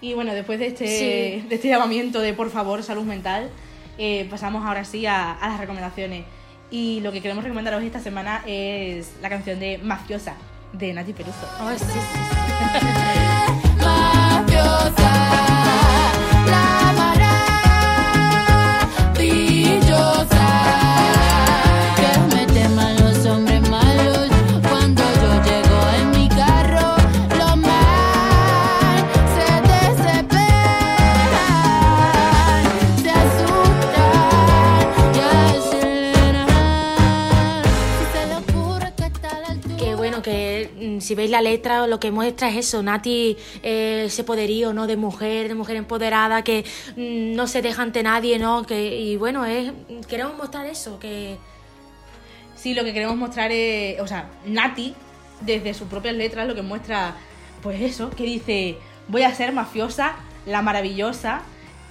Y 0.00 0.14
bueno, 0.14 0.32
después 0.32 0.58
de 0.60 0.66
este, 0.68 0.86
Sí. 0.86 1.48
de 1.48 1.54
este 1.56 1.68
llamamiento 1.68 2.20
de 2.20 2.34
por 2.34 2.50
favor, 2.50 2.82
salud 2.84 3.04
mental, 3.04 3.50
eh, 3.98 4.26
pasamos 4.30 4.64
ahora 4.64 4.84
sí 4.84 5.06
a, 5.06 5.32
a 5.32 5.48
las 5.48 5.58
recomendaciones. 5.58 6.24
Y 6.70 7.00
lo 7.00 7.10
que 7.12 7.20
queremos 7.22 7.42
recomendaros 7.44 7.82
esta 7.82 7.98
semana 8.00 8.42
es 8.46 9.14
la 9.22 9.28
canción 9.28 9.58
de 9.58 9.78
Mafiosa 9.78 10.34
de 10.78 10.92
Nati 10.92 11.12
Peluso. 11.12 11.46
Veis 41.16 41.30
la 41.30 41.42
letra, 41.42 41.86
lo 41.86 41.98
que 41.98 42.10
muestra 42.10 42.48
es 42.48 42.56
eso, 42.56 42.82
Nati, 42.82 43.36
eh, 43.62 44.04
ese 44.06 44.22
poderío, 44.22 44.72
¿no? 44.72 44.86
De 44.86 44.96
mujer, 44.96 45.48
de 45.48 45.54
mujer 45.54 45.76
empoderada, 45.76 46.44
que 46.44 46.64
mm, 46.96 47.34
no 47.34 47.46
se 47.46 47.62
deja 47.62 47.82
ante 47.82 48.02
nadie, 48.02 48.38
¿no? 48.38 48.64
Que, 48.64 48.96
y 48.96 49.16
bueno, 49.16 49.44
es, 49.44 49.72
queremos 50.08 50.36
mostrar 50.36 50.66
eso, 50.66 50.98
que 51.00 51.38
Sí, 52.56 52.74
lo 52.74 52.84
que 52.84 52.92
queremos 52.92 53.16
mostrar 53.16 53.52
es, 53.52 54.00
o 54.00 54.06
sea, 54.06 54.28
Nati, 54.46 54.94
desde 55.42 55.74
sus 55.74 55.88
propias 55.88 56.16
letras, 56.16 56.48
lo 56.48 56.54
que 56.54 56.62
muestra, 56.62 57.14
pues 57.62 57.80
eso, 57.80 58.10
que 58.10 58.24
dice, 58.24 58.78
voy 59.08 59.22
a 59.22 59.34
ser 59.34 59.52
mafiosa, 59.52 60.16
la 60.46 60.62
maravillosa, 60.62 61.42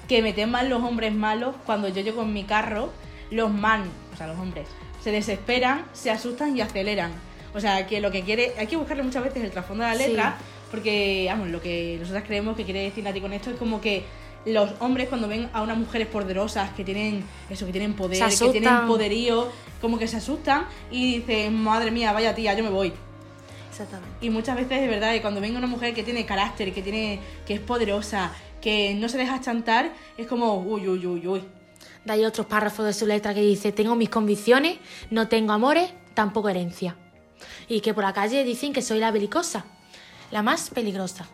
que 0.09 0.21
me 0.21 0.33
teman 0.33 0.69
los 0.69 0.83
hombres 0.83 1.13
malos 1.13 1.55
cuando 1.65 1.87
yo 1.87 2.01
llego 2.01 2.23
en 2.23 2.33
mi 2.33 2.43
carro, 2.43 2.91
los 3.29 3.51
man, 3.51 3.83
o 4.13 4.17
sea, 4.17 4.27
los 4.27 4.37
hombres, 4.37 4.67
se 5.01 5.11
desesperan, 5.11 5.85
se 5.93 6.09
asustan 6.09 6.57
y 6.57 6.61
aceleran. 6.61 7.11
O 7.55 7.59
sea, 7.59 7.87
que 7.87 8.01
lo 8.01 8.11
que 8.11 8.21
quiere, 8.23 8.53
hay 8.57 8.67
que 8.67 8.75
buscarle 8.75 9.01
muchas 9.01 9.23
veces 9.23 9.43
el 9.43 9.51
trasfondo 9.51 9.83
de 9.85 9.91
la 9.91 9.95
Sí. 9.97 10.07
letra, 10.07 10.37
porque, 10.69 11.25
vamos, 11.29 11.49
lo 11.49 11.61
que 11.61 11.97
nosotras 11.99 12.23
creemos 12.25 12.55
que 12.57 12.65
quiere 12.65 12.81
decir 12.81 13.03
Nati 13.03 13.21
con 13.21 13.31
esto 13.33 13.49
es 13.51 13.57
como 13.57 13.79
que 13.79 14.03
los 14.45 14.71
hombres 14.79 15.07
cuando 15.07 15.27
ven 15.27 15.49
a 15.53 15.61
unas 15.61 15.77
mujeres 15.77 16.07
poderosas 16.07 16.69
que 16.71 16.83
tienen 16.83 17.23
eso, 17.49 17.65
que 17.65 17.71
tienen 17.71 17.93
poder, 17.93 18.21
que 18.29 18.49
tienen 18.49 18.85
poderío, 18.85 19.47
como 19.81 19.97
que 19.97 20.07
se 20.07 20.17
asustan 20.17 20.65
y 20.91 21.15
dicen, 21.19 21.55
madre 21.63 21.91
mía, 21.91 22.11
vaya 22.11 22.35
tía, 22.35 22.53
yo 22.53 22.63
me 22.63 22.69
voy. 22.69 22.93
Exactamente. 23.71 24.15
Y 24.21 24.29
muchas 24.29 24.55
veces 24.55 24.83
es 24.83 24.89
verdad 24.89 25.13
que 25.13 25.21
cuando 25.21 25.41
venga 25.41 25.57
una 25.57 25.67
mujer 25.67 25.93
que 25.93 26.03
tiene 26.03 26.25
carácter, 26.25 26.73
que 26.73 26.81
tiene, 26.81 27.19
que 27.47 27.55
es 27.55 27.59
poderosa, 27.59 28.31
que 28.61 28.93
no 28.95 29.09
se 29.09 29.17
deja 29.17 29.41
chantar, 29.41 29.93
es 30.17 30.27
como, 30.27 30.59
uy, 30.61 30.87
uy, 30.87 31.05
uy, 31.05 31.27
uy. 31.27 31.43
De 32.03 32.13
ahí 32.13 32.23
otros 32.23 32.45
párrafos 32.47 32.85
de 32.85 32.93
su 32.93 33.05
letra 33.07 33.33
que 33.33 33.41
dice, 33.41 33.71
tengo 33.71 33.95
mis 33.95 34.09
convicciones, 34.09 34.77
no 35.09 35.27
tengo 35.27 35.53
amores, 35.53 35.91
tampoco 36.13 36.49
herencia. 36.49 36.95
Y 37.67 37.81
que 37.81 37.93
por 37.93 38.03
la 38.03 38.13
calle 38.13 38.43
dicen 38.43 38.73
que 38.73 38.81
soy 38.81 38.99
la 38.99 39.11
belicosa, 39.11 39.65
la 40.31 40.41
más 40.41 40.69
peligrosa. 40.69 41.25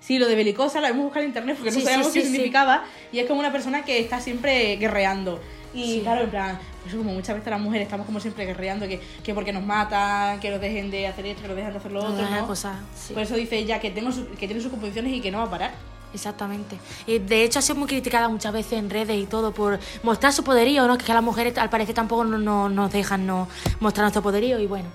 Sí, 0.00 0.18
lo 0.18 0.26
de 0.28 0.34
belicosa 0.34 0.80
lo 0.80 0.86
hemos 0.86 1.04
buscado 1.04 1.22
en 1.22 1.28
internet 1.28 1.56
porque 1.56 1.70
Sí, 1.72 1.78
no 1.78 1.84
sabíamos 1.84 2.06
sí, 2.08 2.12
qué 2.14 2.20
sí, 2.24 2.30
significaba. 2.32 2.84
Y 3.12 3.18
es 3.18 3.26
como 3.26 3.40
una 3.40 3.52
persona 3.52 3.84
que 3.84 3.98
está 4.00 4.20
siempre 4.20 4.76
guerreando. 4.76 5.40
Y 5.74 5.84
Sí. 5.84 6.00
claro, 6.02 6.22
en 6.22 6.30
plan, 6.30 6.58
pues 6.82 6.94
como 6.96 7.12
muchas 7.12 7.36
veces 7.36 7.50
las 7.50 7.60
mujeres 7.60 7.84
estamos 7.86 8.06
como 8.06 8.18
siempre 8.18 8.44
guerreando, 8.44 8.88
que, 8.88 9.00
que 9.22 9.34
porque 9.34 9.52
nos 9.52 9.62
matan, 9.62 10.40
que 10.40 10.50
nos 10.50 10.60
dejen 10.60 10.90
de 10.90 11.06
hacer 11.06 11.26
esto, 11.26 11.42
que 11.42 11.48
nos 11.48 11.56
dejen 11.56 11.72
de 11.72 11.78
hacer 11.78 11.92
lo 11.92 12.00
otro, 12.04 12.28
¿no? 12.28 12.46
cosas, 12.46 12.76
sí. 12.98 13.12
Por 13.14 13.22
eso 13.22 13.36
dice 13.36 13.56
ella 13.58 13.78
que, 13.78 13.90
tengo 13.90 14.10
su- 14.10 14.26
que 14.30 14.46
tiene 14.48 14.60
sus 14.60 14.70
composiciones 14.70 15.12
y 15.12 15.20
que 15.20 15.30
no 15.30 15.38
va 15.38 15.44
a 15.44 15.50
parar. 15.50 15.72
Exactamente. 16.12 16.76
Y 17.06 17.18
de 17.20 17.44
hecho 17.44 17.60
ha 17.60 17.62
sido 17.62 17.76
muy 17.76 17.86
criticada 17.86 18.28
muchas 18.28 18.52
veces 18.52 18.72
en 18.72 18.90
redes 18.90 19.16
y 19.16 19.26
todo 19.26 19.52
por 19.52 19.78
mostrar 20.02 20.32
su 20.32 20.42
poderío, 20.42 20.88
¿no? 20.88 20.96
Que, 20.96 21.02
es 21.02 21.06
que 21.06 21.14
las 21.14 21.22
mujeres 21.22 21.56
al 21.56 21.70
parecer 21.70 21.94
tampoco 21.94 22.24
no, 22.24 22.36
no- 22.38 22.68
nos 22.68 22.90
dejan 22.90 23.24
no 23.26 23.46
mostrar 23.78 24.02
nuestro 24.04 24.22
poderío 24.22 24.58
y 24.58 24.66
bueno, 24.66 24.88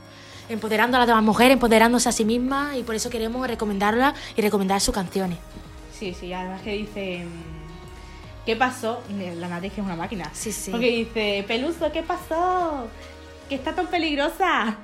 empoderando 0.50 0.98
a 0.98 1.00
las 1.00 1.08
demás 1.08 1.24
mujeres, 1.24 1.54
empoderándose 1.54 2.10
a 2.10 2.12
sí 2.12 2.26
mismas 2.26 2.76
y 2.78 2.84
por 2.84 2.96
eso 2.96 3.10
queremos 3.10 3.48
recomendarla 3.48 4.14
y 4.36 4.42
recomendar 4.42 4.80
sus 4.82 4.94
canciones. 4.94 5.38
Sí, 5.98 6.14
sí, 6.14 6.32
además 6.34 6.62
que 6.62 6.72
dice. 6.74 7.26
mm, 7.26 8.46
¿Qué 8.46 8.56
pasó? 8.56 9.02
La 9.40 9.48
Nati 9.48 9.68
es 9.68 9.74
que 9.74 9.82
es 9.82 9.86
una 9.86 9.96
máquina. 9.96 10.30
Sí, 10.34 10.52
sí. 10.52 10.70
Porque 10.70 10.88
dice, 10.92 11.44
Peluso, 11.48 11.92
¿qué 11.92 12.04
pasó? 12.04 12.88
¿Que 13.50 13.56
está 13.56 13.74
tan 13.74 13.88
peligrosa? 13.88 14.78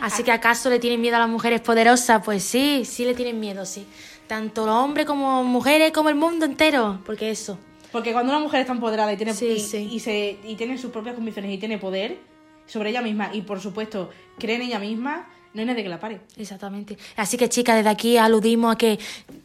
Así 0.00 0.22
que 0.22 0.30
acaso 0.32 0.68
le 0.70 0.78
tienen 0.78 1.00
miedo 1.00 1.16
a 1.16 1.20
las 1.20 1.28
mujeres 1.28 1.60
poderosas, 1.60 2.22
pues 2.24 2.44
sí, 2.44 2.84
sí 2.84 3.04
le 3.04 3.14
tienen 3.14 3.40
miedo, 3.40 3.64
sí. 3.66 3.86
Tanto 4.28 4.64
los 4.66 4.74
hombres 4.76 5.06
como 5.06 5.42
mujeres 5.42 5.90
como 5.92 6.08
el 6.08 6.14
mundo 6.14 6.44
entero, 6.44 7.00
porque 7.04 7.30
eso. 7.30 7.58
Porque 7.90 8.12
cuando 8.12 8.32
una 8.32 8.40
mujer 8.40 8.60
está 8.60 8.72
empoderada 8.72 9.12
y 9.12 9.16
tiene, 9.16 9.34
Sí, 9.34 9.46
y, 9.56 9.60
sí. 9.60 9.88
y 9.90 9.98
se, 9.98 10.38
y 10.44 10.54
tiene 10.54 10.78
sus 10.78 10.92
propias 10.92 11.16
convicciones 11.16 11.50
y 11.52 11.58
tiene 11.58 11.78
poder 11.78 12.18
sobre 12.70 12.90
ella 12.90 13.02
misma 13.02 13.30
y 13.32 13.42
por 13.42 13.60
supuesto 13.60 14.10
cree 14.38 14.56
en 14.56 14.62
ella 14.62 14.78
misma, 14.78 15.26
no 15.52 15.60
hay 15.60 15.66
nadie 15.66 15.82
que 15.82 15.88
la 15.88 15.98
pare. 15.98 16.20
Exactamente. 16.36 16.96
Así 17.16 17.36
que 17.36 17.48
chicas, 17.48 17.74
desde 17.74 17.90
aquí 17.90 18.16
aludimos 18.16 18.72
a 18.72 18.78
que 18.78 19.00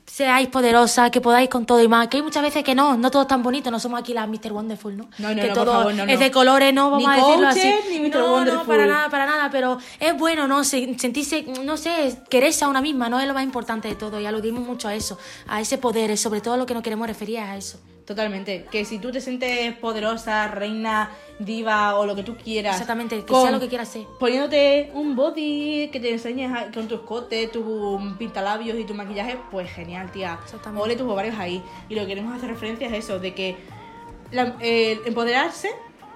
seáis 0.05 0.47
poderosas, 0.49 1.09
que 1.09 1.19
podáis 1.19 1.49
con 1.49 1.65
todo 1.65 1.81
y 1.81 1.87
más. 1.87 2.07
Que 2.09 2.17
hay 2.17 2.23
muchas 2.23 2.43
veces 2.43 2.63
que 2.63 2.75
no, 2.75 2.95
no 2.95 3.09
todo 3.09 3.23
es 3.23 3.27
tan 3.27 3.41
bonito, 3.41 3.71
no 3.71 3.79
somos 3.79 3.99
aquí 3.99 4.13
las 4.13 4.27
Mr. 4.29 4.53
Wonderful, 4.53 4.95
¿no? 4.95 5.09
No, 5.17 5.29
no, 5.29 5.41
que 5.41 5.47
no, 5.47 5.53
por 5.55 5.63
todo 5.65 5.73
favor, 5.73 5.93
no, 5.95 6.03
es 6.03 6.13
no. 6.19 6.19
de 6.25 6.29
colores, 6.31 6.73
no 6.75 6.91
vamos 6.91 7.07
Ni 7.09 7.11
a 7.11 7.25
decirlo 7.25 7.47
así. 7.47 7.73
ni 7.89 7.99
Mr. 8.01 8.09
no, 8.17 8.19
no, 8.27 8.33
Wonderful. 8.33 8.67
para 8.67 8.85
nada, 8.85 9.09
para 9.09 9.25
nada, 9.25 9.49
pero 9.49 9.79
es 9.99 10.15
bueno, 10.15 10.47
¿no? 10.47 10.63
Se- 10.63 10.95
sentirse, 10.99 11.41
no 11.63 11.75
sé, 11.75 12.15
quererse 12.29 12.65
a 12.65 12.67
una 12.67 12.81
misma, 12.81 13.09
¿no? 13.09 13.19
Es 13.19 13.27
lo 13.27 13.33
más 13.33 13.43
importante 13.43 13.87
de 13.87 13.95
todo 13.95 14.19
y 14.21 14.27
aludimos 14.27 14.63
mucho 14.63 14.87
a 14.87 14.93
eso, 14.93 15.17
a 15.47 15.59
ese 15.59 15.79
poder, 15.79 16.15
sobre 16.19 16.39
todo 16.39 16.55
lo 16.55 16.67
que 16.67 16.75
nos 16.75 16.83
queremos 16.83 17.07
referir 17.07 17.39
a 17.39 17.57
eso. 17.57 17.79
Totalmente. 18.05 18.65
Que 18.71 18.85
si 18.85 18.99
tú 18.99 19.11
te 19.11 19.19
sientes 19.19 19.73
poderosa, 19.77 20.47
reina, 20.49 21.09
diva 21.39 21.95
o 21.95 22.05
lo 22.05 22.15
que 22.15 22.21
tú 22.23 22.35
quieras. 22.37 22.75
Exactamente, 22.75 23.23
que 23.25 23.33
sea 23.33 23.49
lo 23.51 23.59
que 23.59 23.67
quieras 23.67 23.89
ser. 23.89 24.03
Poniéndote 24.19 24.91
un 24.93 25.15
body 25.15 25.89
que 25.91 25.99
te 25.99 26.11
enseñes 26.11 26.51
a- 26.53 26.71
con 26.71 26.87
tu 26.87 26.95
escote, 26.95 27.47
tu 27.47 27.99
pintalabios 28.19 28.77
y 28.77 28.83
tu 28.83 28.93
maquillaje, 28.93 29.37
pues 29.49 29.71
genial, 29.71 30.11
tía. 30.11 30.37
Exactamente. 30.43 30.83
Ole 30.83 30.95
tus 30.95 31.09
ovarios 31.09 31.35
ahí. 31.39 31.63
Y 31.89 31.95
lo 31.95 32.01
que 32.01 32.07
queremos 32.07 32.35
hacer 32.37 32.49
referencia 32.49 32.87
es 32.87 32.93
eso, 32.93 33.17
de 33.19 33.33
que 33.33 33.55
la- 34.31 34.55
empoderarse, 34.61 35.71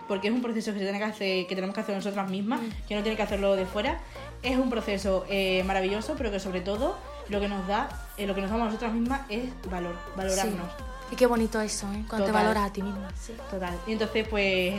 porque 0.07 0.27
es 0.27 0.33
un 0.33 0.41
proceso 0.41 0.71
que, 0.73 0.79
se 0.79 0.85
tiene 0.85 0.99
que, 0.99 1.03
hacer, 1.05 1.47
que 1.47 1.55
tenemos 1.55 1.73
que 1.73 1.81
hacer 1.81 1.95
nosotras 1.95 2.29
mismas, 2.29 2.61
Mm. 2.61 2.69
que 2.87 2.95
no 2.95 3.01
tiene 3.01 3.15
que 3.15 3.23
hacerlo 3.23 3.55
de 3.55 3.65
fuera, 3.65 3.99
es 4.43 4.57
un 4.57 4.69
proceso 4.69 5.25
eh, 5.29 5.63
maravilloso, 5.65 6.13
pero 6.17 6.31
que 6.31 6.39
sobre 6.39 6.61
todo 6.61 6.97
lo 7.29 7.39
que 7.39 7.47
nos 7.47 7.67
da, 7.67 7.89
eh, 8.17 8.25
lo 8.27 8.33
que 8.35 8.41
nos 8.41 8.49
damos 8.49 8.63
a 8.63 8.67
nosotras 8.67 8.93
mismas 8.93 9.21
es 9.29 9.43
valor, 9.69 9.95
valorarnos. 10.15 10.67
Sí. 10.77 10.83
Y 11.11 11.15
qué 11.15 11.25
bonito 11.25 11.59
eso, 11.61 11.87
¿eh? 11.93 12.03
Cuando 12.07 12.25
te 12.25 12.31
Total. 12.31 12.33
valoras 12.33 12.69
a 12.69 12.73
ti 12.73 12.81
misma. 12.81 13.09
Sí. 13.19 13.33
Total. 13.49 13.77
Y 13.87 13.93
entonces, 13.93 14.27
pues, 14.27 14.75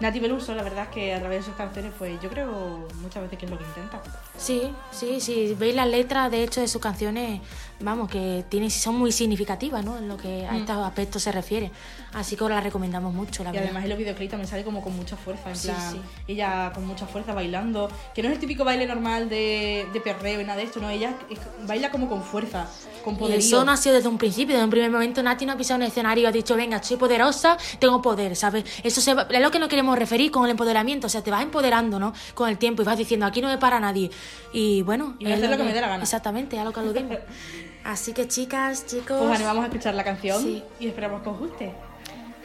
Nati 0.00 0.18
Peluso, 0.18 0.54
la 0.54 0.62
verdad 0.62 0.84
es 0.84 0.90
que 0.90 1.14
a 1.14 1.20
través 1.20 1.40
de 1.40 1.44
sus 1.44 1.54
canciones, 1.54 1.92
pues 1.98 2.20
yo 2.20 2.30
creo 2.30 2.88
muchas 3.02 3.22
veces 3.22 3.38
que 3.38 3.44
es 3.44 3.50
lo 3.50 3.58
que 3.58 3.64
intenta. 3.64 4.02
Sí, 4.36 4.72
sí, 4.90 5.20
sí. 5.20 5.54
Veis 5.58 5.74
las 5.74 5.86
letras, 5.86 6.30
de 6.30 6.42
hecho, 6.42 6.60
de 6.60 6.68
sus 6.68 6.80
canciones, 6.80 7.40
vamos, 7.80 8.10
que 8.10 8.44
tienen, 8.48 8.70
son 8.70 8.96
muy 8.98 9.10
significativas, 9.12 9.84
¿no? 9.84 9.96
En 9.98 10.08
lo 10.08 10.16
que 10.16 10.46
a 10.46 10.56
estos 10.56 10.76
aspectos 10.78 11.22
se 11.22 11.32
refiere. 11.32 11.70
Así 12.12 12.36
que 12.36 12.44
os 12.44 12.50
la 12.50 12.60
recomendamos 12.60 13.14
mucho, 13.14 13.42
la 13.44 13.50
Y 13.50 13.52
verdad. 13.52 13.66
además 13.68 13.84
en 13.84 13.90
los 13.90 13.98
videoclips 13.98 14.30
también 14.30 14.48
sale 14.48 14.64
como 14.64 14.82
con 14.82 14.96
mucha 14.96 15.16
fuerza, 15.16 15.48
en 15.50 15.56
Sí, 15.56 15.68
plan, 15.68 15.92
sí. 15.92 16.00
ella 16.28 16.72
con 16.74 16.86
mucha 16.86 17.06
fuerza 17.06 17.32
bailando, 17.34 17.88
que 18.14 18.22
no 18.22 18.28
es 18.28 18.34
el 18.34 18.40
típico 18.40 18.64
baile 18.64 18.86
normal 18.86 19.28
de, 19.28 19.86
de 19.92 20.00
perreo 20.00 20.40
y 20.40 20.44
nada 20.44 20.56
de 20.58 20.64
esto, 20.64 20.80
no, 20.80 20.90
ella 20.90 21.14
es- 21.30 21.38
baila 21.66 21.90
como 21.90 22.08
con 22.08 22.22
fuerza, 22.22 22.66
con 23.04 23.14
Y 23.14 23.18
poderío. 23.18 23.38
eso 23.38 23.64
no 23.64 23.72
ha 23.72 23.76
sido 23.76 23.94
desde 23.94 24.08
un 24.08 24.18
principio, 24.18 24.54
desde 24.54 24.64
un 24.64 24.70
primer 24.70 24.90
momento 24.90 25.22
Nati 25.22 25.46
no 25.46 25.52
ha 25.52 25.56
pisado 25.56 25.78
un 25.78 25.86
escenario 25.86 26.24
y 26.24 26.26
ha 26.26 26.32
dicho, 26.32 26.56
venga, 26.56 26.82
soy 26.82 26.96
poderosa, 26.96 27.56
tengo 27.78 28.02
poder, 28.02 28.34
¿sabes? 28.36 28.64
Eso 28.82 29.00
se 29.00 29.14
va- 29.14 29.26
es 29.30 29.40
lo 29.40 29.50
que 29.50 29.58
nos 29.58 29.68
queremos 29.68 29.98
referir 29.98 30.30
con 30.30 30.44
el 30.44 30.50
empoderamiento, 30.50 31.06
o 31.06 31.10
sea, 31.10 31.22
te 31.22 31.30
vas 31.30 31.42
empoderando, 31.42 31.98
¿no? 32.00 32.12
Con 32.34 32.48
el 32.48 32.58
tiempo 32.58 32.82
y 32.82 32.84
vas 32.84 32.98
diciendo, 32.98 33.24
aquí 33.26 33.40
no 33.40 33.48
me 33.48 33.58
para 33.58 33.78
nadie. 33.80 34.10
Y 34.52 34.82
bueno... 34.82 35.14
Y 35.20 35.26
es 35.30 35.36
hacer 35.38 35.50
lo 35.50 35.56
que 35.56 35.62
me 35.62 35.72
dé 35.72 35.80
la 35.80 35.88
gana. 35.88 36.02
Exactamente, 36.02 36.58
a 36.58 36.64
lo 36.64 36.72
que 36.72 36.80
aludimos. 36.80 37.18
Así 37.84 38.12
que 38.12 38.28
chicas, 38.28 38.86
chicos... 38.86 39.18
Pues 39.20 39.36
animamos 39.36 39.64
a 39.64 39.66
escuchar 39.68 39.94
la 39.94 40.04
canción 40.04 40.42
Sí. 40.42 40.62
y 40.78 40.88
esperamos 40.88 41.22
que 41.22 41.28
os 41.30 41.38
guste. 41.38 41.72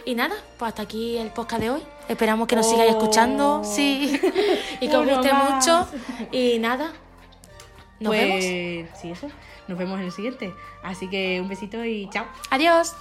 Y 0.06 0.16
nada, 0.16 0.36
pues 0.58 0.70
hasta 0.70 0.84
aquí 0.84 1.18
el 1.18 1.30
podcast 1.32 1.62
de 1.62 1.70
hoy. 1.72 1.84
Esperamos 2.08 2.48
que 2.48 2.56
nos 2.56 2.68
Oh. 2.68 2.70
sigáis 2.70 2.92
escuchando, 2.92 3.64
sí, 3.64 4.20
y 4.80 4.88
que 4.88 4.96
os 4.96 5.06
guste 5.08 5.34
más. 5.34 5.54
mucho. 5.56 5.88
Y 6.32 6.60
nada, 6.60 6.92
nos 8.00 8.12
pues, 8.16 8.22
vemos. 8.22 8.92
Sí, 9.02 9.12
eso. 9.12 9.28
Nos 9.68 9.78
vemos 9.80 10.00
en 10.00 10.06
el 10.06 10.12
siguiente. 10.12 10.54
Así 10.84 11.10
que 11.10 11.42
un 11.42 11.48
besito 11.50 11.84
y 11.84 12.08
chao. 12.12 12.26
Adiós. 12.52 12.94